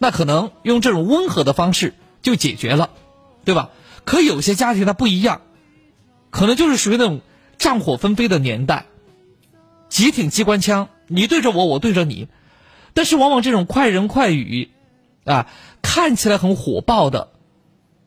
[0.00, 2.90] 那可能用这种温和的方式就解决了，
[3.44, 3.70] 对吧？
[4.04, 5.42] 可有些家庭它不一样，
[6.30, 7.20] 可能就是属于那种。
[7.60, 8.86] 战火纷飞的年代，
[9.90, 12.26] 几挺机关枪，你对着我，我对着你，
[12.94, 14.70] 但是往往这种快人快语，
[15.26, 15.46] 啊，
[15.82, 17.32] 看起来很火爆的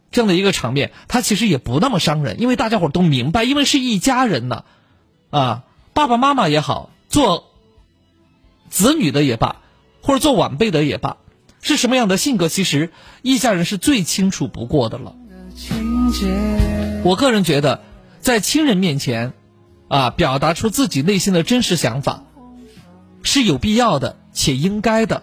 [0.10, 4.66] 这样的一个场面，它其实也不那么伤人，因为大家伙都明白，因为是一家人呢，
[5.30, 7.52] 啊，爸爸妈妈也好，做
[8.72, 9.58] 子女的也罢，
[10.02, 11.18] 或者做晚辈的也罢，
[11.64, 12.92] 是什么样的性格，其实
[13.24, 15.16] 一家人是最清楚不过的了。
[17.04, 17.82] 我个人觉得，
[18.20, 19.34] 在亲人面前。
[19.90, 22.24] 啊，表达出自己内心的真实想法，
[23.22, 25.22] 是有必要的且应该的，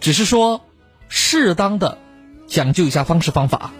[0.00, 0.62] 只是说
[1.08, 1.98] 适当的
[2.46, 3.72] 讲究一下方式方法。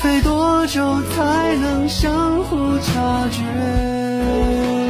[0.00, 4.81] 飞多久才能相互察觉？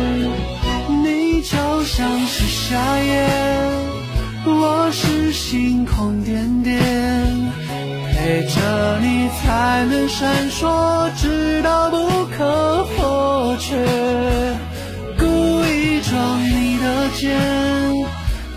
[1.43, 3.28] 就像是夏夜，
[4.47, 6.81] 我是星空点点。
[8.14, 13.77] 陪着你才能闪烁，直到不可或缺。
[15.19, 15.27] 故
[15.64, 17.36] 意撞你的肩，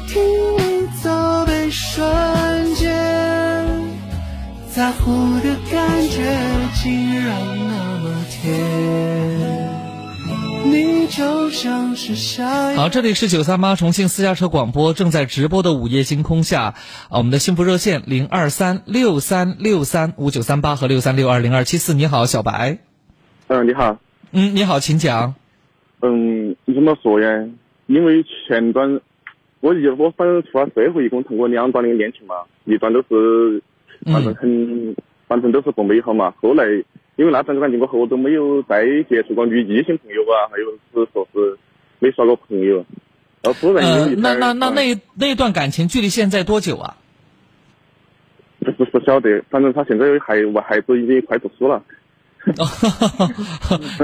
[0.08, 0.22] 听
[0.58, 2.94] 你责备瞬间，
[4.72, 6.22] 在乎的感觉
[6.76, 7.36] 竟然
[7.68, 9.35] 那么甜。
[11.16, 12.44] 你就像是
[12.76, 16.62] 好，这里是九三八重庆私家车广播正在直播的午夜星空下，
[17.10, 22.80] 啊，我们的幸福热线零二三六三六三五九三八和六三六二零二七四，你好，小白。
[23.48, 23.98] 嗯，你好。
[24.34, 25.36] 嗯，你好，请讲。
[26.02, 27.48] 嗯，你怎么说呀？
[27.88, 29.00] 因为前段，
[29.62, 32.36] 我一我反正出了社会，一共谈过两段的恋情嘛，
[32.66, 33.64] 一段都是，
[34.04, 34.98] 反正很，
[35.30, 36.66] 反正都是不美好嘛，后来。
[37.18, 40.72] 因为那段感情过后，我都没有再接触过女异性朋友啊，还有
[41.06, 41.58] 是说是
[42.00, 42.86] 没耍过朋友。
[43.42, 46.98] 然后突然有一那那那那那段感情距离现在多久啊？
[48.60, 51.82] 不不不晓得，反正他现在孩我孩子已经快读书了。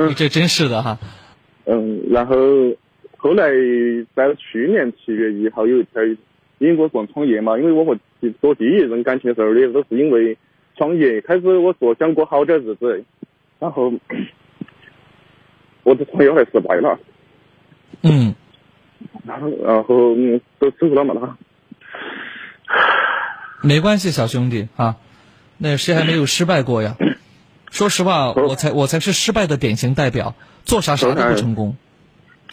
[0.08, 0.98] 你 这真是的哈。
[1.66, 2.36] 嗯，然后
[3.18, 3.52] 后来
[4.16, 6.18] 在去年七月一号有一天，
[6.60, 7.98] 因为我做创业嘛，因为我和
[8.40, 10.38] 做第一任感情的时候的都是因为。
[10.82, 13.06] 创业开始，我说想过好点日子，
[13.60, 13.94] 然后
[15.84, 16.98] 我的创业后来失败了。
[18.02, 18.34] 嗯。
[19.24, 20.16] 然后，然后
[20.58, 21.38] 都辛苦了嘛，他。
[23.62, 24.96] 没关系，小兄弟啊，
[25.60, 26.96] 那谁还没有失败过呀？
[27.70, 30.34] 说实话，我才我才是失败的典型代表，
[30.64, 31.76] 做啥啥都不成功。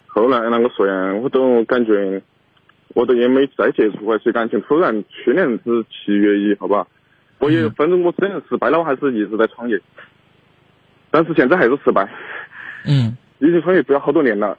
[0.06, 1.14] 后来啷个说呀？
[1.14, 2.20] 我都感觉，
[2.92, 4.60] 我都也没再接触过一些感情。
[4.60, 6.86] 突然去年是七月一号吧。
[7.38, 9.80] 我也反正我虽然失败了，我还是一直在创业，
[11.10, 12.08] 但是现在还是失败。
[12.84, 14.58] 嗯，已经创业不要好多年了。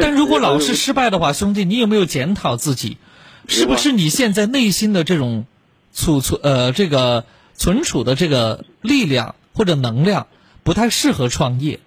[0.00, 2.98] 但如果老是失败的话，兄弟，你有没有检讨自己？
[3.46, 5.44] 是不是你现在内心的这种
[5.92, 10.28] 储存呃这个存储的这个力量或者能量
[10.62, 11.80] 不太适合创业？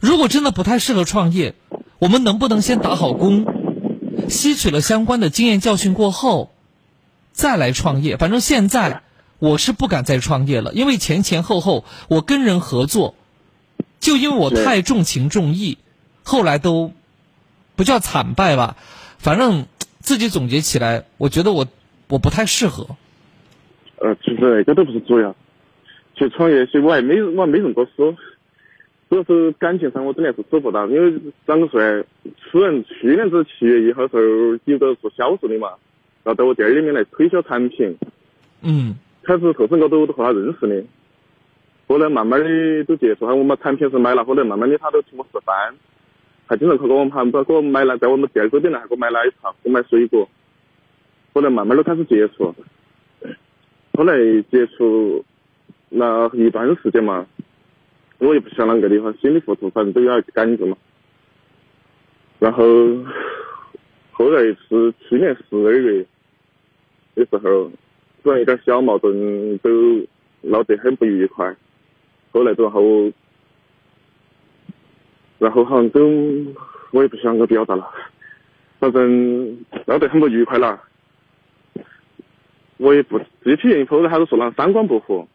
[0.00, 1.54] 如果真的不太适合创业，
[1.98, 3.44] 我们能不能先打好工，
[4.28, 6.52] 吸取了相关的经验教训过后？
[7.36, 9.02] 再来创业，反正现在
[9.38, 13.14] 我是不敢再创业了，因为前前后后我跟人合作，
[14.00, 15.76] 就因为我太重情重义，
[16.24, 16.92] 后来都
[17.76, 18.78] 不叫惨败吧，
[19.18, 19.66] 反正
[20.00, 21.66] 自己总结起来，我觉得我
[22.08, 22.96] 我不太适合。
[23.98, 25.36] 呃，其实那个都不是主要，
[26.14, 28.16] 去创业，其实我也没我还没认过书，
[29.10, 31.12] 主要是感情上我真的是做不到，因为
[31.46, 32.02] 啷个说呢？
[32.50, 35.68] 虽然去年子七月一号时候有个做销售的嘛。
[36.26, 37.96] 要到我店里面来推销产品，
[38.60, 40.84] 嗯，开始后生高头我都和他认识的，
[41.86, 45.72] 后来慢慢的都接触，他我们产品是买了，后来慢慢的他都请我吃饭，
[46.48, 50.28] 还经常给我们盘，给我买来，在我们店周边呢还给我买奶茶，给我买水果，
[51.32, 52.52] 后来慢慢的开始接触，
[53.92, 54.16] 后来
[54.50, 55.24] 接触
[55.88, 57.24] 那一段时间嘛，
[58.18, 60.76] 我也不想啷个的话，心理糊涂反正都要感觉嘛，
[62.40, 62.64] 然后
[64.10, 66.04] 后来是去年十二月。
[67.16, 67.70] 的时候，
[68.22, 69.70] 突然有点小矛盾，都
[70.42, 71.54] 闹得很不愉快。
[72.32, 73.10] 后来之后，
[75.38, 76.00] 然后好像都
[76.90, 77.90] 我也不想个表达了。
[78.78, 79.56] 反正
[79.86, 80.82] 闹得很不愉快了。
[82.76, 85.26] 我也不具体原因，后来他都说了三观不合。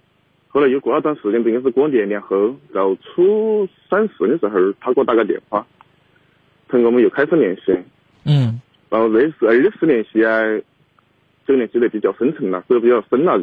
[0.47, 5.65] 后来又过了段时间，应该是过年年后，到初三四的时候，他给我打个电话，
[6.67, 7.75] 同我们又开始联系。
[8.25, 8.61] 嗯。
[8.89, 10.43] 然后那次二次联系啊，
[11.51, 13.39] 就联系得比较深层了，或者比较深了。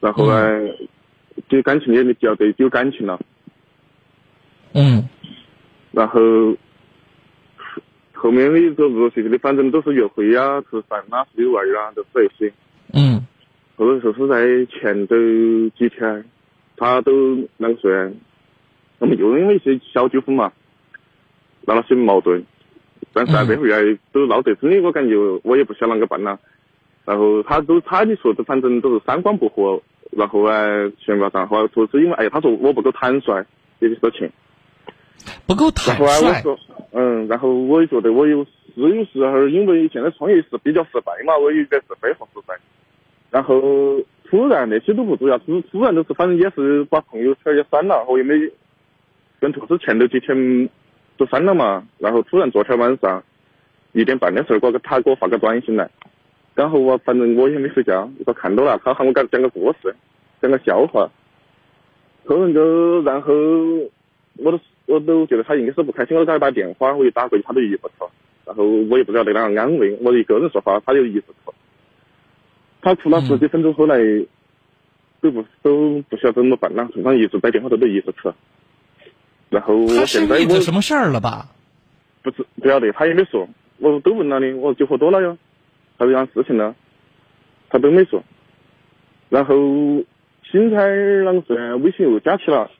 [0.00, 0.60] 然后呢，
[1.48, 3.20] 对感情也比较对有感情了。
[4.74, 5.08] 嗯。
[5.90, 6.20] 然后
[8.12, 12.52] 后面的陆陆续续的，反正都是约会呀、吃饭啊、出去玩啊，都是那些。
[12.92, 13.26] 嗯。
[13.76, 15.16] 或者说是在前头
[15.76, 16.24] 几天，
[16.76, 18.12] 他都啷个说，
[18.98, 20.52] 我们又因为一些小纠纷嘛，
[21.62, 22.44] 闹了些矛盾，
[23.12, 26.38] 但是在背后来都闹得真的，我感觉我也不晓得啷个办了。
[27.04, 30.64] 然后他都他的说的，反正都是三观不合，然后啊，
[30.98, 33.44] 宣告上话说是因为哎，他说我不够坦率
[33.80, 34.30] 这些事情，
[35.46, 36.04] 不够坦率。
[36.04, 36.58] 然后我说，
[36.92, 42.54] 嗯，然后我也觉得我有是有时候因为现在创业是比较失败嘛，我有点是背后失败。
[43.30, 43.60] 然后
[44.30, 48.34] 突然那些都不重要，突突然就是反正也是把朋友圈也删了，我也没
[49.40, 50.70] 跟兔子前头几天
[51.16, 51.84] 都删了嘛。
[51.98, 53.22] 然后突然昨天晚上
[53.92, 55.90] 一点半的时候，我给他给我发个短信来，
[56.54, 59.94] 刚好我反正我也没睡觉，我看到了，他喊我给他讲个故事，
[60.40, 61.10] 讲个笑话。
[62.26, 63.32] 后头就然后
[64.36, 68.08] 我都我都觉得他应该是不开心，我给他打电话，我一打过去他都一不出，
[68.46, 71.52] 然后我也不知道在哪个安慰，我一个人说话他就一直哭。
[72.80, 73.98] 他哭了十几分钟，后来
[75.20, 78.32] 都不都不晓得怎么办了，正常一直在电话头都一直哭。
[79.50, 81.48] 然后我现在我什么事儿了吧？
[82.22, 83.48] 不知不晓得，他也没说。
[83.78, 85.36] 我都问了的，我酒喝多了哟，
[85.98, 86.74] 还有样事情呢，
[87.68, 88.22] 他都没说。
[89.28, 89.54] 然后
[90.42, 91.76] 现在啷个说？
[91.78, 92.70] 微信又加起了，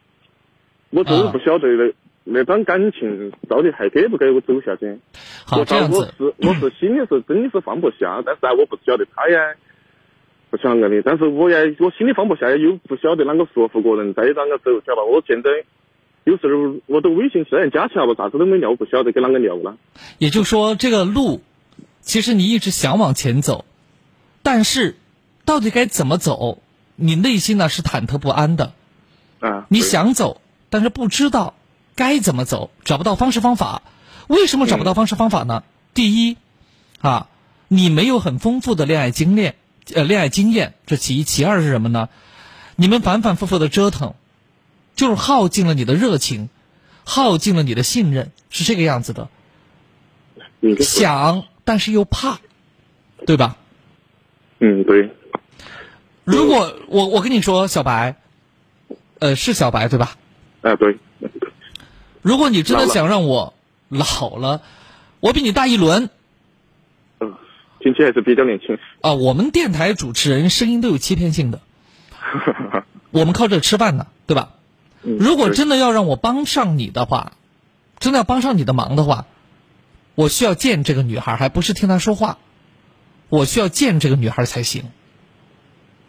[0.91, 1.93] 我真不晓得那
[2.25, 4.99] 那段感情到底还给不给我走下去？
[5.47, 5.77] 好，这。
[5.89, 9.55] 我是我是心里是真的是放不下， 但是啊，我不晓得他呀。
[10.51, 15.03] 不想个的，但是我也我心里放不下，又不晓得啷个说服个人再啷个走，晓得吧？
[15.03, 15.51] 我现在
[16.23, 19.77] 有时候我的微信虽然加起来我，啥子都没聊，不晓得跟啷个聊了。
[20.19, 21.41] 也就是说，这个路
[22.05, 23.65] 其实你一直想往前走，
[24.43, 24.99] 但是
[25.45, 26.59] 到底该怎么走，
[26.97, 28.73] 你内心呢是忐忑不安的。
[29.41, 29.67] 啊。
[29.69, 31.55] 你想走，但是不知道
[31.97, 33.83] 该怎么走，找不到方式方法。
[34.27, 35.65] 为什么找不到方式方法呢？
[35.93, 36.37] 第一，
[37.01, 37.29] 啊，
[37.69, 39.57] 你没有很丰富的恋爱经验。
[39.93, 42.09] 呃，恋爱经验这其一，其二是什么呢？
[42.77, 44.15] 你们反反复复的折腾，
[44.97, 46.49] 就是耗尽了你的热情，
[47.05, 49.29] 耗尽了你的信任，是这个样子的。
[50.81, 52.39] 想，但是又怕，
[53.27, 53.57] 对吧？
[54.61, 55.11] 嗯，对。
[56.25, 58.17] 如果我我跟你说，小白，
[59.19, 60.17] 呃，是小白对吧？
[60.63, 60.99] 啊，对。
[62.23, 63.55] 如果你真的想让我
[63.89, 64.63] 老了，
[65.21, 66.05] 我比你大一轮。
[67.21, 67.35] 嗯
[67.81, 69.13] 听起来是比较年轻啊！
[69.13, 71.61] 我们电台主持人声音都有欺骗性的，
[73.13, 74.55] 我们靠这吃饭呢，对吧？
[75.03, 77.33] 如果真的要让我帮上你的话，
[77.99, 79.27] 真的要帮上你的忙的话，
[80.15, 82.39] 我需要见这个女孩，还不是听她说话，
[83.29, 84.85] 我需要见这个女孩才行。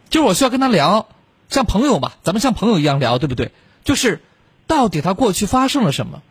[0.08, 1.08] 就是我需要跟她聊，
[1.48, 3.50] 像朋友嘛，咱们像朋友一样聊，对不对？
[3.84, 4.20] 就是
[4.66, 6.22] 到底她过去发生了什么，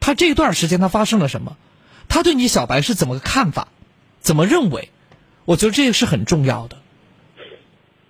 [0.00, 1.56] 她这段时间她发生了什么，
[2.08, 3.68] 她对你小白是怎么个看法？
[4.20, 4.90] 怎么认为？
[5.44, 6.76] 我觉得这个是很重要的。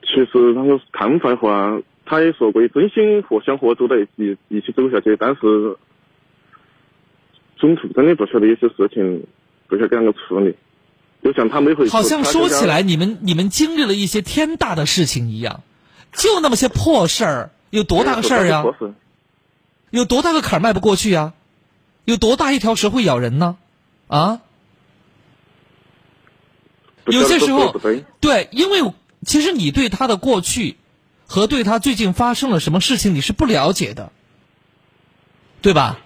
[0.03, 5.17] 其实那个看法的话，他也说过，真心和想和走在一起，一起走下去。
[5.17, 5.79] 但是
[7.63, 9.25] 中途真的不晓得有些事情，
[9.69, 10.57] 不晓得啷个处理。
[11.23, 15.63] 就像他每回好像说起来，你们你们经历了一些天大的事情一样，
[16.13, 18.65] 就那么些破事儿，有多大个事儿呀？
[19.91, 21.35] 有多大个坎儿迈不过去呀？
[22.05, 23.57] 有多大一条蛇会咬人呢？
[24.09, 24.41] 啊？
[27.07, 27.81] 有些时候，
[28.19, 28.93] 对，因为
[29.25, 30.77] 其实你对他的过去
[31.29, 34.11] 和对他最近发生了什么事情，你是不了解的，
[35.61, 36.01] 对吧？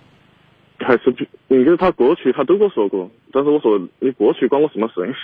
[0.87, 1.15] 还是
[1.49, 5.15] 应该他过去他都跟我说过，但是我说你过去关我什么事？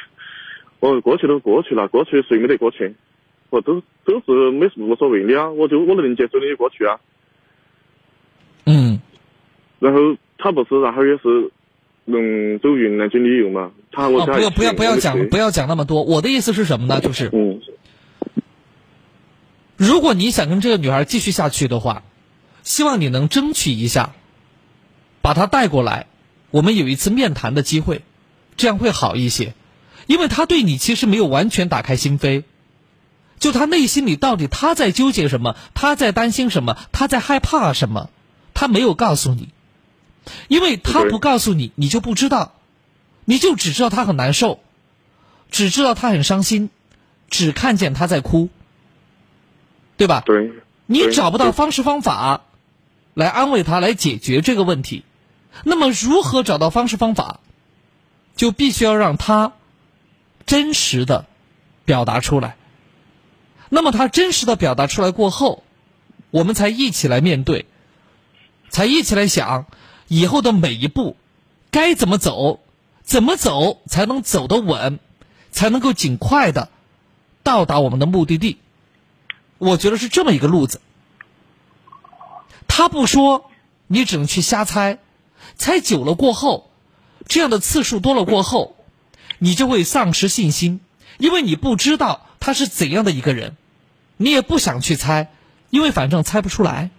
[0.80, 2.94] 我过去都过去了，过去谁没得过去？
[3.50, 6.98] 我都都是没无所谓的啊，我就我能接受你的过去啊。
[8.66, 9.00] 嗯。
[9.78, 11.50] 然后他不是，然后也是。
[12.04, 13.70] 能走云南去旅游嘛？
[13.92, 16.02] 他我不要不要不要讲不要讲那么多。
[16.02, 17.00] 我的意思是什么呢？
[17.00, 17.60] 就是，嗯
[19.76, 22.02] 如果你想跟这个女孩继续下去的话，
[22.64, 24.16] 希望你能争取一下，
[25.22, 26.06] 把他带过来，
[26.50, 28.02] 我们有一次面谈的机会，
[28.56, 29.54] 这样会好一些。
[30.06, 32.42] 因为他对你其实没有完全打开心扉，
[33.38, 38.10] 就他内心里到底他在纠结什么，他在担心什么，他在害怕什么，
[38.52, 39.48] 他没有告诉你。
[40.48, 42.54] 因为他不告诉你，你就不知道。
[43.24, 44.60] 你就只知道他很难受，
[45.50, 46.70] 只知道他很伤心，
[47.30, 48.48] 只看见他在哭，
[49.96, 50.22] 对吧？
[50.26, 50.50] 对。
[50.86, 52.42] 你找不到方式方法
[53.14, 55.04] 来安慰他，来解决这个问题。
[55.64, 57.40] 那么，如何找到方式方法？
[58.34, 59.52] 就必须要让他
[60.46, 61.26] 真实的
[61.84, 62.56] 表达出来。
[63.68, 65.62] 那么，他真实的表达出来过后，
[66.30, 67.66] 我们才一起来面对，
[68.70, 69.66] 才一起来想
[70.08, 71.16] 以后的每一步
[71.70, 72.60] 该怎么走，
[73.02, 74.98] 怎么走才能走得稳，
[75.50, 76.70] 才能够尽快的
[77.42, 78.58] 到达我们的目的地。
[79.58, 80.80] 我觉得是这么一个路子。
[82.66, 83.50] 他不说，
[83.86, 84.98] 你只能去瞎猜。
[85.54, 86.70] 猜久了过后，
[87.26, 88.76] 这样的次数多了过后，
[89.38, 90.80] 你就会丧失信心，
[91.18, 93.56] 因为你不知道他是怎样的一个人，
[94.16, 95.30] 你也不想去猜，
[95.70, 96.90] 因为反正猜不出来。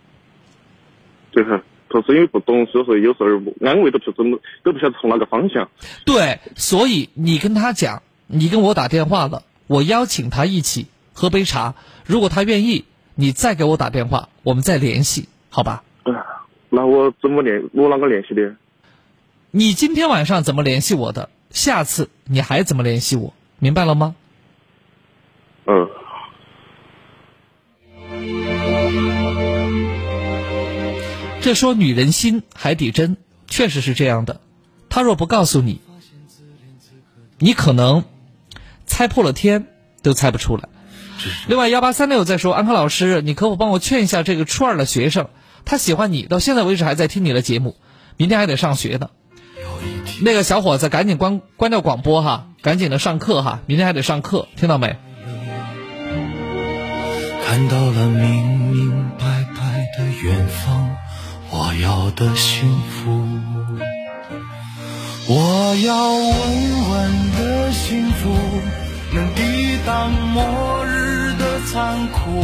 [1.32, 3.28] 对哈，都是因为不懂，所以说有时候
[3.68, 5.70] 安慰都不怎么都不晓得从哪个方向。
[6.06, 11.76] 对，所以你跟他讲，你跟我打电话了，我邀请他一起喝杯茶，
[12.06, 12.86] 如果他愿意，
[13.16, 15.84] 你再给我打电话，我们再联系，好吧？
[16.76, 17.70] 那我怎么联？
[17.72, 18.56] 我啷个联系的？
[19.52, 21.30] 你今天晚上怎么联系我的？
[21.52, 23.36] 下次你还怎么联系我？
[23.60, 24.16] 明白了吗？
[25.68, 25.88] 嗯。
[31.42, 33.18] 这说女人心海底针，
[33.48, 34.42] 确实是这样的。
[34.90, 35.80] 他若不告诉你，
[37.38, 38.04] 你可能
[38.88, 39.68] 猜破了天
[40.02, 40.70] 都猜不出来。
[41.48, 45.30] 另外，幺八三六在说，安康老师，你可否帮我劝一下这个初二的学生？
[45.66, 47.76] 他喜欢你，到现在为止还在听你的节目，
[48.18, 49.10] 明天还得上学呢。
[50.22, 54.96] 那个小伙子，赶紧关关掉广播哈，赶紧的上课哈，明天还得上课，听到没？
[57.46, 60.96] 看到了明明白白的远方，
[61.52, 63.28] 我要的幸福，
[65.28, 68.36] 我要稳稳的幸福，
[69.14, 72.44] 能抵挡末日的残酷。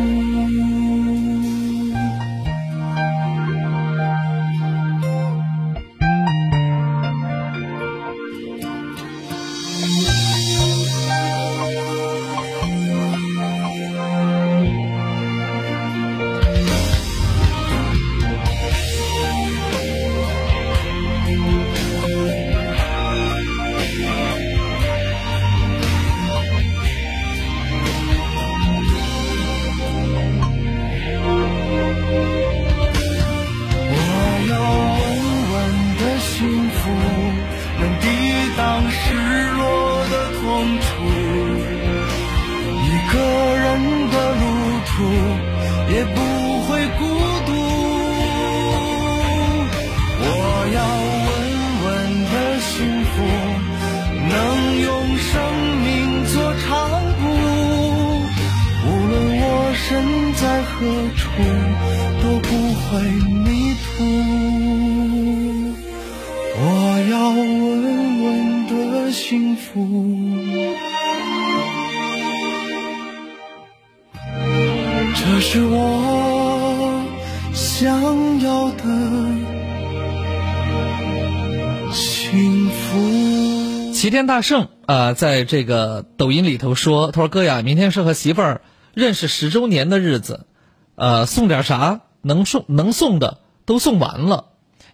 [84.21, 88.61] 天大圣啊，在这个抖音里头说：“他说哥呀，明天是和媳妇儿
[88.93, 90.45] 认识十周年的日子，
[90.93, 92.01] 呃，送点啥？
[92.21, 94.45] 能送能送的都送完了。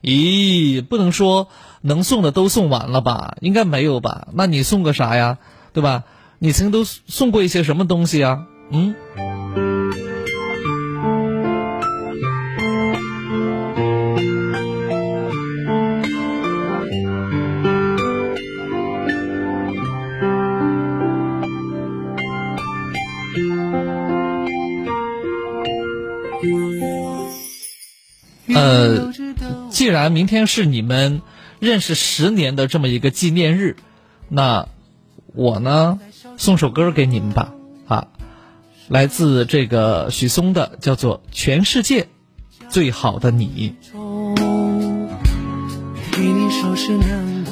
[0.01, 1.49] 咦，不能说
[1.81, 3.35] 能送的都送完了吧？
[3.41, 4.29] 应该没有吧？
[4.31, 5.39] 那你送个啥呀？
[5.73, 6.05] 对吧？
[6.39, 8.45] 你曾经都送过一些什么东西啊？
[8.71, 8.95] 嗯？”
[28.57, 29.13] 呃，
[29.69, 31.21] 既然明天是你们
[31.59, 33.75] 认识十年的这么一个纪念日，
[34.29, 34.67] 那
[35.33, 35.99] 我呢
[36.37, 37.53] 送首歌给你们吧，
[37.87, 38.07] 啊，
[38.87, 42.07] 来自这个许嵩的，叫做《全世界
[42.69, 43.75] 最好的你》。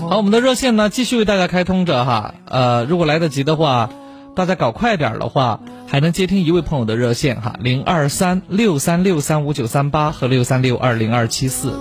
[0.10, 3.90] 好，我们的热线呢继续为大家开通着哈，呃，如果来得及的话，
[4.36, 5.60] 大家搞快点的话。
[5.88, 6.06] 还。
[6.06, 11.72] 能接听一位朋友的热线哈，零二三六三六三五九三八和六三六二零二七四。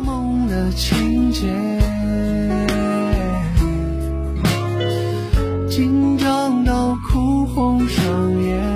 [5.68, 8.73] 紧张到哭红双眼。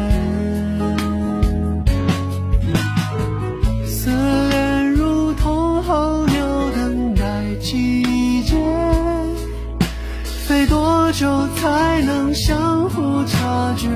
[11.08, 13.88] 多久才能相互察觉，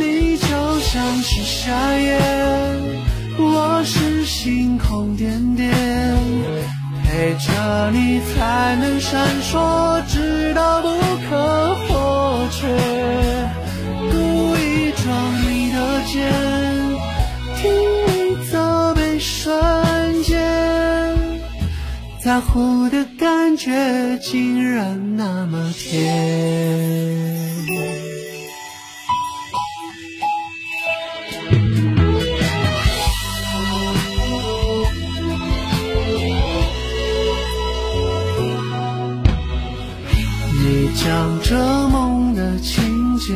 [0.00, 0.46] 你就
[0.80, 2.18] 像是夏夜，
[3.36, 5.70] 我是星空点点，
[7.04, 10.88] 陪着你才能闪烁，直到不
[11.28, 12.66] 可或缺。
[14.10, 15.04] 故意撞
[15.42, 16.32] 你的肩，
[22.34, 23.04] 在乎的。
[23.16, 26.10] 感觉竟然那么甜。
[40.60, 43.32] 你讲着梦的情节，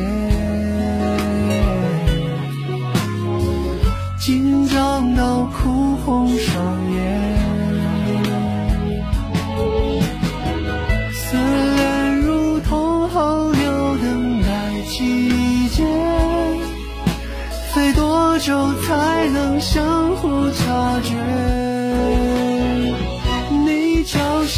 [4.18, 6.36] 紧张到哭红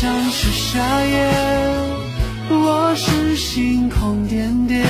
[0.00, 1.30] 像是夏夜，
[2.48, 4.82] 我是星空点点，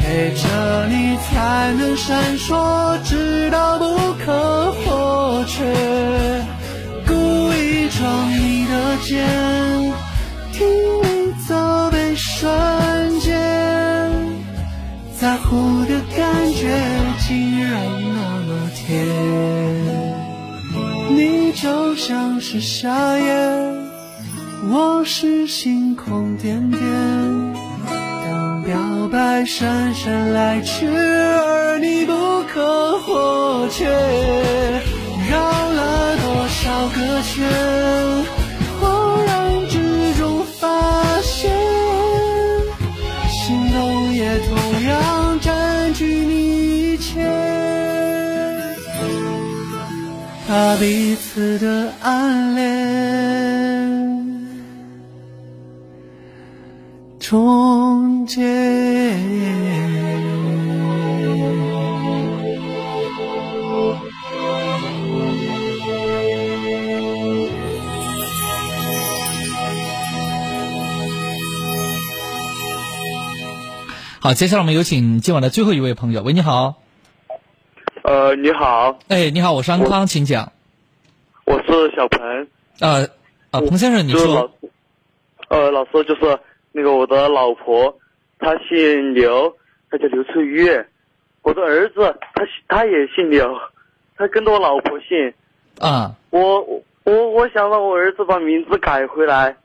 [0.00, 3.84] 陪着你才能闪烁，直到不
[4.24, 5.62] 可或缺。
[7.06, 7.12] 故
[7.52, 9.92] 意撞你的肩，
[10.54, 10.66] 听
[11.02, 13.38] 你责备瞬间，
[15.20, 16.74] 在乎的感觉。
[17.28, 17.70] 竟然
[18.14, 19.06] 那么甜，
[21.10, 23.63] 你就像是夏夜，
[24.76, 26.82] 我是星空点点。
[28.28, 28.76] 当表
[29.12, 33.84] 白姗姗来迟，而你不可或缺，
[35.30, 37.48] 绕了多少个圈，
[38.82, 40.66] 恍然之中发
[41.22, 41.52] 现，
[43.30, 47.24] 心动也同样占据你一切。
[50.48, 52.73] 把彼此的暗恋
[57.34, 58.40] 终结。
[74.20, 76.22] 好，接下来我们有请今晚的最后一位朋友。
[76.22, 76.76] 喂，你好。
[78.04, 78.96] 呃，你好。
[79.08, 80.52] 哎，你好，我是安康，请讲。
[81.46, 82.46] 我是小鹏。
[82.78, 83.08] 呃，
[83.50, 84.52] 啊，彭先生，你说。
[85.48, 86.38] 呃，老师就是
[86.76, 87.96] 那个我的老婆，
[88.40, 89.56] 她姓刘，
[89.88, 90.68] 她叫刘翠玉。
[91.42, 93.56] 我的儿子，他他也姓刘，
[94.16, 95.32] 他跟着我老婆姓。
[95.78, 96.16] 啊。
[96.30, 99.56] 我我我想让我儿子把名字改回来。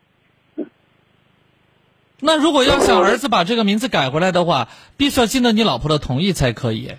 [2.20, 4.68] 那如果要想儿子把这个名字改回来的话，
[4.98, 6.92] 必须要经得你老婆的同意才可以。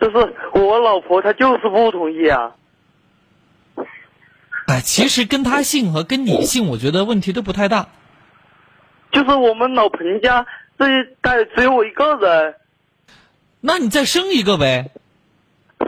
[0.00, 2.54] 就是我老婆，她就是不同意啊。
[4.68, 7.88] 哎，其实跟他姓和跟你姓，我觉得问题都不太大。
[9.16, 10.44] 就是我们老彭家
[10.78, 12.54] 这一代只有我一个人。
[13.62, 14.90] 那你再生一个呗。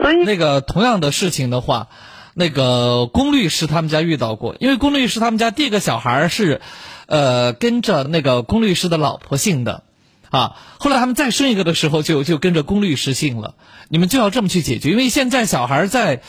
[0.01, 1.89] 生那个同样的事情的话，
[2.33, 6.59] 那个龚律师他们家遇到过，因为龚律师他们家第一个小孩是，
[7.05, 9.83] 呃，跟着那个龚律师的老婆姓的。
[10.31, 13.53] 啊，后来他们再生一个的时候，就就跟着龚律师姓了。
[13.89, 16.23] 你们就要这么去解决，因为现在小孩在，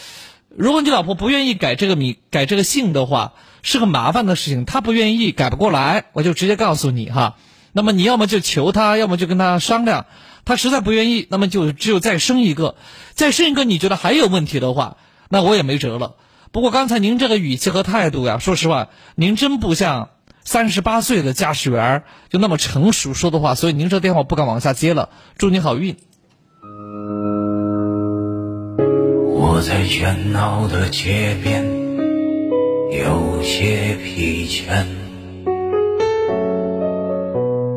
[0.56, 4.64] 如果你老婆不愿意改这个名、改这个姓的话，是个麻烦的事情。
[4.64, 7.36] 她不愿意改不过来，我就直接告诉你哈。
[7.72, 10.06] 那么你要么就求她，要么就跟她商量。
[10.44, 12.74] 她实在不愿意，那么就只有再生一个。
[13.14, 14.96] 再生一个，你觉得还有问题的话，
[15.28, 16.16] 那我也没辙了。
[16.50, 20.10] 不过刚才您这个语气和态度呀，说实话，您真不像。
[20.42, 25.10] 三十八岁的驾驶员就那么成熟说的话，所以您这电话不敢往下接了。
[25.36, 25.96] 祝你好运。
[29.42, 31.64] 我在喧闹的街边
[32.90, 34.84] 有些疲倦，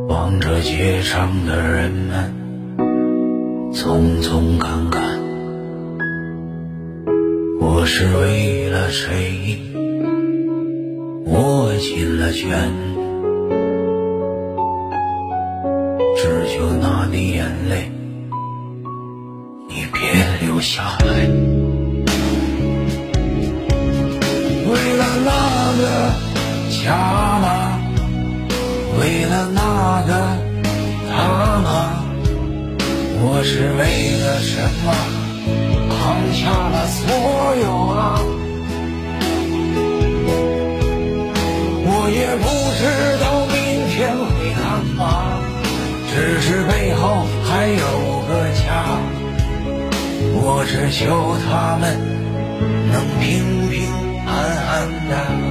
[0.09, 2.33] 望着街上的人们
[3.71, 5.21] 匆匆赶赶，
[7.61, 9.57] 我是为了谁？
[11.27, 12.73] 握紧了拳，
[16.17, 17.89] 只求那滴眼泪，
[19.75, 20.01] 你别
[20.41, 21.07] 留下来。
[24.69, 25.31] 为了那
[25.81, 25.83] 个
[26.69, 26.85] 家
[27.39, 27.45] 吗？
[28.99, 29.59] 为了那
[30.07, 30.11] 个
[31.09, 31.13] 他
[31.63, 31.67] 吗？
[33.25, 33.81] 我是为
[34.21, 34.51] 了什
[34.85, 34.87] 么
[35.89, 35.97] 扛
[36.33, 37.01] 下了所
[37.63, 38.21] 有啊？
[50.65, 51.99] 只求他们
[52.91, 53.89] 能平平
[54.25, 55.42] 安安的。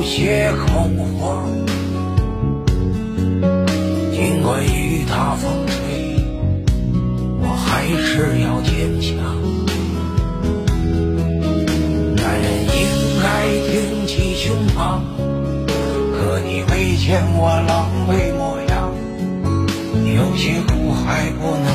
[0.00, 1.44] 有些恐慌，
[4.10, 6.16] 尽管雨打风吹，
[7.42, 9.12] 我还是要坚强。
[12.16, 12.80] 男人应
[13.20, 13.28] 该
[13.68, 15.02] 挺起胸膛，
[15.68, 18.90] 可你没见我狼狈模样。
[20.16, 21.68] 有些苦还不能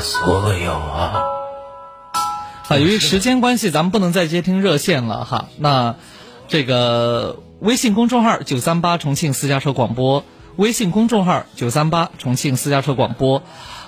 [0.00, 1.22] 所有啊！
[2.68, 5.48] 啊，由于时间关系，咱们不能再接听热线了哈。
[5.58, 5.94] 那
[6.48, 10.24] 这个微信公众号九三八重庆私家车广播，
[10.56, 13.42] 微信公众号九三八重庆私家车广播，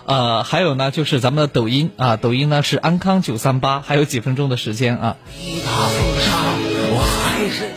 [0.05, 5.17] 呃，还有呢，就是咱们的抖音啊，抖音呢是安康九三八，还有几分钟的时间啊。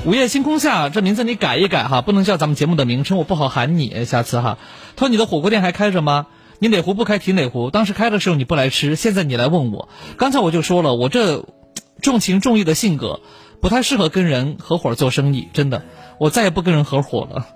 [0.05, 4.05] 午夜星空下，这名字你改一改哈，不能叫咱们节目的名称，我不好喊你。
[4.05, 4.57] 下次哈，
[4.95, 6.27] 他说你的火锅店还开着吗？
[6.61, 7.71] 你哪壶不开提哪壶。
[7.71, 9.89] 当时开的时候你不来吃，现在你来问我。
[10.15, 11.45] 刚才我就说了，我这
[12.03, 13.19] 重情重义的性格，
[13.61, 15.81] 不太适合跟人合伙做生意，真的，
[16.19, 17.47] 我再也不跟人合伙了。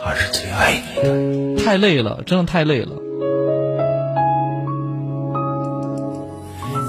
[0.00, 2.92] 他是最爱你的，太累了，真的太累了。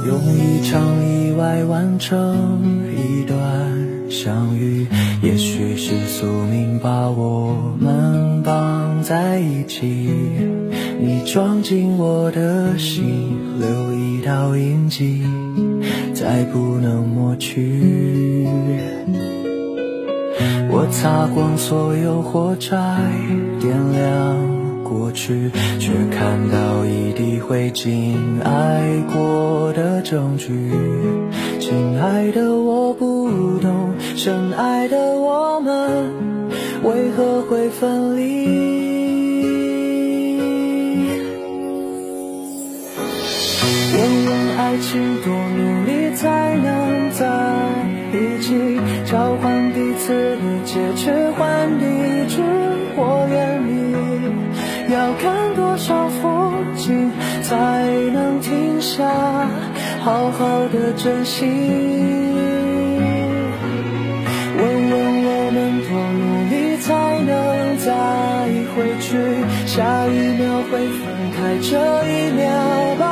[0.05, 0.79] 用一场
[1.09, 3.37] 意外完成一段。
[4.09, 4.87] 相遇，
[5.21, 10.07] 也许是宿命把我们绑在一起。
[10.99, 15.21] 你装进我的心，留一道印记，
[16.13, 18.45] 再不能抹去。
[20.69, 22.77] 我擦光所有火柴，
[23.59, 30.71] 点亮过去，却看到一地灰烬，爱过的证据。
[31.59, 36.11] 亲爱的，我不懂，深爱的我们
[36.83, 38.76] 为何会分离？
[44.57, 47.25] 爱情多努力才能在
[48.11, 52.41] 一起，交换彼此的戒指，换一句
[52.95, 53.71] 我愿意。
[54.91, 57.11] 要看多少风景
[57.43, 59.05] 才能停下？
[60.03, 61.45] 好好的珍惜。
[64.57, 66.89] 问问我们多努力才
[67.21, 67.85] 能再
[68.73, 69.05] 回去？
[69.67, 70.99] 下一秒会分
[71.35, 71.69] 开，这
[72.09, 72.41] 一秒
[72.97, 73.05] 抱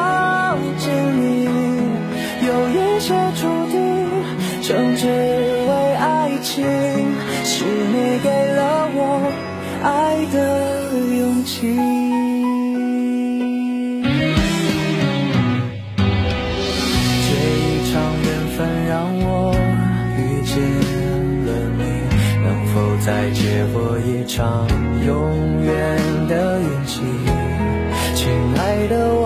[4.67, 6.65] 称之为爱情，
[7.43, 9.31] 是你给了我
[9.83, 10.37] 爱的
[11.19, 11.77] 勇气。
[17.21, 17.29] 这
[17.61, 17.93] 一场
[18.23, 18.27] 缘
[18.57, 19.53] 分让我
[20.17, 20.57] 遇见
[21.45, 21.81] 了你，
[22.43, 22.73] 能否
[23.05, 24.67] 再借过一场
[25.05, 25.13] 永
[25.63, 25.69] 远
[26.27, 27.03] 的运气？
[28.15, 29.24] 亲爱的我。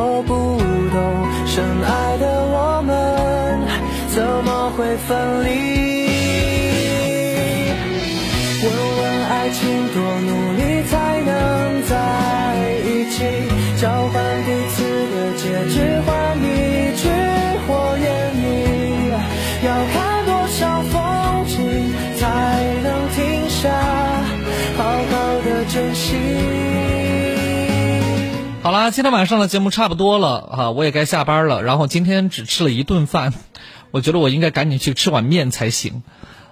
[28.81, 31.63] 那今天晚上的节目差不多了啊，我也该下班了。
[31.63, 33.33] 然后今天只吃了一顿饭，
[33.91, 36.01] 我觉得我应该赶紧去吃碗面才行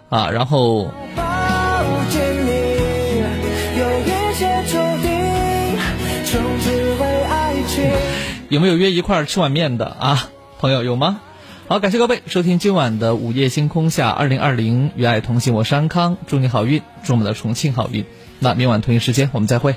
[0.10, 0.30] 啊。
[0.30, 0.92] 然后
[8.50, 10.30] 有没有约一块儿吃碗面的啊？
[10.60, 11.22] 朋友有吗？
[11.70, 18.04] 好，感谢各位收听今晚的午夜星空下二零二零与爱同行，我是安康，祝你好运，祝我们的重庆好运。
[18.40, 19.76] 那明晚同一时间我们再会。